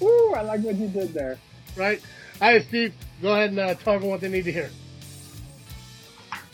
Woo! 0.00 0.32
I 0.32 0.40
like 0.40 0.62
what 0.62 0.76
you 0.76 0.88
did 0.88 1.12
there. 1.12 1.36
Right? 1.76 2.00
All 2.40 2.50
right, 2.50 2.64
Steve. 2.66 2.94
Go 3.20 3.34
ahead 3.34 3.50
and 3.50 3.58
uh, 3.58 3.74
tell 3.74 3.94
everyone 3.94 4.12
what 4.12 4.20
they 4.22 4.30
need 4.30 4.44
to 4.44 4.52
hear. 4.52 4.70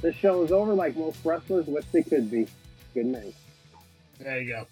This 0.02 0.16
show 0.16 0.42
is 0.42 0.50
over 0.50 0.74
like 0.74 0.96
most 0.96 1.18
wrestlers 1.24 1.66
wish 1.66 1.84
they 1.92 2.02
could 2.02 2.32
be. 2.32 2.48
Good 2.94 3.06
night. 3.06 3.34
There 4.18 4.40
you 4.40 4.48
go. 4.48 4.66